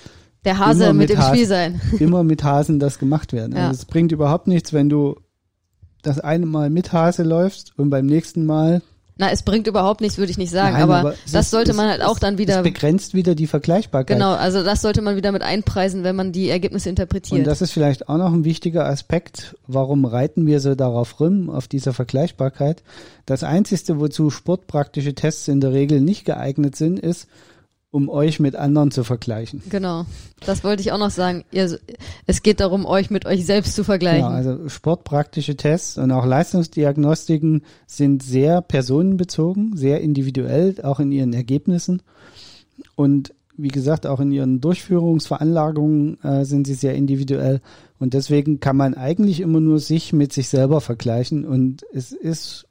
der 0.47 0.59
Hase 0.59 0.95
mit, 0.95 1.11
mit, 1.11 1.19
im 1.19 1.23
Spiel 1.23 1.47
sein. 1.47 1.81
Immer 1.99 2.25
mit 2.25 2.43
Hasen 2.43 2.79
das 2.81 2.99
gemacht 2.99 3.35
werden. 3.35 3.55
Ja. 3.55 3.69
Also 3.69 3.81
es 3.81 3.85
bringt 3.85 4.13
überhaupt 4.13 4.47
nichts, 4.47 4.73
wenn 4.73 4.89
du 4.89 5.17
das 6.01 6.19
eine 6.19 6.47
Mal 6.47 6.71
mit 6.71 6.95
Hase 6.95 7.23
läufst 7.23 7.79
und 7.79 7.91
beim 7.91 8.07
nächsten 8.07 8.47
Mal 8.47 8.81
na, 9.21 9.31
es 9.31 9.43
bringt 9.43 9.67
überhaupt 9.67 10.01
nichts, 10.01 10.17
würde 10.17 10.33
ich 10.33 10.39
nicht 10.39 10.51
sagen, 10.51 10.73
Nein, 10.73 10.83
aber, 10.83 10.97
aber 10.97 11.15
das 11.31 11.47
ist, 11.47 11.51
sollte 11.51 11.75
man 11.75 11.91
halt 11.91 12.03
auch 12.03 12.19
dann 12.19 12.39
wieder. 12.39 12.57
Es 12.57 12.63
begrenzt 12.63 13.13
wieder 13.13 13.35
die 13.35 13.47
Vergleichbarkeit. 13.47 14.17
Genau, 14.17 14.33
also 14.33 14.65
das 14.65 14.81
sollte 14.81 15.03
man 15.03 15.15
wieder 15.15 15.31
mit 15.31 15.43
einpreisen, 15.43 16.05
wenn 16.05 16.17
man 16.17 16.33
die 16.33 16.49
Ergebnisse 16.49 16.89
interpretiert. 16.89 17.41
Und 17.41 17.47
das 17.47 17.61
ist 17.61 17.73
vielleicht 17.73 18.09
auch 18.09 18.17
noch 18.17 18.33
ein 18.33 18.45
wichtiger 18.45 18.87
Aspekt. 18.87 19.57
Warum 19.67 20.07
reiten 20.07 20.47
wir 20.47 20.59
so 20.61 20.75
darauf 20.75 21.21
rum, 21.21 21.51
auf 21.51 21.69
dieser 21.69 21.93
Vergleichbarkeit? 21.93 22.83
Das 23.27 23.45
einzige, 23.45 24.01
wozu 24.01 24.31
sportpraktische 24.31 25.15
Tests 25.15 25.49
in 25.49 25.61
der 25.61 25.75
Regel 25.75 26.01
nicht 26.01 26.25
geeignet 26.25 26.75
sind, 26.75 26.99
ist, 26.99 27.29
um 27.91 28.09
euch 28.09 28.39
mit 28.39 28.55
anderen 28.55 28.91
zu 28.91 29.03
vergleichen. 29.03 29.63
Genau, 29.69 30.07
das 30.47 30.63
wollte 30.63 30.81
ich 30.81 30.93
auch 30.93 30.99
noch 30.99 31.11
sagen. 31.11 31.45
Ihr, 31.51 31.79
es 32.27 32.43
geht 32.43 32.61
darum, 32.61 32.87
euch 32.87 33.11
mit 33.11 33.27
euch 33.27 33.45
selbst 33.45 33.75
zu 33.75 33.83
vergleichen. 33.83 34.23
Genau, 34.23 34.35
also 34.35 34.69
sportpraktische 34.69 35.57
Tests 35.57 35.99
und 35.99 36.13
auch 36.13 36.25
Leistungsdiagnostiken 36.25 37.63
sind 37.87 38.23
sehr 38.23 38.63
personenbezogen, 38.63 39.77
sehr 39.77 40.01
individuell, 40.01 40.77
auch 40.83 41.01
in 41.01 41.11
ihren 41.11 41.33
Ergebnissen. 41.33 42.03
Und 42.95 43.35
wie 43.57 43.69
gesagt, 43.69 44.07
auch 44.07 44.21
in 44.21 44.31
ihren 44.31 44.61
Durchführungsveranlagungen 44.61 46.23
äh, 46.23 46.45
sind 46.45 46.67
sie 46.67 46.75
sehr 46.75 46.95
individuell. 46.95 47.61
Und 47.99 48.15
deswegen 48.15 48.61
kann 48.61 48.77
man 48.77 48.95
eigentlich 48.95 49.41
immer 49.41 49.61
nur 49.61 49.81
sich 49.81 50.13
mit 50.13 50.33
sich 50.33 50.49
selber 50.49 50.81
vergleichen. 50.81 51.45
Und 51.45 51.85
es 51.93 52.13
ist, 52.13 52.67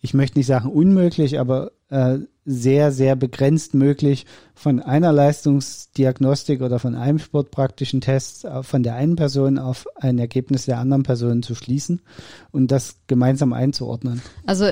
ich 0.00 0.14
möchte 0.14 0.38
nicht 0.38 0.48
sagen 0.48 0.68
unmöglich, 0.68 1.38
aber 1.38 1.70
äh, 1.88 2.18
sehr, 2.44 2.92
sehr 2.92 3.16
begrenzt 3.16 3.74
möglich, 3.74 4.26
von 4.54 4.80
einer 4.80 5.12
Leistungsdiagnostik 5.12 6.60
oder 6.60 6.78
von 6.78 6.94
einem 6.94 7.18
sportpraktischen 7.18 8.00
Test 8.00 8.44
äh, 8.44 8.62
von 8.62 8.82
der 8.82 8.94
einen 8.94 9.16
Person 9.16 9.58
auf 9.58 9.86
ein 9.96 10.18
Ergebnis 10.18 10.66
der 10.66 10.78
anderen 10.78 11.02
Person 11.02 11.42
zu 11.42 11.54
schließen 11.54 12.02
und 12.50 12.70
das 12.70 12.96
gemeinsam 13.06 13.52
einzuordnen. 13.52 14.22
Also 14.46 14.70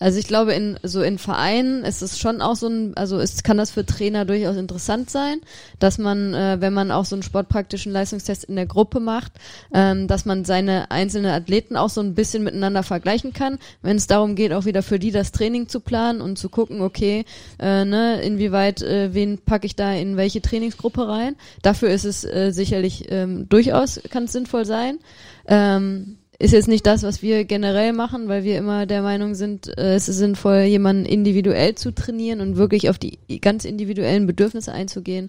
Also 0.00 0.18
ich 0.18 0.26
glaube, 0.26 0.54
in 0.54 0.80
so 0.82 1.02
in 1.02 1.18
Vereinen 1.18 1.84
ist 1.84 2.00
es 2.00 2.18
schon 2.18 2.40
auch 2.40 2.56
so 2.56 2.68
ein, 2.68 2.96
also 2.96 3.18
es 3.18 3.42
kann 3.42 3.58
das 3.58 3.70
für 3.70 3.84
Trainer 3.84 4.24
durchaus 4.24 4.56
interessant 4.56 5.10
sein, 5.10 5.42
dass 5.78 5.98
man, 5.98 6.32
äh, 6.32 6.56
wenn 6.60 6.72
man 6.72 6.90
auch 6.90 7.04
so 7.04 7.14
einen 7.14 7.22
sportpraktischen 7.22 7.92
Leistungstest 7.92 8.44
in 8.44 8.56
der 8.56 8.64
Gruppe 8.64 8.98
macht, 8.98 9.32
ähm, 9.74 10.08
dass 10.08 10.24
man 10.24 10.46
seine 10.46 10.90
einzelnen 10.90 11.30
Athleten 11.30 11.76
auch 11.76 11.90
so 11.90 12.00
ein 12.00 12.14
bisschen 12.14 12.42
miteinander 12.42 12.82
vergleichen 12.82 13.34
kann, 13.34 13.58
wenn 13.82 13.98
es 13.98 14.06
darum 14.06 14.36
geht, 14.36 14.54
auch 14.54 14.64
wieder 14.64 14.82
für 14.82 14.98
die 14.98 15.10
das 15.10 15.32
Training 15.32 15.68
zu 15.68 15.80
planen 15.80 16.22
und 16.22 16.38
zu 16.38 16.48
gucken, 16.48 16.80
okay, 16.80 17.26
äh, 17.58 17.84
ne, 17.84 18.22
inwieweit, 18.22 18.80
äh, 18.80 19.12
wen 19.12 19.36
packe 19.36 19.66
ich 19.66 19.76
da 19.76 19.92
in 19.92 20.16
welche 20.16 20.40
Trainingsgruppe 20.40 21.06
rein. 21.06 21.36
Dafür 21.60 21.90
ist 21.90 22.06
es 22.06 22.24
äh, 22.24 22.52
sicherlich 22.52 23.04
ähm, 23.10 23.50
durchaus, 23.50 24.00
kann 24.08 24.24
es 24.24 24.32
sinnvoll 24.32 24.64
sein. 24.64 24.98
Ähm, 25.46 26.16
ist 26.40 26.52
jetzt 26.52 26.68
nicht 26.68 26.86
das, 26.86 27.02
was 27.02 27.20
wir 27.20 27.44
generell 27.44 27.92
machen, 27.92 28.26
weil 28.28 28.44
wir 28.44 28.56
immer 28.56 28.86
der 28.86 29.02
Meinung 29.02 29.34
sind, 29.34 29.76
äh, 29.76 29.94
es 29.94 30.08
ist 30.08 30.16
sinnvoll, 30.16 30.62
jemanden 30.62 31.04
individuell 31.04 31.74
zu 31.74 31.94
trainieren 31.94 32.40
und 32.40 32.56
wirklich 32.56 32.88
auf 32.88 32.96
die 32.98 33.18
ganz 33.42 33.66
individuellen 33.66 34.26
Bedürfnisse 34.26 34.72
einzugehen. 34.72 35.28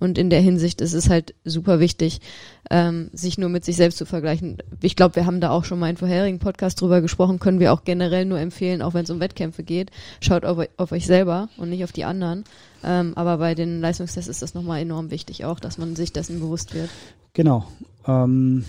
Und 0.00 0.18
in 0.18 0.30
der 0.30 0.40
Hinsicht 0.40 0.80
ist 0.80 0.94
es 0.94 1.08
halt 1.08 1.36
super 1.44 1.78
wichtig, 1.78 2.18
ähm, 2.70 3.08
sich 3.12 3.38
nur 3.38 3.50
mit 3.50 3.64
sich 3.64 3.76
selbst 3.76 3.98
zu 3.98 4.04
vergleichen. 4.04 4.58
Ich 4.82 4.96
glaube, 4.96 5.14
wir 5.14 5.26
haben 5.26 5.40
da 5.40 5.50
auch 5.50 5.64
schon 5.64 5.78
mal 5.78 5.90
in 5.90 5.96
vorherigen 5.96 6.40
Podcast 6.40 6.80
drüber 6.80 7.00
gesprochen, 7.02 7.38
können 7.38 7.60
wir 7.60 7.72
auch 7.72 7.84
generell 7.84 8.24
nur 8.24 8.40
empfehlen, 8.40 8.82
auch 8.82 8.94
wenn 8.94 9.04
es 9.04 9.10
um 9.10 9.20
Wettkämpfe 9.20 9.62
geht, 9.62 9.92
schaut 10.20 10.44
auf, 10.44 10.58
auf, 10.76 10.90
euch 10.90 11.06
selber 11.06 11.48
und 11.56 11.70
nicht 11.70 11.84
auf 11.84 11.92
die 11.92 12.04
anderen. 12.04 12.42
Ähm, 12.82 13.12
aber 13.14 13.38
bei 13.38 13.54
den 13.54 13.80
Leistungstests 13.80 14.28
ist 14.28 14.42
das 14.42 14.54
nochmal 14.54 14.80
enorm 14.80 15.12
wichtig 15.12 15.44
auch, 15.44 15.60
dass 15.60 15.78
man 15.78 15.94
sich 15.94 16.12
dessen 16.12 16.40
bewusst 16.40 16.74
wird. 16.74 16.90
Genau. 17.32 17.64
Ähm 18.08 18.64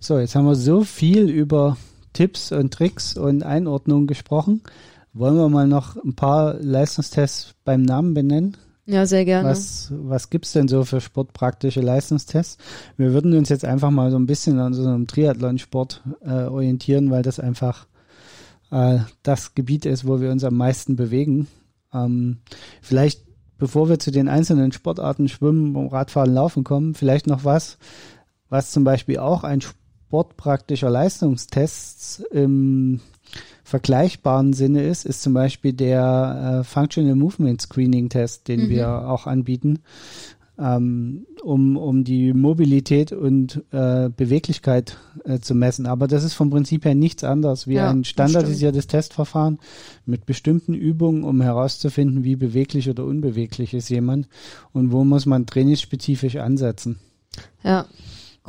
so, 0.00 0.18
jetzt 0.18 0.34
haben 0.34 0.46
wir 0.46 0.54
so 0.54 0.84
viel 0.84 1.28
über 1.28 1.76
Tipps 2.12 2.52
und 2.52 2.72
Tricks 2.72 3.16
und 3.16 3.42
Einordnung 3.42 4.06
gesprochen. 4.06 4.62
Wollen 5.12 5.36
wir 5.36 5.48
mal 5.48 5.66
noch 5.66 5.96
ein 5.96 6.14
paar 6.14 6.54
Leistungstests 6.54 7.54
beim 7.64 7.82
Namen 7.82 8.14
benennen? 8.14 8.56
Ja, 8.86 9.04
sehr 9.04 9.24
gerne. 9.24 9.48
Was, 9.50 9.92
was 9.94 10.30
gibt's 10.30 10.52
denn 10.52 10.66
so 10.66 10.84
für 10.84 11.00
sportpraktische 11.00 11.80
Leistungstests? 11.80 12.56
Wir 12.96 13.12
würden 13.12 13.36
uns 13.36 13.50
jetzt 13.50 13.64
einfach 13.64 13.90
mal 13.90 14.10
so 14.10 14.18
ein 14.18 14.26
bisschen 14.26 14.58
an 14.58 14.72
so 14.72 14.82
einem 14.86 15.06
Triathlonsport 15.06 16.02
äh, 16.22 16.44
orientieren, 16.44 17.10
weil 17.10 17.22
das 17.22 17.38
einfach 17.38 17.86
äh, 18.70 19.00
das 19.22 19.54
Gebiet 19.54 19.84
ist, 19.84 20.06
wo 20.06 20.20
wir 20.20 20.30
uns 20.30 20.42
am 20.42 20.56
meisten 20.56 20.96
bewegen. 20.96 21.48
Ähm, 21.92 22.38
vielleicht, 22.80 23.26
bevor 23.58 23.90
wir 23.90 23.98
zu 23.98 24.10
den 24.10 24.28
einzelnen 24.28 24.72
Sportarten 24.72 25.28
Schwimmen, 25.28 25.76
Radfahren, 25.88 26.32
Laufen 26.32 26.64
kommen, 26.64 26.94
vielleicht 26.94 27.26
noch 27.26 27.44
was, 27.44 27.76
was 28.48 28.70
zum 28.70 28.84
Beispiel 28.84 29.18
auch 29.18 29.44
ein 29.44 29.60
sportpraktischer 30.08 30.88
Leistungstests 30.88 32.20
im 32.30 33.00
vergleichbaren 33.62 34.54
Sinne 34.54 34.84
ist, 34.84 35.04
ist 35.04 35.20
zum 35.20 35.34
Beispiel 35.34 35.74
der 35.74 36.60
äh, 36.60 36.64
Functional 36.64 37.14
Movement 37.14 37.60
Screening 37.60 38.08
Test, 38.08 38.48
den 38.48 38.64
mhm. 38.64 38.68
wir 38.70 39.10
auch 39.10 39.26
anbieten, 39.26 39.80
ähm, 40.58 41.26
um, 41.42 41.76
um 41.76 42.04
die 42.04 42.32
Mobilität 42.32 43.12
und 43.12 43.62
äh, 43.70 44.08
Beweglichkeit 44.08 44.96
äh, 45.26 45.40
zu 45.40 45.54
messen. 45.54 45.84
Aber 45.84 46.08
das 46.08 46.24
ist 46.24 46.32
vom 46.32 46.48
Prinzip 46.48 46.86
her 46.86 46.94
nichts 46.94 47.22
anderes 47.22 47.66
wie 47.66 47.74
ja, 47.74 47.90
ein 47.90 48.04
standardisiertes 48.04 48.86
Testverfahren 48.86 49.58
mit 50.06 50.24
bestimmten 50.24 50.72
Übungen, 50.72 51.22
um 51.22 51.42
herauszufinden, 51.42 52.24
wie 52.24 52.36
beweglich 52.36 52.88
oder 52.88 53.04
unbeweglich 53.04 53.74
ist 53.74 53.90
jemand 53.90 54.26
und 54.72 54.90
wo 54.90 55.04
muss 55.04 55.26
man 55.26 55.44
trainingsspezifisch 55.44 56.36
ansetzen. 56.36 56.98
Ja, 57.62 57.84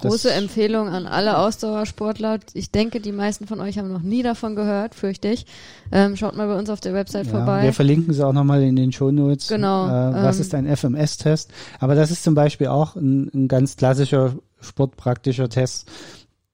Große 0.02 0.32
Empfehlung 0.32 0.88
an 0.88 1.06
alle 1.06 1.38
Ausdauersportler. 1.38 2.40
Ich 2.54 2.72
denke, 2.72 3.00
die 3.00 3.12
meisten 3.12 3.48
von 3.48 3.60
euch 3.60 3.78
haben 3.78 3.92
noch 3.92 4.02
nie 4.02 4.24
davon 4.24 4.56
gehört, 4.56 4.96
fürchte 4.96 5.30
ich. 5.30 5.46
Ähm, 5.92 6.16
schaut 6.16 6.36
mal 6.36 6.48
bei 6.48 6.58
uns 6.58 6.70
auf 6.70 6.80
der 6.80 6.94
Website 6.94 7.28
ja, 7.28 7.32
vorbei. 7.32 7.64
Wir 7.64 7.74
verlinken 7.74 8.14
sie 8.14 8.26
auch 8.26 8.34
nochmal 8.34 8.64
in 8.64 8.76
den 8.76 8.92
Shownotes. 8.92 9.48
Genau. 9.48 9.88
Äh, 9.88 10.14
was 10.14 10.38
ähm, 10.38 10.42
ist 10.42 10.56
ein 10.56 10.78
FMS-Test? 10.78 11.52
Aber 11.80 11.96
das 11.96 12.12
ist 12.12 12.24
zum 12.24 12.36
Beispiel 12.36 12.68
auch 12.68 12.96
ein, 12.96 13.30
ein 13.34 13.48
ganz 13.48 13.76
klassischer 13.76 14.34
sportpraktischer 14.62 15.50
Test 15.50 15.90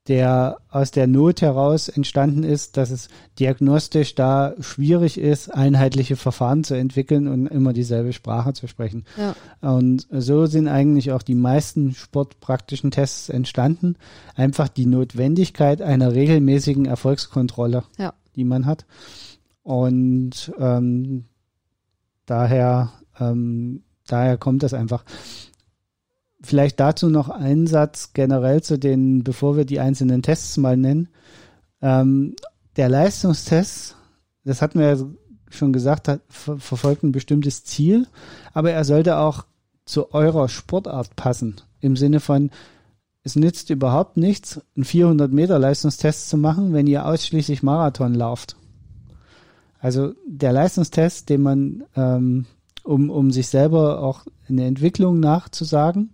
der 0.08 0.58
aus 0.70 0.92
der 0.92 1.08
Not 1.08 1.42
heraus 1.42 1.90
entstanden 1.90 2.44
ist, 2.44 2.78
dass 2.78 2.92
es 2.92 3.10
diagnostisch 3.40 4.14
da 4.14 4.54
schwierig 4.60 5.18
ist, 5.18 5.50
einheitliche 5.50 6.16
Verfahren 6.16 6.64
zu 6.64 6.76
entwickeln 6.76 7.28
und 7.28 7.48
immer 7.48 7.74
dieselbe 7.74 8.14
Sprache 8.14 8.54
zu 8.54 8.68
sprechen. 8.68 9.06
Ja. 9.18 9.36
Und 9.62 10.08
so 10.12 10.46
sind 10.46 10.68
eigentlich 10.68 11.12
auch 11.12 11.24
die 11.24 11.36
meisten 11.36 11.94
sportpraktischen 11.94 12.92
Tests 12.92 13.30
entstanden. 13.30 13.96
Einfach 14.36 14.68
die 14.68 14.86
Notwendigkeit 14.86 15.82
einer 15.82 16.14
regelmäßigen 16.14 16.86
Erfolgskontrolle, 16.86 17.84
ja. 17.98 18.14
die 18.36 18.44
man 18.44 18.68
hat. 18.68 18.86
Und 19.64 20.54
ähm, 20.60 21.26
daher, 22.28 22.94
ähm, 23.20 23.82
daher 24.06 24.38
kommt 24.38 24.62
das 24.62 24.76
einfach. 24.76 25.04
Vielleicht 26.46 26.80
dazu 26.80 27.10
noch 27.10 27.30
ein 27.30 27.66
Satz 27.66 28.14
generell 28.14 28.62
zu 28.62 28.78
den, 28.78 29.24
bevor 29.24 29.58
wir 29.58 29.66
die 29.66 29.80
einzelnen 29.80 30.22
Tests 30.22 30.58
mal 30.58 30.78
nennen. 30.78 31.10
Ähm, 31.82 32.36
der 32.76 32.88
Leistungstest, 32.88 33.96
das 34.44 34.62
hatten 34.62 34.80
wir 34.80 34.96
ja 34.96 35.04
schon 35.50 35.74
gesagt, 35.74 36.08
hat, 36.08 36.22
ver 36.30 36.60
verfolgt 36.60 37.04
ein 37.04 37.12
bestimmtes 37.12 37.64
Ziel, 37.64 38.06
aber 38.54 38.72
er 38.72 38.84
sollte 38.84 39.18
auch 39.18 39.46
zu 39.86 40.14
eurer 40.14 40.48
Sportart 40.48 41.16
passen. 41.16 41.56
Im 41.80 41.98
Sinne 41.98 42.20
von, 42.20 42.52
es 43.24 43.36
nützt 43.36 43.72
überhaupt 43.72 44.16
nichts, 44.16 44.62
einen 44.76 44.86
400 44.86 45.32
Meter 45.32 45.58
Leistungstest 45.58 46.30
zu 46.30 46.38
machen, 46.38 46.74
wenn 46.74 46.86
ihr 46.86 47.08
ausschließlich 47.08 47.64
Marathon 47.64 48.14
lauft. 48.14 48.56
Also 49.80 50.14
der 50.28 50.54
Leistungstest, 50.54 51.30
den 51.30 51.42
man 51.42 51.84
ähm, 51.96 52.46
um, 52.86 53.10
um 53.10 53.32
sich 53.32 53.48
selber 53.48 54.02
auch 54.02 54.22
eine 54.48 54.66
Entwicklung 54.66 55.20
nachzusagen, 55.20 56.12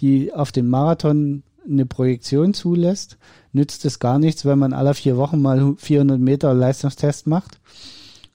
die 0.00 0.32
auf 0.32 0.52
den 0.52 0.68
Marathon 0.68 1.42
eine 1.68 1.86
Projektion 1.86 2.54
zulässt, 2.54 3.18
nützt 3.52 3.84
es 3.84 3.98
gar 3.98 4.18
nichts, 4.18 4.44
wenn 4.44 4.58
man 4.58 4.72
alle 4.72 4.94
vier 4.94 5.16
Wochen 5.16 5.40
mal 5.42 5.74
400 5.76 6.18
Meter 6.18 6.54
Leistungstest 6.54 7.26
macht. 7.26 7.60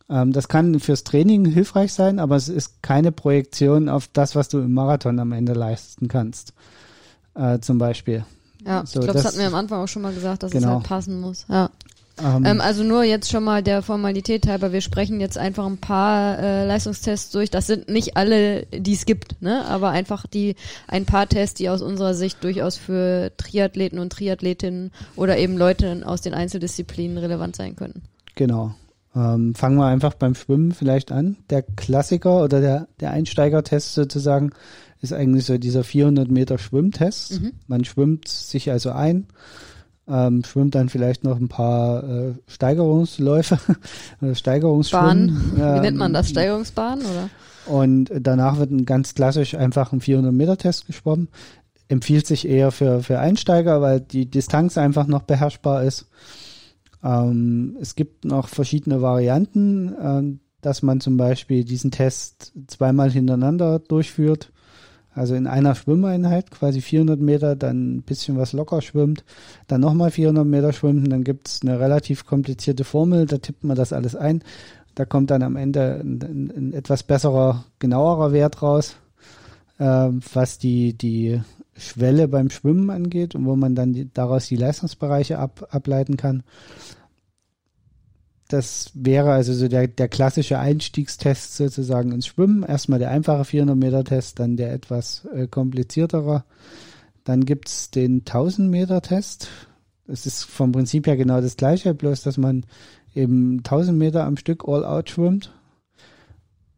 Ähm, 0.10 0.32
das 0.32 0.48
kann 0.48 0.80
fürs 0.80 1.04
Training 1.04 1.46
hilfreich 1.46 1.94
sein, 1.94 2.20
aber 2.20 2.36
es 2.36 2.50
ist 2.50 2.82
keine 2.82 3.12
Projektion 3.12 3.90
auf 3.90 4.08
das, 4.14 4.36
was 4.36 4.48
du 4.50 4.60
im 4.60 4.74
Marathon 4.74 5.20
am 5.20 5.32
Ende 5.32 5.54
leisten 5.54 6.08
kannst. 6.08 6.54
Äh, 7.36 7.60
zum 7.60 7.78
Beispiel. 7.78 8.26
Ja, 8.66 8.86
so, 8.86 9.00
ich 9.00 9.06
glaube, 9.06 9.14
das, 9.14 9.24
das 9.24 9.26
hatten 9.26 9.40
wir 9.40 9.48
am 9.48 9.56
Anfang 9.56 9.82
auch 9.82 9.88
schon 9.88 10.02
mal 10.02 10.14
gesagt, 10.14 10.44
dass 10.44 10.52
genau. 10.52 10.68
es 10.68 10.74
halt 10.76 10.84
passen 10.84 11.22
muss. 11.22 11.46
Ja. 11.50 11.70
Ähm, 12.24 12.46
ähm, 12.46 12.62
also 12.62 12.84
nur 12.84 13.04
jetzt 13.04 13.32
schon 13.32 13.44
mal 13.44 13.62
der 13.62 13.82
Formalität 13.82 14.48
halber, 14.48 14.72
wir 14.72 14.82
sprechen 14.82 15.20
jetzt 15.20 15.38
einfach 15.38 15.66
ein 15.66 15.78
paar 15.78 16.40
äh, 16.40 16.66
Leistungstests 16.66 17.32
durch. 17.32 17.50
Das 17.50 17.68
sind 17.68 17.90
nicht 17.90 18.18
alle, 18.18 18.66
die 18.66 18.94
es 18.94 19.06
gibt, 19.06 19.42
ne? 19.42 19.66
aber 19.66 19.90
einfach 19.90 20.26
die 20.26 20.56
ein 20.88 21.06
paar 21.06 21.28
Tests, 21.28 21.56
die 21.56 21.70
aus 21.70 21.82
unserer 21.82 22.14
Sicht 22.14 22.44
durchaus 22.44 22.78
für 22.78 23.32
Triathleten 23.38 24.00
und 24.00 24.12
Triathletinnen 24.12 24.92
oder 25.16 25.38
eben 25.38 25.58
Leute 25.58 26.02
aus 26.06 26.22
den 26.22 26.34
Einzeldisziplinen 26.34 27.18
relevant 27.18 27.56
sein 27.56 27.76
können. 27.76 28.02
Genau. 28.36 28.74
Ähm, 29.16 29.56
fangen 29.56 29.78
wir 29.78 29.88
einfach 29.88 30.14
beim 30.14 30.36
Schwimmen 30.36 30.72
vielleicht 30.72 31.12
an. 31.12 31.38
Der 31.50 31.64
Klassiker 31.64 32.44
oder 32.44 32.62
der, 32.62 32.88
der 33.00 33.12
Einsteigertest 33.12 33.94
sozusagen 33.94 34.52
ist 35.02 35.14
eigentlich 35.14 35.46
so 35.46 35.58
dieser 35.58 35.84
400 35.84 36.30
Meter 36.30 36.58
Schwimmtest. 36.58 37.42
Mhm. 37.42 37.52
Man 37.68 37.86
schwimmt 37.86 38.28
sich 38.28 38.72
also 38.72 38.92
ein 38.92 39.28
ähm, 40.10 40.44
schwimmt 40.44 40.76
dann 40.76 40.90
vielleicht 40.90 41.24
noch 41.24 41.38
ein 41.38 41.50
paar 41.50 42.04
äh, 42.04 42.34
Steigerungsläufe, 42.48 43.58
Steigerungsschwimmen. 44.34 45.56
Bahn. 45.58 45.76
Wie 45.76 45.80
nennt 45.82 45.98
man 45.98 46.14
das? 46.14 46.28
Ähm, 46.28 46.32
Steigerungsbahn 46.32 47.00
oder? 47.00 47.30
Und 47.66 48.12
danach 48.20 48.58
wird 48.60 48.72
ein 48.72 48.86
ganz 48.86 49.14
klassisch 49.14 49.56
einfach 49.56 49.92
ein 49.92 50.02
400 50.02 50.34
Meter 50.34 50.58
Test 50.58 50.88
geschwommen. 50.88 51.28
Empfiehlt 51.90 52.28
sich 52.28 52.48
eher 52.48 52.72
für, 52.72 53.02
für 53.04 53.20
Einsteiger, 53.20 53.82
weil 53.82 54.00
die 54.00 54.30
Distanz 54.30 54.78
einfach 54.78 55.08
noch 55.08 55.24
beherrschbar 55.24 55.84
ist. 55.84 56.08
Ähm, 57.04 57.78
es 57.82 57.96
gibt 57.96 58.26
noch 58.26 58.48
verschiedene 58.48 59.02
Varianten, 59.02 59.94
äh, 59.94 60.40
dass 60.62 60.82
man 60.82 61.00
zum 61.00 61.18
Beispiel 61.18 61.64
diesen 61.64 61.92
Test 61.92 62.54
zweimal 62.68 63.12
hintereinander 63.12 63.80
durchführt. 63.80 64.52
Also 65.18 65.34
in 65.34 65.48
einer 65.48 65.74
Schwimmeinheit, 65.74 66.52
quasi 66.52 66.80
400 66.80 67.20
Meter, 67.20 67.56
dann 67.56 67.96
ein 67.96 68.02
bisschen 68.04 68.38
was 68.38 68.54
locker 68.54 68.84
schwimmt, 68.84 69.24
dann 69.68 69.82
nochmal 69.82 70.12
400 70.12 70.46
Meter 70.46 70.74
schwimmen, 70.74 71.10
dann 71.10 71.24
gibt's 71.24 71.62
eine 71.64 71.80
relativ 71.80 72.28
komplizierte 72.28 72.84
Formel, 72.84 73.26
da 73.26 73.40
tippt 73.40 73.64
man 73.64 73.76
das 73.76 73.94
alles 73.94 74.16
ein. 74.16 74.44
Da 74.94 75.06
kommt 75.06 75.32
dann 75.32 75.42
am 75.42 75.56
Ende 75.56 76.00
ein, 76.04 76.22
ein, 76.22 76.54
ein 76.56 76.74
etwas 76.74 77.02
besserer, 77.02 77.66
genauerer 77.80 78.32
Wert 78.32 78.62
raus, 78.62 78.98
äh, 79.80 79.84
was 79.86 80.60
die, 80.60 80.94
die 80.94 81.42
Schwelle 81.76 82.28
beim 82.28 82.52
Schwimmen 82.52 82.92
angeht 82.92 83.34
und 83.34 83.46
wo 83.48 83.56
man 83.56 83.74
dann 83.74 83.94
die, 83.94 84.14
daraus 84.14 84.48
die 84.48 84.56
Leistungsbereiche 84.56 85.40
ab, 85.40 85.68
ableiten 85.72 86.18
kann. 86.18 86.44
Das 88.48 88.92
wäre 88.94 89.32
also 89.32 89.54
so 89.54 89.68
der, 89.68 89.88
der 89.88 90.08
klassische 90.08 90.60
Einstiegstest 90.60 91.58
sozusagen 91.58 92.12
ins 92.12 92.28
Schwimmen. 92.28 92.64
Erstmal 92.64 93.00
der 93.00 93.12
einfache 93.12 93.44
400 93.44 93.76
Meter 93.76 94.04
Test, 94.04 94.40
dann 94.40 94.56
der 94.56 94.74
etwas 94.74 95.26
äh, 95.34 95.48
kompliziertere. 95.48 96.46
Dann 97.26 97.44
gibt's 97.44 97.92
den 97.92 98.20
1000 98.20 98.70
Meter 98.70 99.02
Test. 99.02 99.50
Es 100.08 100.26
ist 100.26 100.44
vom 100.44 100.72
Prinzip 100.72 101.08
her 101.08 101.18
genau 101.18 101.42
das 101.42 101.58
gleiche, 101.58 101.94
bloß 101.94 102.22
dass 102.24 102.38
man 102.38 102.66
eben 103.14 103.58
1000 103.58 103.98
Meter 103.98 104.24
am 104.24 104.38
Stück 104.38 104.64
all 104.66 104.86
out 104.86 105.10
schwimmt. 105.10 105.52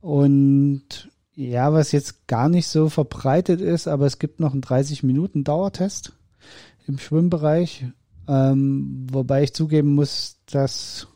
Und 0.01 1.09
ja, 1.36 1.72
was 1.72 1.91
jetzt 1.91 2.28
gar 2.28 2.49
nicht 2.49 2.67
so 2.67 2.89
verbreitet 2.89 3.61
ist, 3.61 3.88
aber 3.88 4.07
es 4.07 4.17
gibt 4.17 4.39
noch 4.39 4.53
einen 4.53 4.61
30 4.61 5.03
Minuten 5.03 5.43
Dauertest 5.43 6.13
im 6.88 6.97
Schwimmbereich, 6.97 7.86
ähm, 8.28 9.07
wobei 9.11 9.43
ich 9.43 9.53
zugeben 9.53 9.93
muss, 9.93 10.38
dass 10.47 11.07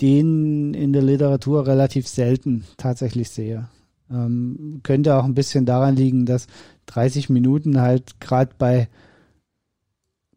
den 0.00 0.74
in 0.74 0.92
der 0.92 1.02
Literatur 1.02 1.66
relativ 1.66 2.08
selten 2.08 2.64
tatsächlich 2.76 3.30
sehe. 3.30 3.68
Ähm, 4.10 4.80
könnte 4.82 5.16
auch 5.16 5.24
ein 5.24 5.34
bisschen 5.34 5.66
daran 5.66 5.96
liegen, 5.96 6.26
dass 6.26 6.46
30 6.86 7.28
Minuten 7.30 7.80
halt 7.80 8.20
gerade 8.20 8.52
bei 8.56 8.88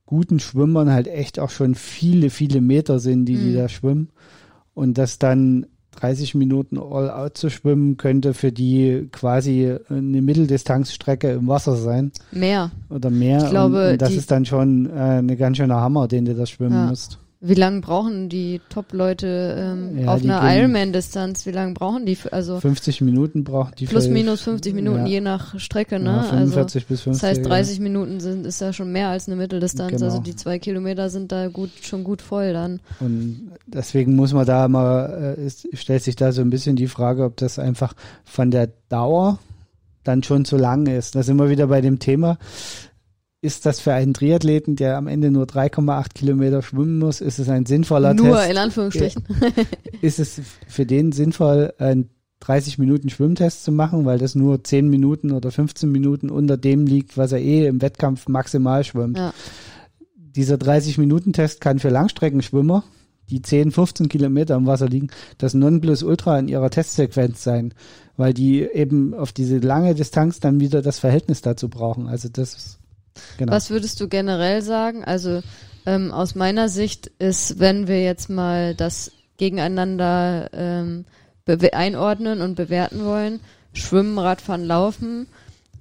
guten 0.06 0.40
Schwimmern 0.40 0.92
halt 0.92 1.08
echt 1.08 1.40
auch 1.40 1.52
schon 1.52 1.76
viele, 1.76 2.32
viele 2.32 2.62
Meter 2.62 3.00
sind, 3.00 3.26
die 3.26 3.36
mhm. 3.36 3.44
die 3.44 3.54
da 3.54 3.70
schwimmen. 3.70 4.10
Und 4.74 4.98
dass 4.98 5.20
dann 5.20 5.68
30 6.00 6.36
Minuten 6.36 6.78
All-Out 6.78 7.38
zu 7.38 7.50
schwimmen, 7.50 7.98
könnte 7.98 8.34
für 8.34 8.52
die 8.52 9.10
quasi 9.12 9.76
eine 9.90 10.22
Mitteldistanzstrecke 10.22 11.32
im 11.32 11.48
Wasser 11.48 11.76
sein. 11.76 12.12
Mehr. 12.32 12.72
Oder 12.90 13.10
mehr. 13.10 13.44
Ich 13.44 13.50
glaube, 13.50 13.86
und, 13.86 13.92
und 13.94 14.02
das 14.02 14.14
ist 14.14 14.32
dann 14.32 14.46
schon 14.46 14.90
äh, 14.90 14.94
eine 14.94 15.36
ganz 15.36 15.58
schöne 15.58 15.76
Hammer, 15.76 16.08
den 16.08 16.26
du 16.26 16.34
da 16.34 16.46
schwimmen 16.46 16.74
ja. 16.74 16.86
musst. 16.88 17.20
Wie 17.42 17.54
lange 17.54 17.80
brauchen 17.80 18.28
die 18.28 18.60
Top-Leute 18.68 19.56
ähm, 19.58 20.00
ja, 20.00 20.14
auf 20.14 20.22
einer 20.22 20.42
Ironman-Distanz? 20.44 21.46
Wie 21.46 21.52
lange 21.52 21.74
brauchen 21.74 22.06
die? 22.06 22.18
Für, 22.18 22.34
also 22.34 22.60
50 22.60 23.00
Minuten 23.00 23.46
braucht 23.46 23.80
die. 23.80 23.86
Plus 23.86 24.08
für, 24.08 24.12
minus 24.12 24.42
50 24.42 24.74
Minuten, 24.74 25.06
ja. 25.06 25.06
je 25.06 25.22
nach 25.22 25.58
Strecke, 25.58 26.00
ne? 26.00 26.18
Ja, 26.18 26.24
45 26.24 26.84
also, 26.84 26.88
bis 26.90 27.02
50. 27.02 27.22
Das 27.22 27.24
heißt, 27.24 27.46
30 27.46 27.80
Minuten 27.80 28.20
sind 28.20 28.46
ist 28.46 28.60
ja 28.60 28.74
schon 28.74 28.92
mehr 28.92 29.08
als 29.08 29.28
eine 29.28 29.38
Mitteldistanz. 29.38 29.92
Genau. 29.92 30.04
Also 30.04 30.20
die 30.20 30.36
zwei 30.36 30.60
Kilometer 30.60 31.10
sind 31.10 31.32
da 31.32 31.48
gut 31.48 31.70
schon 31.82 32.04
gut 32.04 32.22
voll 32.22 32.52
dann. 32.52 32.82
Und 33.00 33.52
deswegen 33.68 34.18
muss 34.18 34.34
man 34.34 34.46
da 34.46 34.68
mal, 34.68 35.36
äh, 35.38 35.46
ist, 35.46 35.66
stellt 35.78 36.04
sich 36.04 36.18
da 36.18 36.34
so 36.34 36.42
ein 36.42 36.50
bisschen 36.50 36.76
die 36.76 36.88
Frage, 36.88 37.24
ob 37.24 37.38
das 37.38 37.58
einfach 37.58 37.94
von 38.26 38.52
der 38.52 38.70
Dauer 38.90 39.40
dann 40.04 40.24
schon 40.24 40.44
zu 40.44 40.58
lang 40.58 40.88
ist. 40.88 41.16
Da 41.16 41.24
sind 41.24 41.38
wir 41.38 41.50
wieder 41.50 41.68
bei 41.68 41.80
dem 41.80 42.00
Thema 42.00 42.38
ist 43.42 43.66
das 43.66 43.80
für 43.80 43.94
einen 43.94 44.14
Triathleten, 44.14 44.76
der 44.76 44.98
am 44.98 45.08
Ende 45.08 45.32
nur 45.32 45.46
3,8 45.46 46.14
Kilometer 46.14 46.62
schwimmen 46.62 47.00
muss, 47.00 47.22
ist 47.22 47.40
es 47.40 47.48
ein 47.48 47.66
sinnvoller 47.66 48.14
nur, 48.14 48.26
Test? 48.26 48.36
Nur 48.36 48.46
in 48.46 48.58
Anführungsstrichen. 48.58 49.24
ist 50.02 50.20
es 50.20 50.42
für 50.68 50.86
den 50.86 51.12
sinnvoll, 51.12 51.74
einen 51.78 52.10
30 52.42 52.78
Minuten 52.78 53.10
Schwimmtest 53.10 53.64
zu 53.64 53.72
machen, 53.72 54.06
weil 54.06 54.18
das 54.18 54.36
nur 54.36 54.64
10 54.64 54.90
Minuten 54.90 55.32
oder 55.32 55.52
15 55.52 55.92
Minuten 55.92 56.30
unter 56.30 56.58
dem 56.58 56.86
liegt, 56.86 57.18
was 57.18 57.32
er 57.32 57.40
eh 57.40 57.68
im 57.68 57.82
Wettkampf 57.82 58.28
maximal 58.28 58.84
schwimmt. 58.84 59.18
Ja. 59.18 59.34
Dieser 60.16 60.58
30 60.58 60.98
Minuten 60.98 61.34
Test 61.34 61.60
kann 61.60 61.80
für 61.80 61.90
Langstreckenschwimmer, 61.90 62.84
die 63.30 63.42
10, 63.42 63.72
15 63.72 64.10
Kilometer 64.10 64.56
im 64.56 64.68
Wasser 64.68 64.88
liegen, 64.88 65.10
das 65.38 65.54
Nonplusultra 65.54 66.40
in 66.40 66.48
ihrer 66.48 66.70
Testsequenz 66.70 67.44
sein, 67.44 67.74
weil 68.16 68.34
die 68.34 68.62
eben 68.62 69.14
auf 69.14 69.32
diese 69.32 69.58
lange 69.58 69.96
Distanz 69.96 70.40
dann 70.40 70.60
wieder 70.60 70.82
das 70.82 71.00
Verhältnis 71.00 71.42
dazu 71.42 71.70
brauchen. 71.70 72.08
Also 72.08 72.30
das 72.30 72.54
ist 72.54 72.79
Genau. 73.38 73.52
Was 73.52 73.70
würdest 73.70 74.00
du 74.02 74.08
generell 74.08 74.62
sagen? 74.62 75.04
Also 75.04 75.42
ähm, 75.86 76.12
aus 76.12 76.36
meiner 76.36 76.70
Sicht 76.70 77.08
ist, 77.20 77.60
wenn 77.60 77.88
wir 77.88 78.04
jetzt 78.04 78.30
mal 78.30 78.76
das 78.76 79.12
gegeneinander 79.38 80.50
ähm, 80.54 81.06
einordnen 81.72 82.42
und 82.42 82.56
bewerten 82.56 83.04
wollen, 83.06 83.40
Schwimmen, 83.74 84.20
Radfahren, 84.20 84.66
Laufen. 84.66 85.28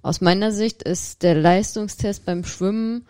Aus 0.03 0.21
meiner 0.21 0.53
Sicht 0.53 0.83
ist 0.83 1.23
der 1.23 1.35
Leistungstest 1.35 2.25
beim 2.25 2.45
Schwimmen 2.45 3.05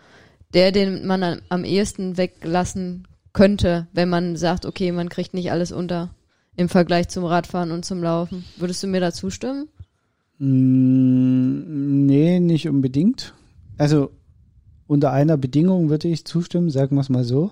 der, 0.53 0.71
den 0.71 1.05
man 1.05 1.41
am, 1.49 1.63
ehesten 1.63 2.17
weglassen 2.17 3.07
könnte, 3.33 3.87
wenn 3.93 4.09
man 4.09 4.35
sagt, 4.35 4.65
okay, 4.65 4.91
man 4.91 5.09
kriegt 5.09 5.33
nicht 5.33 5.51
alles 5.51 5.71
unter 5.71 6.09
im 6.55 6.69
Vergleich 6.69 7.07
zum 7.07 7.23
Radfahren 7.23 7.71
und 7.71 7.85
zum 7.85 8.03
Laufen. 8.03 8.43
Würdest 8.57 8.83
du 8.83 8.87
mir 8.87 8.99
da 8.99 9.13
zustimmen? 9.13 9.69
Mm, 10.39 12.05
nee, 12.05 12.39
nicht 12.39 12.67
unbedingt. 12.67 13.33
Also 13.77 14.11
unter 14.89 15.11
einer 15.11 15.37
Bedingung 15.37 15.91
würde 15.91 16.07
ich 16.07 16.25
zustimmen, 16.25 16.71
sagen 16.71 16.95
wir 16.95 17.01
es 17.01 17.09
mal 17.09 17.23
so, 17.23 17.51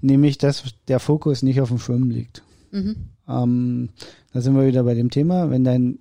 nämlich, 0.00 0.38
dass 0.38 0.64
der 0.88 0.98
Fokus 0.98 1.42
nicht 1.42 1.60
auf 1.60 1.68
dem 1.68 1.78
Schwimmen 1.78 2.10
liegt. 2.10 2.42
Mhm. 2.70 2.96
Ähm, 3.28 3.88
da 4.32 4.40
sind 4.40 4.56
wir 4.56 4.66
wieder 4.66 4.82
bei 4.82 4.94
dem 4.94 5.10
Thema, 5.10 5.50
wenn 5.50 5.62
dein, 5.62 5.98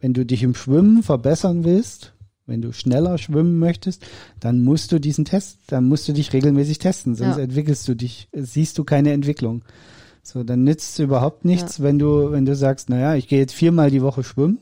wenn 0.00 0.12
du 0.12 0.26
dich 0.26 0.42
im 0.42 0.54
Schwimmen 0.54 1.02
verbessern 1.02 1.64
willst, 1.64 2.12
wenn 2.44 2.60
du 2.60 2.74
schneller 2.74 3.16
schwimmen 3.16 3.58
möchtest, 3.58 4.04
dann 4.38 4.62
musst 4.62 4.92
du 4.92 4.98
diesen 4.98 5.24
Test, 5.24 5.60
dann 5.68 5.88
musst 5.88 6.06
du 6.08 6.12
dich 6.12 6.30
regelmäßig 6.34 6.78
testen, 6.78 7.14
sonst 7.14 7.38
ja. 7.38 7.44
entwickelst 7.44 7.88
du 7.88 7.94
dich, 7.94 8.28
siehst 8.34 8.76
du 8.76 8.84
keine 8.84 9.12
Entwicklung. 9.12 9.64
So, 10.22 10.44
dann 10.44 10.62
nützt 10.62 10.92
es 10.92 10.98
überhaupt 10.98 11.46
nichts, 11.46 11.78
ja. 11.78 11.84
wenn 11.84 11.98
du, 11.98 12.32
wenn 12.32 12.44
du 12.44 12.54
sagst, 12.54 12.90
naja, 12.90 13.14
ich 13.14 13.28
gehe 13.28 13.38
jetzt 13.38 13.54
viermal 13.54 13.90
die 13.90 14.02
Woche 14.02 14.24
schwimmen, 14.24 14.58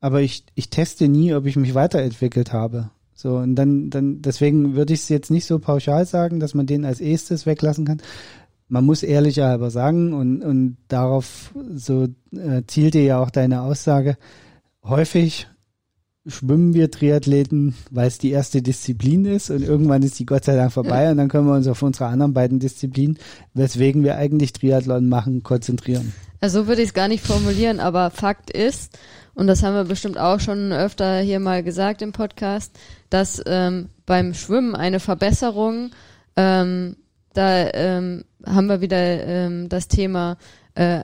aber 0.00 0.20
ich, 0.20 0.44
ich 0.54 0.68
teste 0.68 1.08
nie, 1.08 1.32
ob 1.32 1.46
ich 1.46 1.56
mich 1.56 1.72
weiterentwickelt 1.72 2.52
habe. 2.52 2.90
So, 3.20 3.36
und 3.36 3.54
dann, 3.54 3.90
dann, 3.90 4.22
deswegen 4.22 4.76
würde 4.76 4.94
ich 4.94 5.00
es 5.00 5.10
jetzt 5.10 5.30
nicht 5.30 5.44
so 5.44 5.58
pauschal 5.58 6.06
sagen, 6.06 6.40
dass 6.40 6.54
man 6.54 6.64
den 6.64 6.86
als 6.86 7.00
erstes 7.00 7.44
weglassen 7.44 7.84
kann. 7.84 8.00
Man 8.68 8.86
muss 8.86 9.02
ehrlicher 9.02 9.46
halber 9.46 9.70
sagen, 9.70 10.14
und, 10.14 10.42
und 10.42 10.78
darauf 10.88 11.52
so 11.74 12.04
äh, 12.32 12.62
zielte 12.66 12.98
ja 13.00 13.20
auch 13.20 13.28
deine 13.28 13.60
Aussage, 13.60 14.16
häufig 14.82 15.48
schwimmen 16.26 16.74
wir 16.74 16.90
Triathleten, 16.90 17.74
weil 17.90 18.08
es 18.08 18.18
die 18.18 18.30
erste 18.30 18.62
Disziplin 18.62 19.24
ist 19.24 19.50
und 19.50 19.62
irgendwann 19.62 20.02
ist 20.02 20.18
die 20.18 20.26
Gott 20.26 20.44
sei 20.44 20.54
Dank 20.54 20.72
vorbei 20.72 21.10
und 21.10 21.16
dann 21.16 21.28
können 21.28 21.46
wir 21.46 21.54
uns 21.54 21.66
auf 21.66 21.82
unsere 21.82 22.06
anderen 22.06 22.34
beiden 22.34 22.58
Disziplinen, 22.58 23.18
weswegen 23.54 24.04
wir 24.04 24.16
eigentlich 24.16 24.52
Triathlon 24.52 25.08
machen, 25.08 25.42
konzentrieren. 25.42 26.12
Also 26.40 26.62
so 26.62 26.68
würde 26.68 26.82
ich 26.82 26.88
es 26.88 26.94
gar 26.94 27.08
nicht 27.08 27.26
formulieren, 27.26 27.80
aber 27.80 28.10
Fakt 28.10 28.50
ist, 28.50 28.98
und 29.34 29.46
das 29.46 29.62
haben 29.62 29.74
wir 29.74 29.84
bestimmt 29.84 30.18
auch 30.18 30.40
schon 30.40 30.72
öfter 30.72 31.20
hier 31.20 31.40
mal 31.40 31.62
gesagt 31.62 32.02
im 32.02 32.12
Podcast, 32.12 32.78
dass 33.08 33.42
ähm, 33.46 33.88
beim 34.04 34.34
Schwimmen 34.34 34.74
eine 34.74 35.00
Verbesserung, 35.00 35.90
ähm, 36.36 36.96
da 37.32 37.70
ähm, 37.72 38.24
haben 38.44 38.66
wir 38.66 38.80
wieder 38.80 38.96
ähm, 38.96 39.68
das 39.68 39.88
Thema 39.88 40.36
äh, 40.74 41.02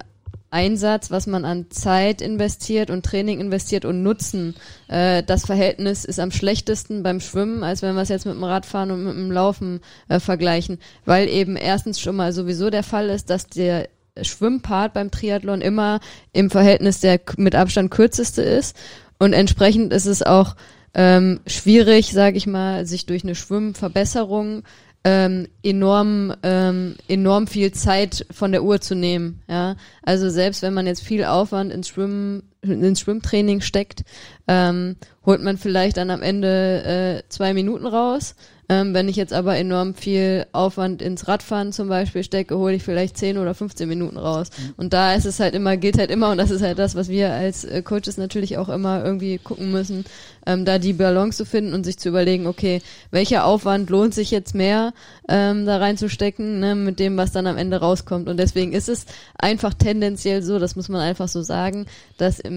Einsatz, 0.56 1.10
was 1.10 1.26
man 1.26 1.44
an 1.44 1.66
Zeit 1.70 2.22
investiert 2.22 2.88
und 2.88 3.04
Training 3.04 3.40
investiert 3.40 3.84
und 3.84 4.02
Nutzen. 4.02 4.54
Äh, 4.88 5.22
das 5.22 5.44
Verhältnis 5.44 6.06
ist 6.06 6.18
am 6.18 6.30
schlechtesten 6.30 7.02
beim 7.02 7.20
Schwimmen, 7.20 7.62
als 7.62 7.82
wenn 7.82 7.94
wir 7.94 8.00
es 8.00 8.08
jetzt 8.08 8.24
mit 8.24 8.34
dem 8.34 8.44
Radfahren 8.44 8.90
und 8.90 9.04
mit 9.04 9.14
dem 9.14 9.30
Laufen 9.30 9.80
äh, 10.08 10.18
vergleichen, 10.18 10.78
weil 11.04 11.28
eben 11.28 11.56
erstens 11.56 12.00
schon 12.00 12.16
mal 12.16 12.32
sowieso 12.32 12.70
der 12.70 12.82
Fall 12.82 13.10
ist, 13.10 13.28
dass 13.28 13.46
der 13.48 13.88
Schwimmpart 14.22 14.94
beim 14.94 15.10
Triathlon 15.10 15.60
immer 15.60 16.00
im 16.32 16.48
Verhältnis 16.48 17.00
der 17.00 17.20
mit 17.36 17.54
Abstand 17.54 17.90
kürzeste 17.90 18.40
ist 18.40 18.74
und 19.18 19.34
entsprechend 19.34 19.92
ist 19.92 20.06
es 20.06 20.22
auch 20.22 20.56
ähm, 20.98 21.40
schwierig, 21.46 22.12
sage 22.12 22.38
ich 22.38 22.46
mal, 22.46 22.86
sich 22.86 23.04
durch 23.04 23.22
eine 23.22 23.34
Schwimmverbesserung 23.34 24.62
ähm, 25.06 25.46
enorm 25.62 26.34
ähm, 26.42 26.96
enorm 27.06 27.46
viel 27.46 27.70
Zeit 27.70 28.26
von 28.32 28.50
der 28.50 28.64
Uhr 28.64 28.80
zu 28.80 28.96
nehmen. 28.96 29.40
Ja, 29.48 29.76
also 30.02 30.28
selbst 30.30 30.62
wenn 30.62 30.74
man 30.74 30.88
jetzt 30.88 31.04
viel 31.04 31.24
Aufwand 31.24 31.72
ins 31.72 31.86
Schwimmen 31.86 32.42
ins 32.68 33.00
Schwimmtraining 33.00 33.60
steckt, 33.60 34.04
ähm, 34.48 34.96
holt 35.24 35.42
man 35.42 35.58
vielleicht 35.58 35.96
dann 35.96 36.10
am 36.10 36.22
Ende 36.22 37.22
äh, 37.24 37.28
zwei 37.28 37.54
Minuten 37.54 37.86
raus 37.86 38.34
ähm, 38.68 38.94
wenn 38.94 39.08
ich 39.08 39.16
jetzt 39.16 39.32
aber 39.32 39.56
enorm 39.56 39.94
viel 39.94 40.46
Aufwand 40.52 41.00
ins 41.00 41.28
Radfahren 41.28 41.72
zum 41.72 41.88
Beispiel 41.88 42.24
stecke, 42.24 42.58
hole 42.58 42.74
ich 42.74 42.82
vielleicht 42.82 43.16
10 43.16 43.38
oder 43.38 43.54
15 43.54 43.88
Minuten 43.88 44.16
raus. 44.16 44.50
Mhm. 44.56 44.74
Und 44.76 44.92
da 44.92 45.14
ist 45.14 45.24
es 45.24 45.38
halt 45.38 45.54
immer, 45.54 45.76
gilt 45.76 45.98
halt 45.98 46.10
immer, 46.10 46.30
und 46.30 46.38
das 46.38 46.50
ist 46.50 46.62
halt 46.62 46.78
das, 46.78 46.96
was 46.96 47.08
wir 47.08 47.32
als 47.32 47.64
äh, 47.64 47.82
Coaches 47.82 48.16
natürlich 48.16 48.58
auch 48.58 48.68
immer 48.68 49.04
irgendwie 49.04 49.38
gucken 49.38 49.70
müssen, 49.70 50.04
ähm, 50.46 50.64
da 50.64 50.78
die 50.78 50.92
Balance 50.92 51.38
zu 51.38 51.44
finden 51.44 51.74
und 51.74 51.84
sich 51.84 51.98
zu 51.98 52.08
überlegen, 52.08 52.46
okay, 52.46 52.82
welcher 53.12 53.44
Aufwand 53.44 53.88
lohnt 53.88 54.14
sich 54.14 54.32
jetzt 54.32 54.54
mehr 54.54 54.92
ähm, 55.28 55.64
da 55.64 55.76
reinzustecken, 55.78 56.58
ne, 56.58 56.74
mit 56.74 56.98
dem, 56.98 57.16
was 57.16 57.30
dann 57.30 57.46
am 57.46 57.56
Ende 57.56 57.76
rauskommt. 57.76 58.28
Und 58.28 58.36
deswegen 58.36 58.72
ist 58.72 58.88
es 58.88 59.06
einfach 59.38 59.74
tendenziell 59.74 60.42
so, 60.42 60.58
das 60.58 60.74
muss 60.74 60.88
man 60.88 61.00
einfach 61.00 61.28
so 61.28 61.42
sagen, 61.42 61.86
dass 62.16 62.40
im 62.40 62.55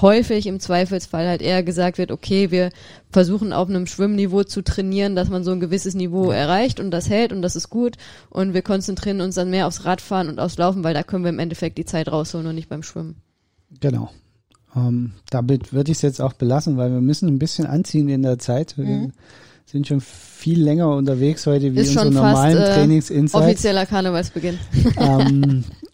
häufig 0.00 0.46
im 0.46 0.60
Zweifelsfall 0.60 1.26
halt 1.26 1.42
eher 1.42 1.62
gesagt 1.62 1.98
wird, 1.98 2.10
okay, 2.10 2.50
wir 2.50 2.70
versuchen 3.10 3.52
auf 3.52 3.68
einem 3.68 3.86
Schwimmniveau 3.86 4.42
zu 4.42 4.62
trainieren, 4.62 5.14
dass 5.14 5.28
man 5.28 5.44
so 5.44 5.52
ein 5.52 5.60
gewisses 5.60 5.94
Niveau 5.94 6.30
erreicht 6.30 6.80
und 6.80 6.90
das 6.90 7.08
hält 7.08 7.32
und 7.32 7.42
das 7.42 7.56
ist 7.56 7.70
gut 7.70 7.96
und 8.30 8.54
wir 8.54 8.62
konzentrieren 8.62 9.20
uns 9.20 9.36
dann 9.36 9.50
mehr 9.50 9.66
aufs 9.66 9.84
Radfahren 9.84 10.28
und 10.28 10.40
aufs 10.40 10.58
Laufen, 10.58 10.84
weil 10.84 10.94
da 10.94 11.02
können 11.02 11.24
wir 11.24 11.30
im 11.30 11.38
Endeffekt 11.38 11.78
die 11.78 11.84
Zeit 11.84 12.10
rausholen 12.10 12.46
und 12.46 12.54
nicht 12.54 12.68
beim 12.68 12.82
Schwimmen. 12.82 13.16
Genau. 13.80 14.10
Ähm, 14.74 15.12
damit 15.30 15.72
würde 15.72 15.92
ich 15.92 15.98
es 15.98 16.02
jetzt 16.02 16.20
auch 16.20 16.34
belassen, 16.34 16.76
weil 16.76 16.90
wir 16.90 17.00
müssen 17.00 17.28
ein 17.28 17.38
bisschen 17.38 17.66
anziehen 17.66 18.08
in 18.08 18.22
der 18.22 18.38
Zeit. 18.38 18.76
Wir 18.76 18.84
mhm. 18.84 19.12
sind 19.64 19.86
schon 19.86 20.00
viel 20.00 20.62
länger 20.62 20.94
unterwegs 20.94 21.46
heute 21.46 21.74
wie 21.74 21.80
ist 21.80 21.90
unsere 21.90 22.10
normalen 22.10 22.58
fast, 22.58 22.70
äh, 22.70 22.74
Trainingsinsights. 22.74 23.44
Offizieller 23.44 23.86
Karnevalsbeginn. 23.86 24.58
ähm, 24.98 25.64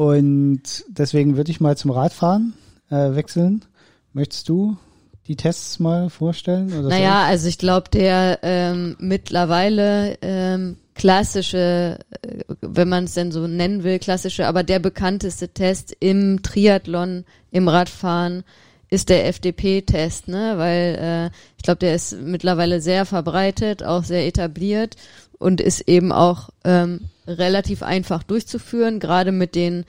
und 0.00 0.62
deswegen 0.88 1.36
würde 1.36 1.50
ich 1.50 1.60
mal 1.60 1.76
zum 1.76 1.90
Radfahren 1.90 2.54
äh, 2.88 3.14
wechseln. 3.14 3.66
Möchtest 4.14 4.48
du 4.48 4.78
die 5.26 5.36
Tests 5.36 5.78
mal 5.78 6.08
vorstellen? 6.08 6.72
Oder 6.72 6.88
naja, 6.88 7.24
so? 7.24 7.30
also 7.32 7.48
ich 7.48 7.58
glaube, 7.58 7.90
der 7.90 8.38
ähm, 8.40 8.96
mittlerweile 8.98 10.16
ähm, 10.22 10.78
klassische, 10.94 11.98
äh, 12.22 12.44
wenn 12.62 12.88
man 12.88 13.04
es 13.04 13.12
denn 13.12 13.30
so 13.30 13.46
nennen 13.46 13.84
will, 13.84 13.98
klassische, 13.98 14.46
aber 14.46 14.62
der 14.62 14.78
bekannteste 14.78 15.50
Test 15.50 15.94
im 16.00 16.42
Triathlon, 16.42 17.26
im 17.50 17.68
Radfahren 17.68 18.44
ist 18.88 19.10
der 19.10 19.26
FDP-Test, 19.26 20.28
ne? 20.28 20.54
Weil 20.56 20.98
äh, 20.98 21.36
ich 21.58 21.62
glaube, 21.62 21.80
der 21.80 21.94
ist 21.94 22.18
mittlerweile 22.18 22.80
sehr 22.80 23.04
verbreitet, 23.04 23.82
auch 23.82 24.04
sehr 24.04 24.26
etabliert 24.26 24.96
und 25.38 25.60
ist 25.60 25.82
eben 25.82 26.10
auch 26.10 26.48
ähm, 26.64 27.10
relativ 27.30 27.82
einfach 27.82 28.22
durchzuführen, 28.22 29.00
gerade 29.00 29.32
mit 29.32 29.54
den 29.54 29.84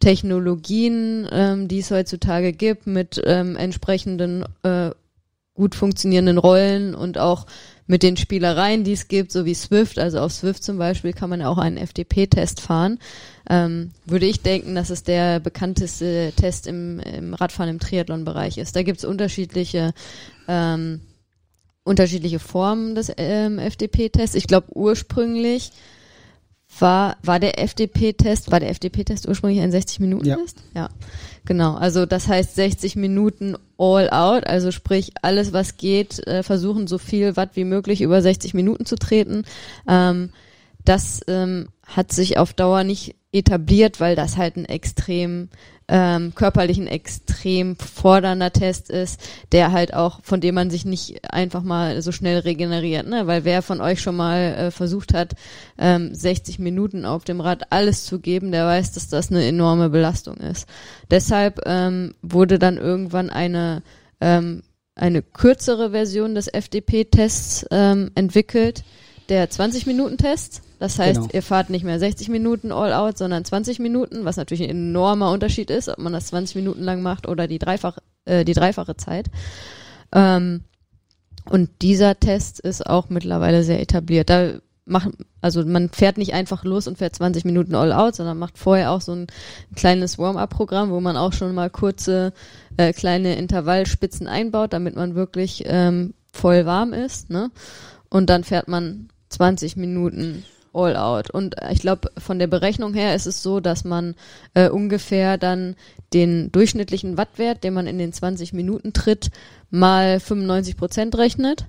Technologien, 0.00 1.28
ähm, 1.30 1.68
die 1.68 1.78
es 1.78 1.90
heutzutage 1.90 2.52
gibt, 2.52 2.86
mit 2.86 3.22
ähm, 3.24 3.56
entsprechenden 3.56 4.44
äh, 4.62 4.90
gut 5.54 5.74
funktionierenden 5.74 6.38
Rollen 6.38 6.94
und 6.94 7.18
auch 7.18 7.46
mit 7.86 8.02
den 8.02 8.16
Spielereien, 8.16 8.84
die 8.84 8.92
es 8.92 9.08
gibt, 9.08 9.32
so 9.32 9.44
wie 9.44 9.54
Swift, 9.54 9.98
also 9.98 10.20
auf 10.20 10.32
Swift 10.32 10.64
zum 10.64 10.78
Beispiel 10.78 11.12
kann 11.12 11.28
man 11.28 11.40
ja 11.40 11.48
auch 11.48 11.58
einen 11.58 11.76
FDP-Test 11.76 12.60
fahren, 12.60 12.98
ähm, 13.50 13.90
würde 14.06 14.26
ich 14.26 14.40
denken, 14.40 14.74
dass 14.74 14.90
es 14.90 15.02
der 15.02 15.40
bekannteste 15.40 16.32
Test 16.36 16.66
im, 16.66 17.00
im 17.00 17.34
Radfahren 17.34 17.70
im 17.70 17.80
Triathlon-Bereich 17.80 18.58
ist. 18.58 18.74
Da 18.74 18.82
gibt 18.82 18.98
es 18.98 19.04
unterschiedliche 19.04 19.92
ähm, 20.48 21.00
unterschiedliche 21.84 22.38
Formen 22.38 22.94
des 22.94 23.12
ähm, 23.16 23.58
FDP-Tests. 23.58 24.36
Ich 24.36 24.46
glaube 24.46 24.68
ursprünglich 24.74 25.72
war, 26.78 27.16
war 27.22 27.38
der 27.38 27.60
FDP-Test, 27.62 28.50
war 28.50 28.60
der 28.60 28.70
FDP-Test 28.70 29.28
ursprünglich 29.28 29.60
ein 29.62 29.72
60-Minuten-Test? 29.72 30.58
Ja. 30.74 30.82
ja. 30.82 30.88
Genau. 31.44 31.74
Also 31.74 32.06
das 32.06 32.28
heißt 32.28 32.54
60 32.54 32.96
Minuten 32.96 33.56
all 33.78 34.10
out, 34.10 34.46
also 34.46 34.70
sprich 34.70 35.12
alles, 35.22 35.52
was 35.52 35.76
geht, 35.76 36.26
äh, 36.26 36.42
versuchen 36.42 36.86
so 36.86 36.98
viel 36.98 37.36
Watt 37.36 37.50
wie 37.54 37.64
möglich 37.64 38.00
über 38.00 38.22
60 38.22 38.54
Minuten 38.54 38.86
zu 38.86 38.96
treten. 38.96 39.44
Ähm, 39.88 40.30
das 40.84 41.20
ähm, 41.28 41.68
hat 41.86 42.12
sich 42.12 42.38
auf 42.38 42.52
Dauer 42.52 42.84
nicht 42.84 43.16
etabliert, 43.32 44.00
weil 44.00 44.16
das 44.16 44.36
halt 44.36 44.56
ein 44.56 44.64
extrem 44.64 45.48
ähm, 45.94 46.34
körperlich 46.34 46.78
ein 46.78 46.86
extrem 46.86 47.76
fordernder 47.76 48.50
Test 48.50 48.88
ist, 48.88 49.20
der 49.52 49.72
halt 49.72 49.92
auch, 49.92 50.20
von 50.22 50.40
dem 50.40 50.54
man 50.54 50.70
sich 50.70 50.86
nicht 50.86 51.30
einfach 51.30 51.62
mal 51.62 52.00
so 52.00 52.12
schnell 52.12 52.38
regeneriert, 52.38 53.06
ne? 53.06 53.26
Weil 53.26 53.44
wer 53.44 53.60
von 53.60 53.82
euch 53.82 54.00
schon 54.00 54.16
mal 54.16 54.38
äh, 54.38 54.70
versucht 54.70 55.12
hat, 55.12 55.34
ähm, 55.76 56.14
60 56.14 56.58
Minuten 56.58 57.04
auf 57.04 57.24
dem 57.24 57.42
Rad 57.42 57.70
alles 57.70 58.06
zu 58.06 58.20
geben, 58.20 58.52
der 58.52 58.64
weiß, 58.64 58.92
dass 58.92 59.08
das 59.08 59.30
eine 59.30 59.44
enorme 59.44 59.90
Belastung 59.90 60.38
ist. 60.38 60.66
Deshalb 61.10 61.60
ähm, 61.66 62.14
wurde 62.22 62.58
dann 62.58 62.78
irgendwann 62.78 63.28
eine 63.28 63.82
ähm, 64.22 64.62
eine 64.94 65.22
kürzere 65.22 65.90
Version 65.90 66.34
des 66.34 66.48
FDP-Tests 66.48 67.66
ähm, 67.70 68.10
entwickelt, 68.14 68.84
der 69.28 69.50
20-Minuten-Test 69.50 70.62
das 70.82 70.98
heißt, 70.98 71.20
genau. 71.20 71.32
ihr 71.32 71.42
fahrt 71.44 71.70
nicht 71.70 71.84
mehr 71.84 72.00
60 72.00 72.28
Minuten 72.28 72.72
all 72.72 72.92
out, 72.92 73.16
sondern 73.16 73.44
20 73.44 73.78
Minuten, 73.78 74.24
was 74.24 74.36
natürlich 74.36 74.64
ein 74.64 74.70
enormer 74.70 75.30
Unterschied 75.30 75.70
ist, 75.70 75.88
ob 75.88 75.98
man 75.98 76.12
das 76.12 76.26
20 76.26 76.56
Minuten 76.56 76.82
lang 76.82 77.02
macht 77.02 77.28
oder 77.28 77.46
die, 77.46 77.60
dreifach, 77.60 77.98
äh, 78.24 78.44
die 78.44 78.52
dreifache 78.52 78.96
Zeit. 78.96 79.30
Ähm, 80.10 80.64
und 81.48 81.70
dieser 81.82 82.18
Test 82.18 82.58
ist 82.58 82.84
auch 82.84 83.10
mittlerweile 83.10 83.62
sehr 83.62 83.80
etabliert. 83.80 84.28
Da 84.28 84.54
machen, 84.84 85.12
also 85.40 85.64
man 85.64 85.88
fährt 85.88 86.18
nicht 86.18 86.34
einfach 86.34 86.64
los 86.64 86.88
und 86.88 86.98
fährt 86.98 87.14
20 87.14 87.44
Minuten 87.44 87.76
all 87.76 87.92
out, 87.92 88.16
sondern 88.16 88.40
macht 88.40 88.58
vorher 88.58 88.90
auch 88.90 89.02
so 89.02 89.12
ein, 89.12 89.28
ein 89.70 89.76
kleines 89.76 90.18
Warm-up-Programm, 90.18 90.90
wo 90.90 90.98
man 90.98 91.16
auch 91.16 91.32
schon 91.32 91.54
mal 91.54 91.70
kurze 91.70 92.32
äh, 92.76 92.92
kleine 92.92 93.36
Intervallspitzen 93.36 94.26
einbaut, 94.26 94.72
damit 94.72 94.96
man 94.96 95.14
wirklich 95.14 95.62
ähm, 95.64 96.14
voll 96.32 96.66
warm 96.66 96.92
ist. 96.92 97.30
Ne? 97.30 97.52
Und 98.08 98.30
dann 98.30 98.42
fährt 98.42 98.66
man 98.66 99.10
20 99.28 99.76
Minuten 99.76 100.44
all 100.72 100.96
out. 100.96 101.30
Und 101.30 101.56
ich 101.70 101.80
glaube, 101.80 102.10
von 102.18 102.38
der 102.38 102.46
Berechnung 102.46 102.94
her 102.94 103.14
ist 103.14 103.26
es 103.26 103.42
so, 103.42 103.60
dass 103.60 103.84
man 103.84 104.14
äh, 104.54 104.68
ungefähr 104.68 105.38
dann 105.38 105.76
den 106.12 106.52
durchschnittlichen 106.52 107.16
Wattwert, 107.16 107.64
den 107.64 107.74
man 107.74 107.86
in 107.86 107.98
den 107.98 108.12
20 108.12 108.52
Minuten 108.52 108.92
tritt, 108.92 109.30
mal 109.70 110.20
95 110.20 110.76
Prozent 110.76 111.16
rechnet. 111.16 111.66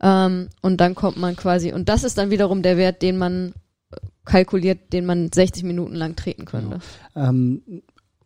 Ähm, 0.00 0.48
und 0.60 0.80
dann 0.80 0.94
kommt 0.94 1.16
man 1.16 1.36
quasi, 1.36 1.72
und 1.72 1.88
das 1.88 2.04
ist 2.04 2.18
dann 2.18 2.30
wiederum 2.30 2.62
der 2.62 2.76
Wert, 2.76 3.02
den 3.02 3.18
man 3.18 3.54
äh, 3.90 3.96
kalkuliert, 4.24 4.92
den 4.92 5.06
man 5.06 5.30
60 5.32 5.64
Minuten 5.64 5.94
lang 5.94 6.16
treten 6.16 6.44
könnte. 6.44 6.80
Genau. 7.14 7.28
Ähm, 7.28 7.62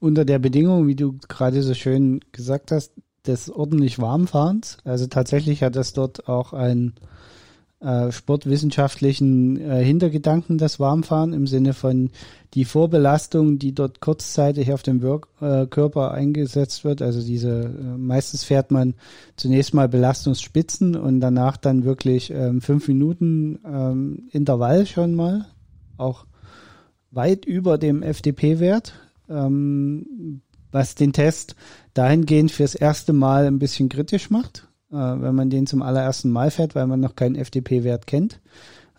unter 0.00 0.24
der 0.24 0.38
Bedingung, 0.38 0.86
wie 0.86 0.94
du 0.94 1.18
gerade 1.28 1.62
so 1.62 1.74
schön 1.74 2.20
gesagt 2.32 2.70
hast, 2.70 2.92
des 3.26 3.50
ordentlich 3.50 3.98
Warmfahrens. 3.98 4.78
Also 4.84 5.06
tatsächlich 5.06 5.62
hat 5.62 5.76
das 5.76 5.92
dort 5.92 6.28
auch 6.28 6.52
ein 6.52 6.94
äh, 7.80 8.10
sportwissenschaftlichen 8.10 9.60
äh, 9.60 9.84
Hintergedanken 9.84 10.58
das 10.58 10.80
Warmfahren 10.80 11.32
im 11.32 11.46
Sinne 11.46 11.74
von 11.74 12.10
die 12.54 12.64
Vorbelastung, 12.64 13.58
die 13.58 13.72
dort 13.72 14.00
kurzzeitig 14.00 14.72
auf 14.72 14.82
dem 14.82 15.02
Work, 15.02 15.28
äh, 15.40 15.66
Körper 15.66 16.12
eingesetzt 16.12 16.84
wird. 16.84 17.02
Also 17.02 17.22
diese, 17.22 17.66
äh, 17.66 17.96
meistens 17.96 18.42
fährt 18.42 18.70
man 18.70 18.94
zunächst 19.36 19.74
mal 19.74 19.88
Belastungsspitzen 19.88 20.96
und 20.96 21.20
danach 21.20 21.56
dann 21.56 21.84
wirklich 21.84 22.30
ähm, 22.30 22.60
fünf 22.60 22.88
Minuten 22.88 23.60
ähm, 23.64 24.28
Intervall 24.32 24.86
schon 24.86 25.14
mal, 25.14 25.46
auch 25.96 26.26
weit 27.10 27.44
über 27.44 27.78
dem 27.78 28.02
FDP-Wert, 28.02 28.94
ähm, 29.28 30.42
was 30.72 30.94
den 30.94 31.12
Test 31.12 31.54
dahingehend 31.94 32.50
fürs 32.50 32.74
erste 32.74 33.12
Mal 33.12 33.46
ein 33.46 33.58
bisschen 33.58 33.88
kritisch 33.88 34.30
macht 34.30 34.67
äh, 34.90 34.96
wenn 34.96 35.34
man 35.34 35.50
den 35.50 35.66
zum 35.66 35.82
allerersten 35.82 36.30
Mal 36.30 36.50
fährt, 36.50 36.74
weil 36.74 36.86
man 36.86 37.00
noch 37.00 37.16
keinen 37.16 37.36
FDP-Wert 37.36 38.06
kennt 38.06 38.40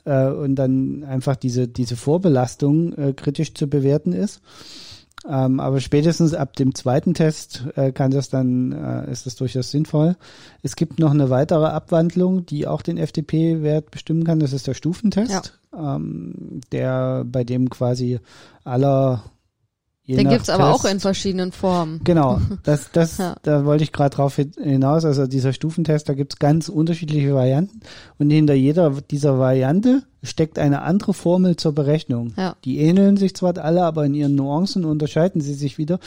äh, 0.06 0.28
und 0.28 0.56
dann 0.56 1.04
einfach 1.04 1.36
diese, 1.36 1.68
diese 1.68 1.96
Vorbelastung 1.96 2.94
äh, 2.94 3.14
kritisch 3.14 3.54
zu 3.54 3.68
bewerten 3.68 4.14
ist. 4.14 4.42
Ähm, 5.28 5.60
aber 5.60 5.82
spätestens 5.82 6.34
ab 6.34 6.56
dem 6.56 6.74
zweiten 6.74 7.14
Test 7.14 7.66
äh, 7.76 7.92
kann 7.92 8.12
das 8.12 8.30
dann, 8.30 8.72
äh, 8.72 9.12
ist 9.12 9.26
das 9.26 9.36
durchaus 9.36 9.70
sinnvoll. 9.70 10.16
Es 10.64 10.78
gibt 10.78 11.00
noch 11.00 11.12
eine 11.12 11.30
weitere 11.30 11.66
Abwandlung, 11.66 12.46
die 12.46 12.68
auch 12.68 12.82
den 12.82 12.98
FDP-Wert 12.98 13.92
bestimmen 13.92 14.24
kann. 14.24 14.40
Das 14.40 14.54
ist 14.54 14.68
der 14.68 14.76
Stufentest, 14.76 15.60
ja. 15.74 15.96
ähm, 15.96 16.62
der 16.72 17.26
bei 17.26 17.44
dem 17.44 17.70
quasi 17.70 18.20
aller 18.64 19.24
Je 20.10 20.16
Den 20.16 20.30
gibt's 20.30 20.50
aber 20.50 20.74
auch 20.74 20.86
in 20.86 21.00
verschiedenen 21.00 21.52
Formen. 21.52 22.02
Genau, 22.04 22.42
das, 22.64 22.90
das, 22.92 23.20
ja. 23.20 23.36
da 23.44 23.64
wollte 23.64 23.84
ich 23.84 23.92
gerade 23.92 24.16
drauf 24.16 24.38
hinaus. 24.38 25.06
Also 25.06 25.28
dieser 25.28 25.54
Stufentest, 25.54 26.10
da 26.10 26.16
gibt's 26.16 26.40
ganz 26.40 26.68
unterschiedliche 26.68 27.36
Varianten 27.36 27.82
und 28.18 28.32
hinter 28.32 28.56
jeder 28.56 28.90
dieser 28.90 29.38
Variante 29.38 30.02
steckt 30.24 30.58
eine 30.58 30.82
andere 30.82 31.14
Formel 31.14 31.58
zur 31.58 31.76
Berechnung. 31.76 32.34
Ja. 32.38 32.56
Die 32.66 32.80
ähneln 32.80 33.18
sich 33.18 33.36
zwar 33.36 33.56
alle, 33.60 33.84
aber 33.84 34.04
in 34.04 34.16
ihren 34.16 34.34
Nuancen 34.34 34.84
unterscheiden 34.84 35.42
sie 35.42 35.54
sich 35.54 35.78
wieder. 35.78 36.00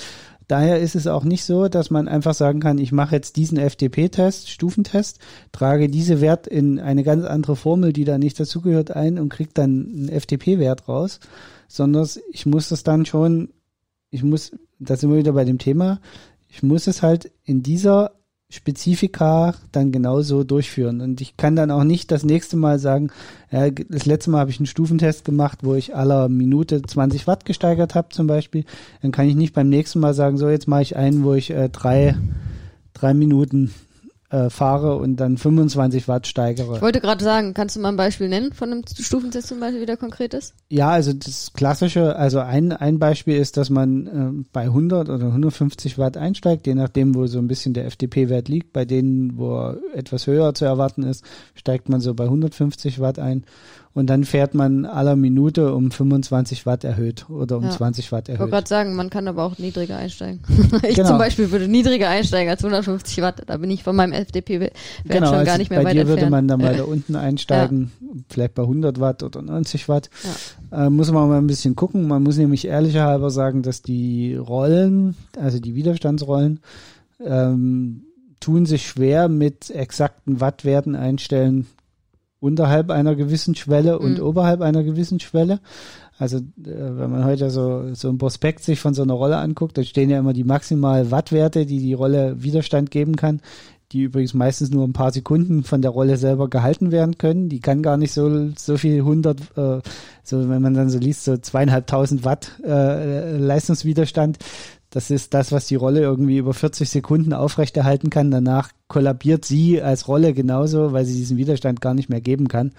Daher 0.49 0.81
ist 0.81 0.97
es 0.97 1.07
auch 1.07 1.23
nicht 1.23 1.45
so, 1.45 1.69
dass 1.69 1.91
man 1.91 2.09
einfach 2.09 2.35
sagen 2.35 2.59
kann, 2.59 2.79
ich 2.79 2.91
mache 2.91 3.15
jetzt 3.15 3.37
diesen 3.37 3.57
FDP-Test, 3.57 4.51
Stufentest, 4.51 5.21
trage 5.53 5.89
diese 5.89 6.21
Wert 6.21 6.49
in 6.49 6.81
eine 6.81 7.05
ganz 7.05 7.25
andere 7.25 7.55
Formel, 7.55 7.93
die 7.93 8.05
da 8.05 8.19
nicht 8.19 8.41
dazugehört, 8.41 8.91
ein 8.91 9.21
und 9.21 9.29
kriege 9.29 9.51
dann 9.55 9.87
einen 9.95 10.09
FDP-Wert 10.09 10.89
raus, 10.89 11.21
sondern 11.69 12.09
ich 12.33 12.47
muss 12.47 12.69
das 12.69 12.83
dann 12.83 13.07
schon 13.07 13.51
ich 14.13 14.23
muss, 14.23 14.53
da 14.79 14.95
sind 14.95 15.11
wir 15.11 15.19
wieder 15.19 15.33
bei 15.33 15.45
dem 15.45 15.59
Thema, 15.59 16.01
ich 16.49 16.63
muss 16.63 16.87
es 16.87 17.03
halt 17.03 17.33
in 17.45 17.63
dieser 17.63 18.13
Spezifika 18.51 19.55
dann 19.73 19.93
genauso 19.93 20.45
durchführen. 20.45 21.01
Und 21.01 21.23
ich 21.23 21.39
kann 21.39 21.57
dann 21.57 21.71
auch 21.71 21.85
nicht 21.85 22.11
das 22.11 22.23
nächste 22.23 22.59
Mal 22.59 22.79
sagen, 22.79 23.11
ja, 23.51 23.71
das 23.71 24.05
letzte 24.05 24.31
Mal 24.31 24.41
habe 24.41 24.51
ich 24.51 24.59
einen 24.59 24.67
Stufentest 24.67 25.25
gemacht, 25.25 25.61
wo 25.63 25.75
ich 25.75 25.97
aller 25.97 26.29
Minute 26.29 26.83
20 26.83 27.27
Watt 27.27 27.47
gesteigert 27.47 27.95
habe 27.95 28.11
zum 28.11 28.27
Beispiel. 28.27 28.67
Dann 29.01 29.11
kann 29.11 29.27
ich 29.27 29.35
nicht 29.35 29.55
beim 29.55 29.71
nächsten 29.71 30.01
Mal 30.01 30.13
sagen, 30.13 30.37
so 30.37 30.51
jetzt 30.51 30.69
mache 30.69 30.83
ich 30.83 30.97
einen, 30.97 31.25
wo 31.25 31.33
ich 31.33 31.51
äh, 31.51 31.71
drei, 31.71 32.15
drei 32.93 33.15
Minuten 33.15 33.73
äh, 34.33 34.49
fahre 34.49 34.97
und 34.97 35.17
dann 35.17 35.37
25 35.37 36.09
Watt 36.09 36.27
steigere. 36.27 36.77
Ich 36.77 36.83
wollte 36.83 37.01
gerade 37.01 37.23
sagen, 37.23 37.53
kannst 37.53 37.77
du 37.77 37.81
mal 37.81 37.91
ein 37.91 37.97
Beispiel 37.97 38.29
nennen 38.29 38.55
von 38.55 38.73
einem 38.73 38.83
Stufentest 38.87 39.49
zum 39.49 39.61
Beispiel, 39.61 39.83
wie 39.83 39.87
der 39.87 39.99
konkret 39.99 40.33
ist? 40.33 40.55
Ja, 40.71 40.89
also 40.89 41.13
das 41.13 41.53
klassische, 41.53 42.17
also 42.17 42.41
ein, 42.41 42.73
ein 42.73 42.99
Beispiel 42.99 43.37
ist, 43.37 43.59
dass 43.59 43.69
man 43.69 44.07
äh, 44.07 44.45
bei 44.53 44.63
100 44.63 45.11
oder 45.11 45.27
150 45.27 45.99
Watt 45.99 46.17
einsteigt, 46.17 46.67
je 46.67 46.75
nachdem, 46.75 47.15
wo 47.15 47.27
so 47.27 47.39
ein 47.39 47.47
bisschen 47.47 47.75
der 47.75 47.85
FDP-Wert 47.85 48.49
liegt. 48.49 48.73
Bei 48.73 48.87
denen, 48.87 49.37
wo 49.37 49.75
etwas 49.93 50.27
höher 50.27 50.55
zu 50.55 50.65
erwarten 50.65 51.03
ist, 51.03 51.25
steigt 51.55 51.91
man 51.91 52.01
so 52.01 52.15
bei 52.15 52.25
150 52.25 53.01
Watt 53.01 53.19
ein 53.19 53.45
und 53.95 54.07
dann 54.09 54.25
fährt 54.25 54.55
man 54.55 54.87
aller 54.87 55.17
Minute 55.17 55.75
um 55.75 55.91
25 55.91 56.65
Watt 56.65 56.83
erhöht 56.83 57.29
oder 57.29 57.59
um 57.59 57.65
ja. 57.65 57.71
20 57.71 58.11
Watt 58.11 58.29
erhöht. 58.29 58.37
Ich 58.37 58.41
wollte 58.41 58.53
gerade 58.53 58.69
sagen, 58.69 58.95
man 58.97 59.11
kann 59.11 59.29
aber 59.29 59.45
auch 59.45 59.59
niedriger 59.59 59.99
einsteigen. 59.99 60.41
ich 60.83 60.95
genau. 60.95 61.11
zum 61.11 61.19
Beispiel 61.19 61.51
würde 61.51 61.69
niedriger 61.69 62.09
einsteigen 62.09 62.49
als 62.49 62.65
150 62.65 63.23
Watt. 63.23 63.43
Da 63.47 63.59
bin 63.59 63.71
ich 63.71 63.83
von 63.83 63.95
meinem 63.95 64.13
FDP-Wert 64.13 64.73
genau, 65.05 65.35
schon 65.35 65.45
gar 65.45 65.59
nicht 65.59 65.69
mehr 65.69 65.81
bei 65.81 65.87
weit 65.87 65.95
dir 65.95 66.01
entfernt. 66.01 66.21
würde 66.21 66.31
man 66.31 66.49
dann 66.49 66.63
weiter 66.63 66.89
unten 66.89 67.17
einsteigen, 67.17 67.93
ja. 68.01 68.09
vielleicht 68.31 68.55
bei 68.55 68.63
100 68.63 68.99
Watt 68.99 69.23
oder 69.23 69.43
90 69.43 69.89
Watt. 69.91 70.09
Ja. 70.71 70.87
Äh, 70.87 70.91
muss 70.91 71.13
man 71.13 71.29
mal 71.29 71.39
ein 71.39 71.47
bisschen 71.47 71.77
gucken. 71.77 72.09
Man 72.09 72.23
muss 72.23 72.39
nämlich 72.39 72.67
ehrlicher 72.67 73.05
halber 73.05 73.31
sagen, 73.31 73.63
dass 73.63 73.83
die 73.83 74.35
Rollen, 74.37 75.17
also 75.39 75.61
die 75.61 75.75
Widerstandsrollen, 75.75 76.61
ähm, 77.23 78.05
tun 78.41 78.65
sich 78.65 78.87
schwer 78.87 79.29
mit 79.29 79.71
exakten 79.71 80.41
Wattwerten 80.41 80.97
einstellen 80.97 81.67
unterhalb 82.43 82.91
einer 82.91 83.15
gewissen 83.15 83.55
Schwelle 83.55 83.99
und 84.01 84.19
Mhm. 84.19 84.25
oberhalb 84.25 84.61
einer 84.61 84.83
gewissen 84.83 85.21
Schwelle. 85.21 85.61
Also 86.19 86.39
äh, 86.39 86.43
wenn 86.65 87.11
man 87.11 87.25
heute 87.25 87.51
so, 87.51 87.95
so 87.95 88.09
ein 88.09 88.19
Prospekt 88.19 88.63
sich 88.65 88.81
von 88.81 88.95
so 88.95 89.03
einer 89.03 89.15
Rolle 89.15 89.39
anguckt, 89.39 89.79
da 89.79 89.85
stehen 89.85 90.11
ja 90.11 90.19
immer 90.19 90.33
die 90.33 90.45
maximal 90.45 91.11
Wattwerte, 91.13 91.67
die 91.67 91.79
die 91.79 91.95
Rolle 91.95 92.43
Widerstand 92.43 92.91
geben 92.91 93.15
kann, 93.17 93.41
die 93.93 94.03
übrigens 94.03 94.35
meistens 94.35 94.71
nur 94.71 94.85
ein 94.87 94.93
paar 94.93 95.13
Sekunden 95.13 95.63
von 95.63 95.83
der 95.83 95.93
Rolle 95.93 96.17
selber 96.17 96.49
gehalten 96.51 96.91
werden 96.91 97.17
können. 97.17 97.49
Die 97.49 97.61
kann 97.61 97.81
gar 97.83 97.97
nicht 97.97 98.13
so 98.13 98.49
so 98.57 98.77
viel 98.77 98.99
100, 99.03 99.41
äh, 99.57 99.81
so 100.25 100.49
wenn 100.49 100.63
man 100.63 100.75
dann 100.75 100.91
so 100.91 100.99
liest, 100.99 101.25
so 101.25 101.37
zweieinhalbtausend 101.37 102.25
Watt 102.25 102.53
äh, 102.65 103.37
Leistungswiderstand. 103.37 104.39
Das 104.93 105.11
ist 105.11 105.33
das, 105.33 105.53
was 105.53 105.67
die 105.67 105.75
Rolle 105.75 106.01
irgendwie 106.01 106.37
über 106.37 106.53
40 106.53 106.91
Sekunden 106.91 107.33
aufrechterhalten 107.33 108.11
kann. 108.11 108.31
Danach 108.31 108.73
kollabiert 108.89 109.47
sie 109.47 109.81
als 109.81 110.07
Rolle 110.07 110.35
genauso, 110.35 110.93
weil 110.93 111.07
sie 111.07 111.15
diesen 111.15 111.39
Widerstand 111.39 111.81
gar 111.81 111.95
nicht 111.95 112.11
mehr 112.11 112.21
geben 112.21 112.47
kann, 112.47 112.73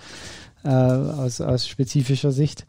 äh, 0.64 0.70
aus, 0.70 1.42
aus 1.42 1.68
spezifischer 1.68 2.32
Sicht. 2.32 2.68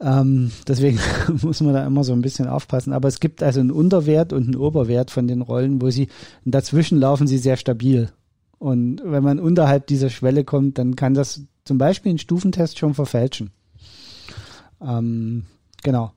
Ähm, 0.00 0.50
deswegen 0.66 0.98
muss 1.42 1.60
man 1.60 1.74
da 1.74 1.86
immer 1.86 2.02
so 2.02 2.14
ein 2.14 2.20
bisschen 2.20 2.48
aufpassen. 2.48 2.92
Aber 2.92 3.06
es 3.06 3.20
gibt 3.20 3.44
also 3.44 3.60
einen 3.60 3.70
Unterwert 3.70 4.32
und 4.32 4.42
einen 4.42 4.56
Oberwert 4.56 5.12
von 5.12 5.28
den 5.28 5.40
Rollen, 5.40 5.80
wo 5.80 5.90
sie, 5.90 6.08
dazwischen 6.44 6.98
laufen 6.98 7.28
sie 7.28 7.38
sehr 7.38 7.56
stabil. 7.56 8.10
Und 8.58 9.02
wenn 9.04 9.22
man 9.22 9.38
unterhalb 9.38 9.86
dieser 9.86 10.10
Schwelle 10.10 10.42
kommt, 10.42 10.78
dann 10.78 10.96
kann 10.96 11.14
das 11.14 11.42
zum 11.64 11.78
Beispiel 11.78 12.10
einen 12.10 12.18
Stufentest 12.18 12.76
schon 12.76 12.94
verfälschen. 12.94 13.52
Ähm, 14.80 15.44
genau. 15.84 16.10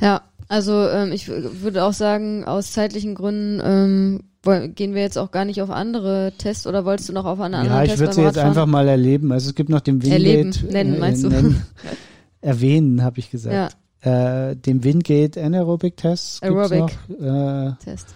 Ja, 0.00 0.22
also 0.48 0.88
ähm, 0.88 1.12
ich 1.12 1.28
würde 1.28 1.84
auch 1.84 1.92
sagen, 1.92 2.44
aus 2.44 2.72
zeitlichen 2.72 3.14
Gründen 3.14 3.60
ähm, 3.64 4.74
gehen 4.74 4.94
wir 4.94 5.02
jetzt 5.02 5.18
auch 5.18 5.30
gar 5.30 5.44
nicht 5.44 5.60
auf 5.60 5.68
andere 5.70 6.32
Tests 6.38 6.66
oder 6.66 6.84
wolltest 6.86 7.08
du 7.10 7.12
noch 7.12 7.26
auf 7.26 7.38
einen 7.40 7.54
anderen 7.54 7.76
Ja, 7.78 7.82
ich 7.84 7.90
Test 7.90 8.00
würde 8.00 8.12
sie 8.14 8.22
jetzt 8.22 8.38
einfach 8.38 8.66
mal 8.66 8.88
erleben. 8.88 9.30
Also 9.32 9.50
es 9.50 9.54
gibt 9.54 9.68
noch 9.68 9.80
den 9.80 10.00
Erleben, 10.00 10.54
Wingate. 10.54 10.72
nennen, 10.72 10.98
meinst 10.98 11.24
du? 11.24 11.28
nennen. 11.28 11.62
Erwähnen, 12.40 13.02
habe 13.02 13.18
ich 13.18 13.30
gesagt. 13.30 13.74
Ja, 14.04 14.50
Äh, 14.50 14.54
den 14.56 14.84
Wingate 14.84 15.42
Anaerobic 15.42 15.96
Test 15.96 16.42
Aerobic. 16.42 16.78
noch. 16.78 16.90
Äh, 17.20 17.72
Test. 17.84 18.06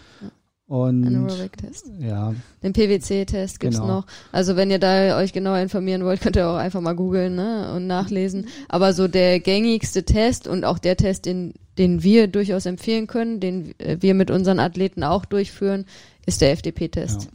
Und 0.72 1.06
Anaerobic-Test. 1.06 1.90
ja, 2.00 2.34
Den 2.62 2.72
PwC-Test 2.72 3.60
gibt's 3.60 3.76
Genau. 3.76 3.96
noch. 3.96 4.06
Also 4.32 4.56
wenn 4.56 4.70
ihr 4.70 4.78
da 4.78 5.18
euch 5.18 5.34
genauer 5.34 5.58
informieren 5.58 6.02
wollt, 6.04 6.22
könnt 6.22 6.36
ihr 6.36 6.48
auch 6.48 6.56
einfach 6.56 6.80
mal 6.80 6.94
googeln 6.94 7.34
ne, 7.34 7.72
und 7.76 7.86
nachlesen. 7.86 8.46
Aber 8.68 8.94
so 8.94 9.06
der 9.06 9.38
gängigste 9.40 10.04
Test 10.04 10.48
und 10.48 10.64
auch 10.64 10.78
der 10.78 10.96
Test, 10.96 11.26
den, 11.26 11.52
den 11.76 12.02
wir 12.02 12.26
durchaus 12.26 12.64
empfehlen 12.64 13.06
können, 13.06 13.38
den 13.38 13.78
äh, 13.80 13.98
wir 14.00 14.14
mit 14.14 14.30
unseren 14.30 14.60
Athleten 14.60 15.04
auch 15.04 15.26
durchführen, 15.26 15.84
ist 16.24 16.40
der 16.40 16.52
FDP-Test. 16.52 17.24
Ja. 17.24 17.28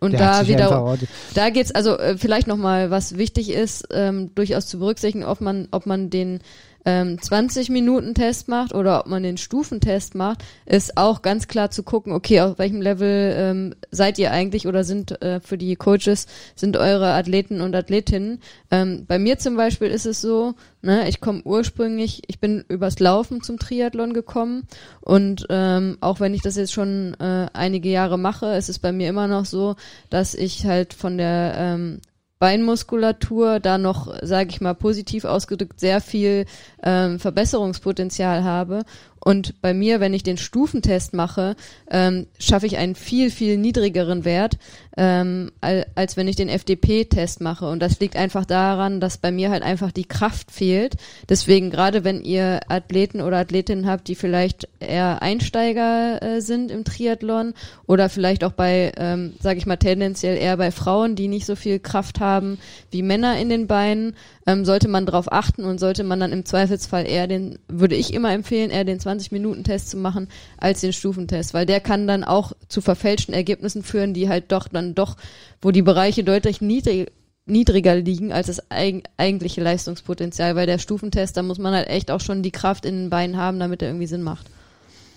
Und 0.00 0.12
der 0.12 0.20
da 0.20 0.48
wieder, 0.48 0.96
da 1.34 1.50
geht's 1.50 1.70
also 1.72 1.98
äh, 1.98 2.16
vielleicht 2.16 2.46
noch 2.46 2.56
mal, 2.56 2.90
was 2.90 3.18
wichtig 3.18 3.50
ist, 3.50 3.88
ähm, 3.92 4.34
durchaus 4.34 4.66
zu 4.66 4.78
berücksichtigen, 4.78 5.24
ob 5.24 5.40
man, 5.42 5.68
ob 5.70 5.84
man 5.84 6.08
den 6.08 6.40
ähm, 6.84 7.20
20 7.20 7.70
Minuten 7.70 8.14
Test 8.14 8.48
macht 8.48 8.74
oder 8.74 9.00
ob 9.00 9.06
man 9.06 9.22
den 9.22 9.36
Stufentest 9.36 10.14
macht, 10.14 10.44
ist 10.66 10.96
auch 10.96 11.22
ganz 11.22 11.48
klar 11.48 11.70
zu 11.70 11.82
gucken, 11.82 12.12
okay, 12.12 12.40
auf 12.40 12.58
welchem 12.58 12.80
Level 12.80 13.34
ähm, 13.36 13.74
seid 13.90 14.18
ihr 14.18 14.30
eigentlich 14.30 14.66
oder 14.66 14.84
sind 14.84 15.22
äh, 15.22 15.40
für 15.40 15.58
die 15.58 15.76
Coaches 15.76 16.26
sind 16.54 16.76
eure 16.76 17.12
Athleten 17.12 17.60
und 17.60 17.74
Athletinnen. 17.74 18.40
Ähm, 18.70 19.04
bei 19.06 19.18
mir 19.18 19.38
zum 19.38 19.56
Beispiel 19.56 19.88
ist 19.88 20.06
es 20.06 20.20
so, 20.20 20.54
ne, 20.82 21.08
ich 21.08 21.20
komme 21.20 21.42
ursprünglich, 21.44 22.22
ich 22.26 22.40
bin 22.40 22.64
übers 22.68 22.98
Laufen 22.98 23.42
zum 23.42 23.58
Triathlon 23.58 24.12
gekommen 24.12 24.66
und 25.00 25.46
ähm, 25.50 25.98
auch 26.00 26.20
wenn 26.20 26.34
ich 26.34 26.42
das 26.42 26.56
jetzt 26.56 26.72
schon 26.72 27.14
äh, 27.20 27.46
einige 27.52 27.88
Jahre 27.88 28.18
mache, 28.18 28.54
ist 28.56 28.68
es 28.68 28.78
bei 28.78 28.92
mir 28.92 29.08
immer 29.08 29.28
noch 29.28 29.44
so, 29.44 29.76
dass 30.10 30.34
ich 30.34 30.66
halt 30.66 30.94
von 30.94 31.18
der 31.18 31.54
ähm, 31.56 32.00
Beinmuskulatur 32.42 33.60
da 33.60 33.78
noch, 33.78 34.12
sage 34.20 34.50
ich 34.50 34.60
mal 34.60 34.74
positiv 34.74 35.24
ausgedrückt, 35.24 35.78
sehr 35.78 36.00
viel 36.00 36.46
ähm, 36.82 37.20
Verbesserungspotenzial 37.20 38.42
habe. 38.42 38.82
Und 39.24 39.60
bei 39.62 39.72
mir, 39.72 40.00
wenn 40.00 40.14
ich 40.14 40.24
den 40.24 40.36
Stufentest 40.36 41.14
mache, 41.14 41.54
ähm, 41.90 42.26
schaffe 42.40 42.66
ich 42.66 42.76
einen 42.76 42.96
viel, 42.96 43.30
viel 43.30 43.56
niedrigeren 43.56 44.24
Wert, 44.24 44.58
ähm, 44.96 45.52
al- 45.60 45.86
als 45.94 46.16
wenn 46.16 46.26
ich 46.26 46.34
den 46.36 46.48
FDP-Test 46.48 47.40
mache. 47.40 47.68
Und 47.68 47.80
das 47.80 48.00
liegt 48.00 48.16
einfach 48.16 48.44
daran, 48.44 48.98
dass 48.98 49.18
bei 49.18 49.30
mir 49.30 49.50
halt 49.50 49.62
einfach 49.62 49.92
die 49.92 50.06
Kraft 50.06 50.50
fehlt. 50.50 50.96
Deswegen, 51.28 51.70
gerade 51.70 52.02
wenn 52.02 52.22
ihr 52.22 52.60
Athleten 52.68 53.20
oder 53.20 53.38
Athletinnen 53.38 53.86
habt, 53.86 54.08
die 54.08 54.16
vielleicht 54.16 54.68
eher 54.80 55.22
Einsteiger 55.22 56.20
äh, 56.20 56.40
sind 56.40 56.70
im 56.72 56.84
Triathlon 56.84 57.54
oder 57.86 58.08
vielleicht 58.08 58.42
auch 58.42 58.52
bei, 58.52 58.92
ähm, 58.96 59.34
sage 59.40 59.58
ich 59.58 59.66
mal, 59.66 59.76
tendenziell 59.76 60.36
eher 60.36 60.56
bei 60.56 60.72
Frauen, 60.72 61.14
die 61.14 61.28
nicht 61.28 61.46
so 61.46 61.54
viel 61.54 61.78
Kraft 61.78 62.18
haben 62.18 62.58
wie 62.90 63.02
Männer 63.02 63.38
in 63.38 63.48
den 63.48 63.68
Beinen, 63.68 64.16
ähm, 64.46 64.64
sollte 64.64 64.88
man 64.88 65.06
darauf 65.06 65.30
achten 65.30 65.64
und 65.64 65.78
sollte 65.78 66.02
man 66.02 66.18
dann 66.18 66.32
im 66.32 66.44
Zweifelsfall 66.44 67.06
eher 67.06 67.28
den, 67.28 67.58
würde 67.68 67.94
ich 67.94 68.12
immer 68.12 68.32
empfehlen, 68.32 68.70
eher 68.70 68.84
den 68.84 68.98
20-Minuten-Test 69.18 69.90
zu 69.90 69.96
machen 69.96 70.28
als 70.56 70.80
den 70.80 70.92
Stufentest, 70.92 71.54
weil 71.54 71.66
der 71.66 71.80
kann 71.80 72.06
dann 72.06 72.24
auch 72.24 72.52
zu 72.68 72.80
verfälschten 72.80 73.34
Ergebnissen 73.34 73.82
führen, 73.82 74.14
die 74.14 74.28
halt 74.28 74.52
doch 74.52 74.68
dann 74.68 74.94
doch, 74.94 75.16
wo 75.60 75.70
die 75.70 75.82
Bereiche 75.82 76.24
deutlich 76.24 76.60
niedrig, 76.60 77.10
niedriger 77.46 77.96
liegen 77.96 78.32
als 78.32 78.46
das 78.46 78.70
eig 78.70 79.04
eigentliche 79.16 79.62
Leistungspotenzial, 79.62 80.56
weil 80.56 80.66
der 80.66 80.78
Stufentest, 80.78 81.36
da 81.36 81.42
muss 81.42 81.58
man 81.58 81.74
halt 81.74 81.88
echt 81.88 82.10
auch 82.10 82.20
schon 82.20 82.42
die 82.42 82.50
Kraft 82.52 82.84
in 82.84 82.96
den 82.96 83.10
Beinen 83.10 83.36
haben, 83.36 83.58
damit 83.58 83.82
er 83.82 83.88
irgendwie 83.88 84.06
Sinn 84.06 84.22
macht. 84.22 84.48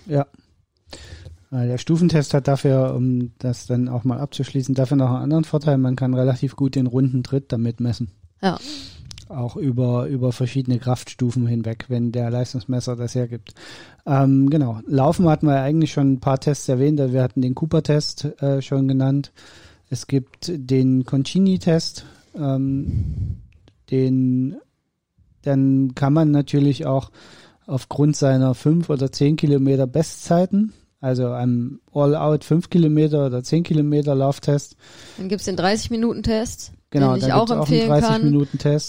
Ja. 0.08 0.26
Weil 1.52 1.68
Der 1.68 1.78
Stufentest 1.78 2.34
hat 2.34 2.48
dafür, 2.48 2.94
um 2.96 3.32
das 3.40 3.68
dann 3.68 3.88
auch 3.88 4.04
mal 4.04 4.20
abzuschließen, 4.20 4.76
dafür 4.76 4.98
noch 4.98 5.10
einen 5.10 5.24
anderen 5.24 5.44
Vorteil. 5.44 5.78
Man 5.78 5.96
kann 5.96 6.14
relativ 6.14 6.56
gut 6.56 6.76
den 6.76 6.88
runden 6.88 7.24
Tritt 7.24 7.52
damit 7.52 7.80
messen. 7.80 8.10
Ja. 8.42 8.60
Auch 9.28 9.56
über, 9.56 10.06
über 10.08 10.32
verschiedene 10.32 10.78
Kraftstufen 10.78 11.48
hinweg, 11.48 11.86
wenn 11.88 12.12
der 12.12 12.30
Leistungsmesser 12.30 12.96
das 12.96 13.16
hergibt. 13.16 13.54
Ähm, 14.06 14.50
genau. 14.50 14.80
Laufen 14.86 15.28
hatten 15.28 15.48
wir 15.48 15.62
eigentlich 15.62 15.92
schon 15.92 16.14
ein 16.14 16.20
paar 16.20 16.40
Tests 16.40 16.70
erwähnt. 16.70 17.00
Wir 17.00 17.24
hatten 17.24 17.42
den 17.42 17.56
Cooper-Test 17.56 18.42
äh, 18.42 18.62
schon 18.62 18.88
genannt. 18.88 19.32
Es 19.90 20.08
gibt 20.08 20.52
den 20.54 21.06
Concini-Test. 21.06 22.06
Ähm, 22.36 23.42
den, 23.92 24.58
dann 25.44 25.96
kann 25.96 26.14
man 26.14 26.32
natürlich 26.32 26.86
auch 26.86 27.12
aufgrund 27.68 28.16
seiner 28.16 28.54
fünf 28.54 28.90
oder 28.90 29.12
zehn 29.12 29.36
Kilometer 29.36 29.88
Bestzeiten, 29.88 30.74
also 31.02 31.32
einem 31.32 31.80
All-Out 31.94 32.44
fünf 32.44 32.70
Kilometer 32.70 33.28
oder 33.28 33.44
zehn 33.44 33.64
Kilometer 33.64 34.16
Lauftest, 34.16 34.76
Dann 35.18 35.30
gibt's 35.30 35.46
den 35.46 35.58
30-Minuten-Test, 35.58 36.74
genau, 36.92 37.16
den 37.16 37.26
ich 37.26 37.34
auch 37.34 37.50
auch 37.50 37.58
empfehlen 37.58 37.90
30 37.90 38.10
kann. 38.10 38.22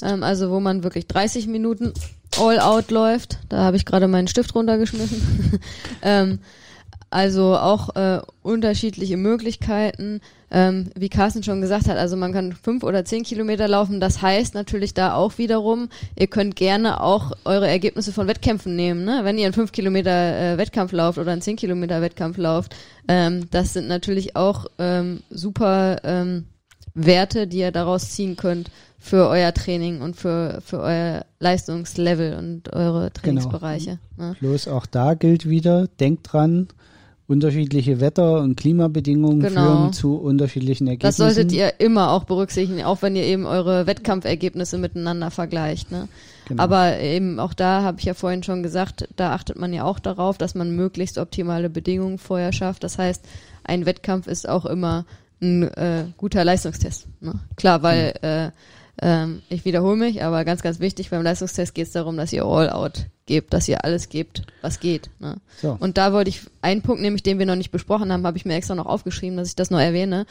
Ähm, 0.03 0.23
also 0.23 0.51
wo 0.51 0.61
man 0.61 0.83
wirklich 0.83 1.07
30 1.07 1.47
Minuten 1.47 1.93
all 2.39 2.61
out 2.61 2.91
läuft. 2.91 3.39
Da 3.49 3.59
habe 3.59 3.77
ich 3.77 3.85
gerade 3.85 4.09
meinen 4.09 4.29
Stift 4.29 4.55
runtergeschmissen. 4.55 5.61
ähm, 6.03 6.39
also 7.11 7.57
auch 7.57 7.95
äh, 7.95 8.21
unterschiedliche 8.43 9.17
Möglichkeiten. 9.17 10.21
Ähm, 10.51 10.91
wie 10.95 11.09
Carsten 11.09 11.43
schon 11.43 11.61
gesagt 11.61 11.89
hat, 11.89 11.97
also 11.97 12.17
man 12.17 12.33
kann 12.33 12.53
fünf 12.53 12.83
oder 12.83 13.05
zehn 13.05 13.23
Kilometer 13.23 13.67
laufen. 13.69 14.01
Das 14.01 14.23
heißt 14.23 14.55
natürlich 14.55 14.95
da 14.95 15.15
auch 15.15 15.39
wiederum, 15.39 15.89
ihr 16.17 16.27
könnt 16.27 16.57
gerne 16.57 17.01
auch 17.01 17.33
eure 17.45 17.69
Ergebnisse 17.69 18.13
von 18.13 18.29
Wettkämpfen 18.29 18.77
nehmen. 18.77 19.05
Ne? 19.05 19.21
Wenn 19.23 19.39
ihr 19.39 19.47
einen 19.47 19.55
fünf 19.55 19.73
Kilometer 19.73 20.11
äh, 20.11 20.59
Wettkampf 20.59 20.93
lauft 20.93 21.19
oder 21.19 21.33
einen 21.33 21.43
zehn 21.43 21.57
Kilometer 21.57 22.01
Wettkampf 22.01 22.37
lauft, 22.39 22.77
ähm, 23.09 23.49
das 23.51 23.73
sind 23.73 23.89
natürlich 23.89 24.37
auch 24.37 24.67
ähm, 24.79 25.23
super 25.31 26.01
ähm, 26.05 26.45
Werte, 26.97 27.47
die 27.47 27.59
ihr 27.59 27.73
daraus 27.73 28.11
ziehen 28.11 28.37
könnt 28.37 28.71
für 28.99 29.29
euer 29.29 29.53
Training 29.55 30.01
und 30.01 30.17
für, 30.17 30.61
für 30.65 30.81
euer 30.81 31.25
Leistungslevel 31.39 32.37
und 32.39 32.73
eure 32.73 33.13
Trainingsbereiche. 33.13 33.99
Ne? 34.17 34.35
Bloß 34.41 34.67
auch 34.69 34.87
da 34.87 35.15
gilt 35.15 35.49
wieder, 35.49 35.87
denkt 36.01 36.33
dran, 36.33 36.69
unterschiedliche 37.29 38.01
Wetter- 38.01 38.41
und 38.41 38.57
Klimabedingungen 38.57 39.41
Genau. 39.41 39.63
führen 39.63 39.93
zu 39.93 40.17
unterschiedlichen 40.17 40.87
Das 40.87 40.93
Ergebnissen. 40.93 41.17
solltet 41.23 41.53
ihr 41.53 41.81
immer 41.81 42.13
auch 42.13 42.25
berücksichtigen, 42.25 42.85
auch 42.85 43.03
wenn 43.03 43.17
ihr 43.17 43.25
eben 43.25 43.47
eure 43.47 43.87
Wettkampfergebnisse 43.87 44.79
miteinander 44.79 45.31
vergleicht. 45.31 45.91
Ne? 45.91 46.09
Genau. 46.49 46.63
Aber 46.63 46.99
eben 47.01 47.41
auch 47.41 47.53
da 47.53 47.83
habe 47.83 47.99
ich 47.99 48.05
ja 48.05 48.15
vorhin 48.15 48.45
schon 48.45 48.63
gesagt, 48.63 49.09
da 49.17 49.33
achtet 49.33 49.59
man 49.59 49.73
ja 49.73 49.85
auch 49.85 49.99
darauf, 49.99 50.39
dass 50.39 50.55
man 50.55 50.77
möglichst 50.77 51.19
optimale 51.19 51.69
Bedingungen 51.69 52.19
vorher 52.19 52.53
schafft. 52.53 52.85
Das 52.85 52.97
heißt, 52.97 53.25
ein 53.65 53.87
Wettkampf 53.87 54.29
ist 54.29 54.49
auch 54.49 54.65
immer 54.65 55.05
ein 55.41 55.63
äh, 55.63 56.07
guter 56.17 56.45
Leistungstest. 56.45 57.09
Ne? 57.21 57.35
Klar, 57.57 57.83
weil 57.83 58.15
äh, 58.23 58.51
ähm, 59.03 59.43
ich 59.49 59.65
wiederhole 59.65 59.97
mich, 59.97 60.23
aber 60.23 60.45
ganz, 60.45 60.63
ganz 60.63 60.81
wichtig, 60.81 61.11
beim 61.11 61.23
Leistungstest 61.23 61.75
geht 61.75 61.87
es 61.87 61.93
darum, 61.93 62.17
dass 62.17 62.33
ihr 62.33 62.45
all 62.45 62.71
out 62.71 63.07
gebt, 63.27 63.53
dass 63.53 63.69
ihr 63.69 63.85
alles 63.85 64.09
gebt, 64.09 64.43
was 64.63 64.79
geht. 64.79 65.11
Ne? 65.19 65.37
So. 65.61 65.77
Und 65.79 65.99
da 65.99 66.13
wollte 66.13 66.31
ich 66.31 66.43
einen 66.63 66.83
Punkt, 66.83 67.03
nämlich 67.03 67.25
den 67.25 67.41
wir 67.41 67.47
noch 67.47 67.57
nicht 67.57 67.73
besprochen 67.73 68.13
haben, 68.13 68.25
habe 68.25 68.39
ich 68.39 68.45
mir 68.45 68.55
extra 68.55 68.77
noch 68.77 68.87
aufgeschrieben, 68.87 69.37
dass 69.37 69.49
ich 69.49 69.57
das 69.57 69.71
noch 69.71 69.81
erwähne. 69.81 70.27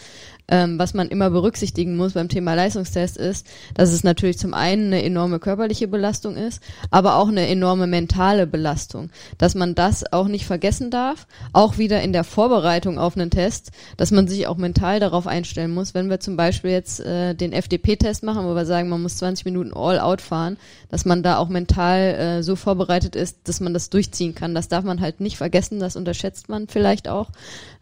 Ähm, 0.48 0.80
was 0.80 0.94
man 0.94 1.10
immer 1.10 1.30
berücksichtigen 1.30 1.98
muss 1.98 2.14
beim 2.14 2.30
Thema 2.30 2.54
Leistungstest 2.54 3.18
ist, 3.18 3.48
dass 3.74 3.92
es 3.92 4.04
natürlich 4.04 4.38
zum 4.38 4.54
einen 4.54 4.88
eine 4.88 5.04
enorme 5.04 5.40
körperliche 5.40 5.88
Belastung 5.88 6.38
ist, 6.38 6.62
aber 6.92 7.16
auch 7.16 7.28
eine 7.28 7.48
enorme 7.48 7.88
mentale 7.88 8.48
Belastung. 8.48 9.10
Dass 9.38 9.56
man 9.56 9.76
das 9.76 10.14
auch 10.14 10.28
nicht 10.28 10.46
vergessen 10.46 10.90
darf, 10.90 11.28
auch 11.52 11.78
wieder 11.78 12.02
in 12.02 12.14
der 12.14 12.24
Vorbereitung 12.24 12.98
auf 12.98 13.18
einen 13.18 13.32
Test, 13.32 13.72
dass 13.98 14.12
man 14.12 14.28
sich 14.28 14.48
auch 14.48 14.58
mental 14.58 15.00
darauf 15.00 15.28
einstellen 15.28 15.72
muss. 15.72 15.94
Wenn 15.94 16.10
wir 16.10 16.20
zum 16.20 16.38
Beispiel 16.38 16.72
jetzt 16.72 17.00
äh, 17.02 17.34
den 17.34 17.52
FDP-Test 17.52 18.24
machen, 18.24 18.46
wo 18.46 18.56
wir 18.56 18.66
sagen, 18.66 18.88
man 18.88 19.02
muss 19.02 19.18
20 19.18 19.46
Minuten 19.46 19.74
All-Out 19.74 20.22
fahren, 20.22 20.58
dass 20.90 21.06
man 21.06 21.24
da 21.24 21.38
auch 21.38 21.50
mental 21.50 22.00
äh, 22.00 22.44
so 22.44 22.56
vorbereitet 22.56 22.85
ist, 23.16 23.48
dass 23.48 23.60
man 23.60 23.74
das 23.74 23.90
durchziehen 23.90 24.36
kann. 24.36 24.56
Das 24.56 24.68
darf 24.68 24.84
man 24.84 25.02
halt 25.02 25.20
nicht 25.20 25.38
vergessen, 25.38 25.80
das 25.80 25.96
unterschätzt 25.96 26.50
man 26.50 26.68
vielleicht 26.68 27.08
auch, 27.08 27.30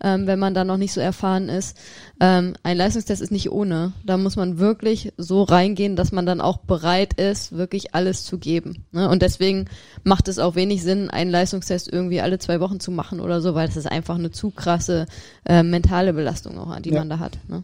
ähm, 0.04 0.28
wenn 0.28 0.39
man 0.39 0.54
da 0.54 0.64
noch 0.64 0.78
nicht 0.78 0.93
so 0.93 1.01
erfahren 1.01 1.49
ist. 1.49 1.78
Ähm, 2.20 2.56
ein 2.64 2.78
Leistungstest 2.78 3.22
ist 3.22 3.32
nicht 3.32 3.51
ohne. 3.51 3.93
Da 4.06 4.18
muss 4.18 4.36
man 4.36 4.58
wirklich 4.60 5.14
so 5.18 5.43
reingehen, 5.43 5.95
dass 5.95 6.12
man 6.12 6.26
dann 6.26 6.41
auch 6.41 6.58
bereit 6.58 7.14
ist, 7.20 7.51
wirklich 7.51 7.93
alles 7.95 8.24
zu 8.24 8.38
geben. 8.38 8.86
Ne? 8.91 9.10
Und 9.10 9.22
deswegen 9.22 9.66
macht 10.04 10.28
es 10.28 10.39
auch 10.39 10.56
wenig 10.56 10.84
Sinn, 10.84 11.10
einen 11.10 11.32
Leistungstest 11.32 11.91
irgendwie 11.91 12.22
alle 12.22 12.39
zwei 12.39 12.60
Wochen 12.60 12.80
zu 12.80 12.91
machen 12.91 13.20
oder 13.20 13.41
so, 13.41 13.56
weil 13.56 13.68
das 13.68 13.78
ist 13.78 13.91
einfach 13.91 14.16
eine 14.16 14.32
zu 14.32 14.51
krasse 14.51 15.06
äh, 15.45 15.64
mentale 15.64 16.14
Belastung 16.14 16.58
auch, 16.58 16.80
die 16.80 16.89
Ja. 16.91 16.99
man 16.99 17.10
da 17.10 17.20
hat. 17.20 17.38
Ne? 17.47 17.64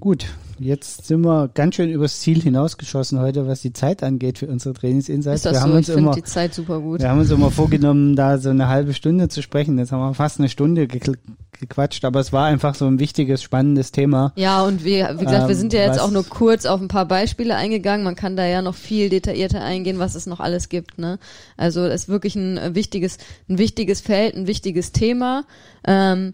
Gut, 0.00 0.24
jetzt 0.58 1.06
sind 1.06 1.20
wir 1.26 1.48
ganz 1.52 1.74
schön 1.74 1.90
übers 1.90 2.20
Ziel 2.20 2.40
hinausgeschossen 2.40 3.20
heute, 3.20 3.46
was 3.46 3.60
die 3.60 3.74
Zeit 3.74 4.02
angeht 4.02 4.38
für 4.38 4.46
unsere 4.46 4.72
Trainingsinsights. 4.74 5.44
Wir 5.44 5.60
haben 5.60 5.72
so? 5.72 5.76
uns 5.76 5.88
Ich 5.90 5.96
immer 5.96 6.14
die 6.14 6.22
Zeit 6.22 6.54
super 6.54 6.80
gut. 6.80 7.00
Wir 7.00 7.10
haben 7.10 7.20
uns 7.20 7.30
immer 7.30 7.50
vorgenommen, 7.50 8.16
da 8.16 8.38
so 8.38 8.48
eine 8.48 8.68
halbe 8.68 8.94
Stunde 8.94 9.28
zu 9.28 9.42
sprechen. 9.42 9.78
Jetzt 9.78 9.92
haben 9.92 10.00
wir 10.00 10.14
fast 10.14 10.38
eine 10.38 10.48
Stunde 10.48 10.84
gekl- 10.84 11.18
gequatscht, 11.52 12.06
aber 12.06 12.18
es 12.20 12.32
war 12.32 12.46
einfach 12.46 12.74
so 12.74 12.86
ein 12.86 12.98
wichtiges, 12.98 13.42
spannendes 13.42 13.92
Thema. 13.92 14.32
Ja, 14.36 14.62
und 14.64 14.84
wir, 14.84 15.16
wie 15.18 15.24
gesagt, 15.26 15.48
wir 15.48 15.54
Ähm, 15.54 15.60
sind 15.60 15.72
ja 15.74 15.80
jetzt 15.80 15.96
was- 15.96 16.00
auch 16.00 16.10
nur 16.10 16.24
kurz 16.24 16.64
auf 16.64 16.80
ein 16.80 16.88
paar 16.88 17.04
Beispiele 17.06 17.54
eingegangen. 17.56 18.02
Man 18.02 18.16
kann 18.16 18.36
da 18.36 18.46
ja 18.46 18.62
noch 18.62 18.76
viel 18.76 19.10
detaillierter 19.10 19.62
eingehen, 19.62 19.98
was 19.98 20.14
es 20.14 20.24
noch 20.26 20.40
alles 20.40 20.70
gibt. 20.70 20.98
Ne? 20.98 21.18
Also 21.58 21.84
es 21.84 22.04
ist 22.04 22.08
wirklich 22.08 22.36
ein 22.36 22.56
äh, 22.56 22.74
wichtiges, 22.74 23.18
ein 23.50 23.58
wichtiges 23.58 24.00
Feld, 24.00 24.34
ein 24.34 24.46
wichtiges 24.46 24.92
Thema. 24.92 25.44
Ähm, 25.86 26.32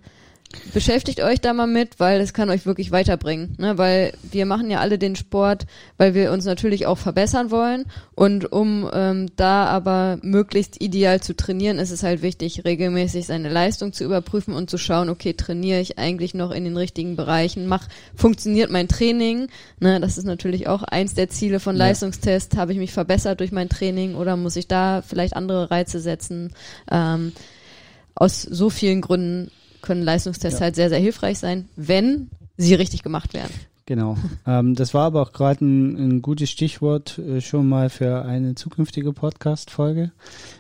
beschäftigt 0.73 1.21
euch 1.23 1.41
da 1.41 1.53
mal 1.53 1.67
mit, 1.67 1.99
weil 1.99 2.21
es 2.21 2.33
kann 2.33 2.51
euch 2.51 2.67
wirklich 2.67 2.91
weiterbringen. 2.91 3.55
Ne? 3.59 3.79
Weil 3.79 4.13
wir 4.31 4.47
machen 4.47 4.71
ja 4.71 4.81
alle 4.81 4.99
den 4.99 5.17
Sport, 5.17 5.67
weil 5.97 6.15
wir 6.15 6.33
uns 6.33 6.45
natürlich 6.45 6.87
auch 6.87 6.99
verbessern 6.99 7.51
wollen. 7.51 7.85
Und 8.15 8.53
um 8.53 8.89
ähm, 8.93 9.29
da 9.37 9.67
aber 9.67 10.19
möglichst 10.23 10.81
ideal 10.81 11.21
zu 11.21 11.35
trainieren, 11.35 11.79
ist 11.79 11.91
es 11.91 12.03
halt 12.03 12.23
wichtig, 12.23 12.65
regelmäßig 12.65 13.27
seine 13.27 13.49
Leistung 13.49 13.93
zu 13.93 14.05
überprüfen 14.05 14.55
und 14.55 14.71
zu 14.71 14.79
schauen, 14.79 15.09
okay, 15.09 15.35
trainiere 15.35 15.81
ich 15.81 15.99
eigentlich 15.99 16.35
noch 16.35 16.51
in 16.51 16.65
den 16.65 16.77
richtigen 16.77 17.17
Bereichen, 17.17 17.67
mach, 17.67 17.89
funktioniert 18.15 18.71
mein 18.71 18.89
Training? 18.89 19.49
Ne? 19.81 20.01
Das 20.01 20.19
ist 20.19 20.25
natürlich 20.25 20.69
auch 20.69 20.83
eins 20.83 21.15
der 21.15 21.29
Ziele 21.29 21.61
von 21.61 21.77
Ja. 21.77 21.87
Leistungstests. 21.87 22.57
Habe 22.57 22.73
ich 22.73 22.79
mich 22.79 22.93
verbessert 22.93 23.41
durch 23.41 23.53
mein 23.53 23.69
Training 23.69 24.15
oder 24.15 24.37
muss 24.37 24.57
ich 24.57 24.69
da 24.69 25.03
vielleicht 25.03 25.37
andere 25.37 25.71
Reize 25.71 26.01
setzen? 26.01 26.53
Ähm, 26.91 27.33
aus 28.15 28.43
so 28.43 28.71
vielen 28.71 29.03
Gründen 29.03 29.51
können 29.83 30.03
Leistungstests 30.03 30.59
Ja. 30.61 30.65
halt 30.65 30.75
sehr, 30.77 30.89
sehr 30.89 30.99
hilfreich 30.99 31.39
sein, 31.39 31.69
wenn 31.77 32.29
sie 32.57 32.75
richtig 32.75 33.03
gemacht 33.03 33.35
werden. 33.35 33.53
Genau. 33.87 34.17
ähm, 34.47 34.75
das 34.75 34.95
war 34.95 35.05
aber 35.07 35.23
auch 35.23 35.33
gerade 35.33 35.65
ein, 35.65 35.97
ein 35.97 36.23
gutes 36.23 36.51
Stichwort 36.51 37.19
äh, 37.19 37.41
schon 37.41 37.69
mal 37.69 37.89
für 37.89 38.25
eine 38.25 38.55
zukünftige 38.57 39.13
Podcast-Folge, 39.13 40.11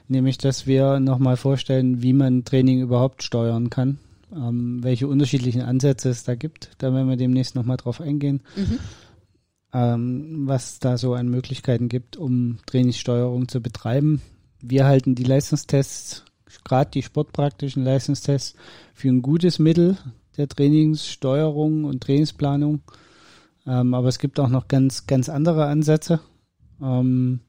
nämlich, 0.08 0.38
dass 0.38 0.66
wir 0.66 1.00
nochmal 1.00 1.36
vorstellen, 1.36 2.02
wie 2.02 2.12
man 2.12 2.44
Training 2.44 2.80
überhaupt 2.80 3.24
steuern 3.24 3.68
kann, 3.68 3.98
ähm, 4.32 4.78
welche 4.84 5.08
unterschiedlichen 5.08 5.62
Ansätze 5.62 6.08
es 6.10 6.22
da 6.22 6.36
gibt. 6.36 6.70
Da 6.78 6.94
werden 6.94 7.08
wir 7.08 7.16
demnächst 7.16 7.56
nochmal 7.56 7.78
drauf 7.78 8.00
eingehen, 8.00 8.42
Mhm. 8.54 8.78
ähm, 9.72 10.42
was 10.46 10.78
da 10.78 10.96
so 10.96 11.14
an 11.14 11.28
Möglichkeiten 11.28 11.88
gibt, 11.88 12.16
um 12.16 12.58
Trainingssteuerung 12.66 13.48
zu 13.48 13.60
betreiben. 13.60 14.22
Wir 14.62 14.84
halten 14.86 15.14
die 15.14 15.24
Leistungstests, 15.24 16.24
gerade 16.64 16.90
die 16.90 17.02
sportpraktischen 17.02 17.84
Leistungstests, 17.84 18.54
für 18.94 19.08
ein 19.08 19.22
gutes 19.22 19.58
Mittel 19.58 19.96
der 20.36 20.48
Trainingssteuerung 20.48 21.84
und 21.84 22.02
Trainingsplanung. 22.02 22.80
Ähm, 23.66 23.94
aber 23.94 24.08
es 24.08 24.18
gibt 24.18 24.38
auch 24.38 24.48
noch 24.48 24.68
ganz, 24.68 25.06
ganz 25.06 25.28
andere 25.28 25.66
Ansätze. 25.66 26.20
Ähm, 26.80 27.40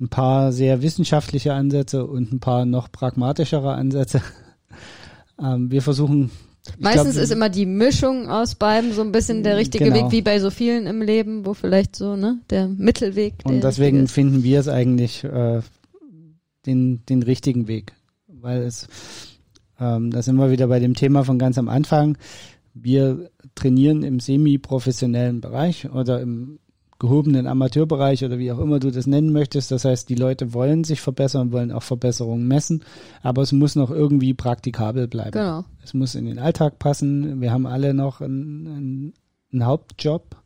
ein 0.00 0.08
paar 0.08 0.52
sehr 0.52 0.82
wissenschaftliche 0.82 1.54
Ansätze 1.54 2.04
und 2.04 2.32
ein 2.32 2.40
paar 2.40 2.66
noch 2.66 2.90
pragmatischere 2.90 3.74
Ansätze. 3.74 4.20
ähm, 5.42 5.70
wir 5.70 5.82
versuchen. 5.82 6.30
Meistens 6.78 7.12
glaub, 7.12 7.24
ist 7.24 7.30
immer 7.30 7.48
die 7.48 7.64
Mischung 7.64 8.28
aus 8.28 8.56
beiden 8.56 8.92
so 8.92 9.00
ein 9.02 9.12
bisschen 9.12 9.44
der 9.44 9.56
richtige 9.56 9.84
Genau. 9.84 10.06
Weg, 10.06 10.12
wie 10.12 10.22
bei 10.22 10.40
so 10.40 10.50
vielen 10.50 10.86
im 10.86 11.00
Leben, 11.00 11.46
wo 11.46 11.54
vielleicht 11.54 11.94
so, 11.94 12.16
ne, 12.16 12.40
der 12.50 12.66
Mittelweg. 12.66 13.38
Der 13.44 13.54
Und 13.54 13.62
deswegen 13.62 14.08
finden 14.08 14.42
wir 14.42 14.58
es 14.58 14.68
eigentlich 14.68 15.22
äh, 15.22 15.60
den, 16.66 17.06
den 17.06 17.22
richtigen 17.22 17.68
Weg. 17.68 17.92
Weil 18.46 18.62
es, 18.62 18.86
ähm, 19.80 20.12
da 20.12 20.22
sind 20.22 20.36
wir 20.36 20.52
wieder 20.52 20.68
bei 20.68 20.78
dem 20.78 20.94
Thema 20.94 21.24
von 21.24 21.36
ganz 21.36 21.58
am 21.58 21.68
Anfang. 21.68 22.16
Wir 22.74 23.28
trainieren 23.56 24.04
im 24.04 24.20
semi-professionellen 24.20 25.40
Bereich 25.40 25.90
oder 25.90 26.20
im 26.20 26.60
gehobenen 27.00 27.48
Amateurbereich 27.48 28.24
oder 28.24 28.38
wie 28.38 28.52
auch 28.52 28.60
immer 28.60 28.78
du 28.78 28.92
das 28.92 29.08
nennen 29.08 29.32
möchtest. 29.32 29.72
Das 29.72 29.84
heißt, 29.84 30.08
die 30.08 30.14
Leute 30.14 30.54
wollen 30.54 30.84
sich 30.84 31.00
verbessern, 31.00 31.50
wollen 31.50 31.72
auch 31.72 31.82
Verbesserungen 31.82 32.46
messen, 32.46 32.84
aber 33.20 33.42
es 33.42 33.50
muss 33.50 33.74
noch 33.74 33.90
irgendwie 33.90 34.32
praktikabel 34.32 35.08
bleiben. 35.08 35.32
Genau. 35.32 35.64
Es 35.82 35.92
muss 35.92 36.14
in 36.14 36.26
den 36.26 36.38
Alltag 36.38 36.78
passen. 36.78 37.40
Wir 37.40 37.50
haben 37.50 37.66
alle 37.66 37.94
noch 37.94 38.20
einen, 38.20 38.68
einen, 38.68 39.14
einen 39.52 39.66
Hauptjob. 39.66 40.36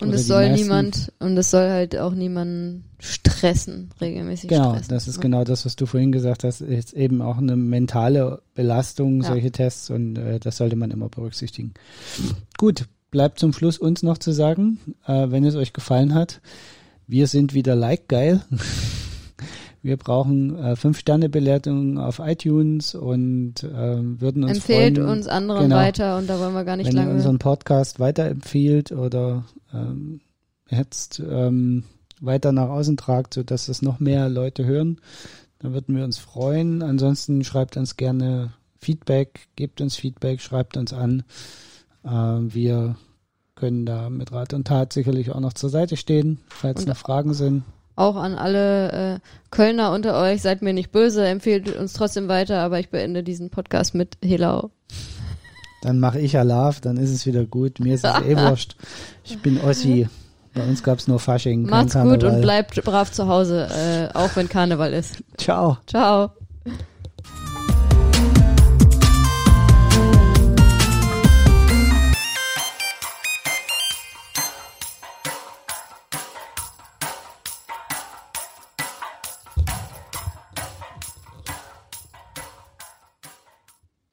Und 0.00 0.08
Oder 0.08 0.16
es 0.16 0.26
soll 0.26 0.48
meisten. 0.48 0.62
niemand, 0.64 1.12
und 1.18 1.36
es 1.36 1.50
soll 1.50 1.68
halt 1.68 1.96
auch 1.98 2.14
niemanden 2.14 2.84
stressen, 2.98 3.90
regelmäßig 4.00 4.48
Genau, 4.48 4.70
stressen. 4.70 4.88
das 4.94 5.08
ist 5.08 5.16
ne? 5.18 5.22
genau 5.22 5.44
das, 5.44 5.66
was 5.66 5.76
du 5.76 5.86
vorhin 5.86 6.10
gesagt 6.12 6.44
hast, 6.44 6.60
ist 6.62 6.92
eben 6.94 7.20
auch 7.22 7.38
eine 7.38 7.56
mentale 7.56 8.40
Belastung, 8.54 9.22
Ja. 9.22 9.28
solche 9.28 9.52
Tests 9.52 9.90
und 9.90 10.16
äh, 10.16 10.40
das 10.40 10.56
sollte 10.56 10.76
man 10.76 10.90
immer 10.90 11.08
berücksichtigen. 11.08 11.74
Gut, 12.56 12.86
bleibt 13.10 13.38
zum 13.38 13.52
Schluss 13.52 13.78
uns 13.78 14.02
noch 14.02 14.18
zu 14.18 14.32
sagen, 14.32 14.78
äh, 15.06 15.26
wenn 15.30 15.44
es 15.44 15.54
euch 15.54 15.72
gefallen 15.72 16.14
hat, 16.14 16.40
wir 17.06 17.26
sind 17.26 17.54
wieder 17.54 17.74
like 17.74 18.08
geil. 18.08 18.40
Wir 19.82 19.96
brauchen 19.96 20.56
äh, 20.58 20.76
fünf 20.76 20.98
Sterne 20.98 21.28
Bewertungen 21.30 21.96
auf 21.96 22.18
iTunes 22.18 22.94
und 22.94 23.62
äh, 23.62 24.20
würden 24.20 24.44
uns 24.44 24.58
Empfehlt 24.58 24.98
freuen, 24.98 25.08
uns 25.10 25.26
anderen 25.26 25.62
Genau. 25.64 25.76
weiter 25.76 26.18
und 26.18 26.28
da 26.28 26.38
wollen 26.38 26.52
wir 26.52 26.64
gar 26.64 26.76
nicht 26.76 26.88
wenn 26.88 26.96
ihr 26.96 27.02
lange. 27.04 27.14
unseren 27.14 27.38
Podcast 27.38 27.98
weiterempfiehlt 27.98 28.92
oder 28.92 29.44
ähm, 29.72 30.20
jetzt 30.68 31.20
ähm, 31.26 31.84
weiter 32.20 32.52
nach 32.52 32.68
außen 32.68 32.98
tragt, 32.98 33.32
sodass 33.34 33.68
es 33.68 33.80
noch 33.80 34.00
mehr 34.00 34.28
Leute 34.28 34.66
hören, 34.66 34.98
dann 35.60 35.72
würden 35.72 35.96
wir 35.96 36.04
uns 36.04 36.18
freuen. 36.18 36.82
Ansonsten 36.82 37.42
schreibt 37.44 37.76
uns 37.78 37.96
gerne 37.96 38.52
Feedback, 38.78 39.48
gebt 39.56 39.80
uns 39.80 39.96
Feedback, 39.96 40.42
schreibt 40.42 40.76
uns 40.76 40.92
an. 40.92 41.22
Äh, 42.04 42.10
wir 42.10 42.96
können 43.54 43.86
da 43.86 44.10
mit 44.10 44.30
Rat 44.32 44.52
und 44.52 44.66
Tat 44.66 44.92
sicherlich 44.92 45.30
auch 45.30 45.40
noch 45.40 45.52
zur 45.54 45.70
Seite 45.70 45.96
stehen, 45.96 46.38
falls 46.48 46.82
Und- 46.82 46.88
noch 46.88 46.96
Fragen 46.98 47.32
sind. 47.32 47.62
Auch 48.00 48.16
an 48.16 48.34
alle 48.34 48.92
äh, 48.92 49.18
Kölner 49.50 49.92
unter 49.92 50.18
euch, 50.18 50.40
seid 50.40 50.62
mir 50.62 50.72
nicht 50.72 50.90
böse, 50.90 51.26
empfehlt 51.26 51.76
uns 51.76 51.92
trotzdem 51.92 52.28
weiter, 52.28 52.60
aber 52.60 52.80
ich 52.80 52.88
beende 52.88 53.22
diesen 53.22 53.50
Podcast 53.50 53.94
mit 53.94 54.16
Helau. 54.24 54.70
Dann 55.82 56.00
mache 56.00 56.18
ich 56.18 56.38
Alarv, 56.38 56.80
dann 56.80 56.96
ist 56.96 57.10
es 57.10 57.26
wieder 57.26 57.44
gut. 57.44 57.78
Mir 57.78 57.94
ist 57.94 58.04
es 58.06 58.22
eh 58.22 58.36
wurscht. 58.48 58.74
Ich 59.22 59.42
bin 59.42 59.60
Ossi. 59.60 60.08
Bei 60.54 60.66
uns 60.66 60.82
gab's 60.82 61.08
nur 61.08 61.20
Fasching. 61.20 61.68
Macht's 61.68 61.92
gut 61.92 62.24
und 62.24 62.40
bleibt 62.40 62.82
brav 62.84 63.12
zu 63.12 63.28
Hause, 63.28 63.68
äh, 63.70 64.16
auch 64.16 64.34
wenn 64.34 64.48
Karneval 64.48 64.94
ist. 64.94 65.22
Ciao. 65.36 65.76
Ciao. 65.86 66.30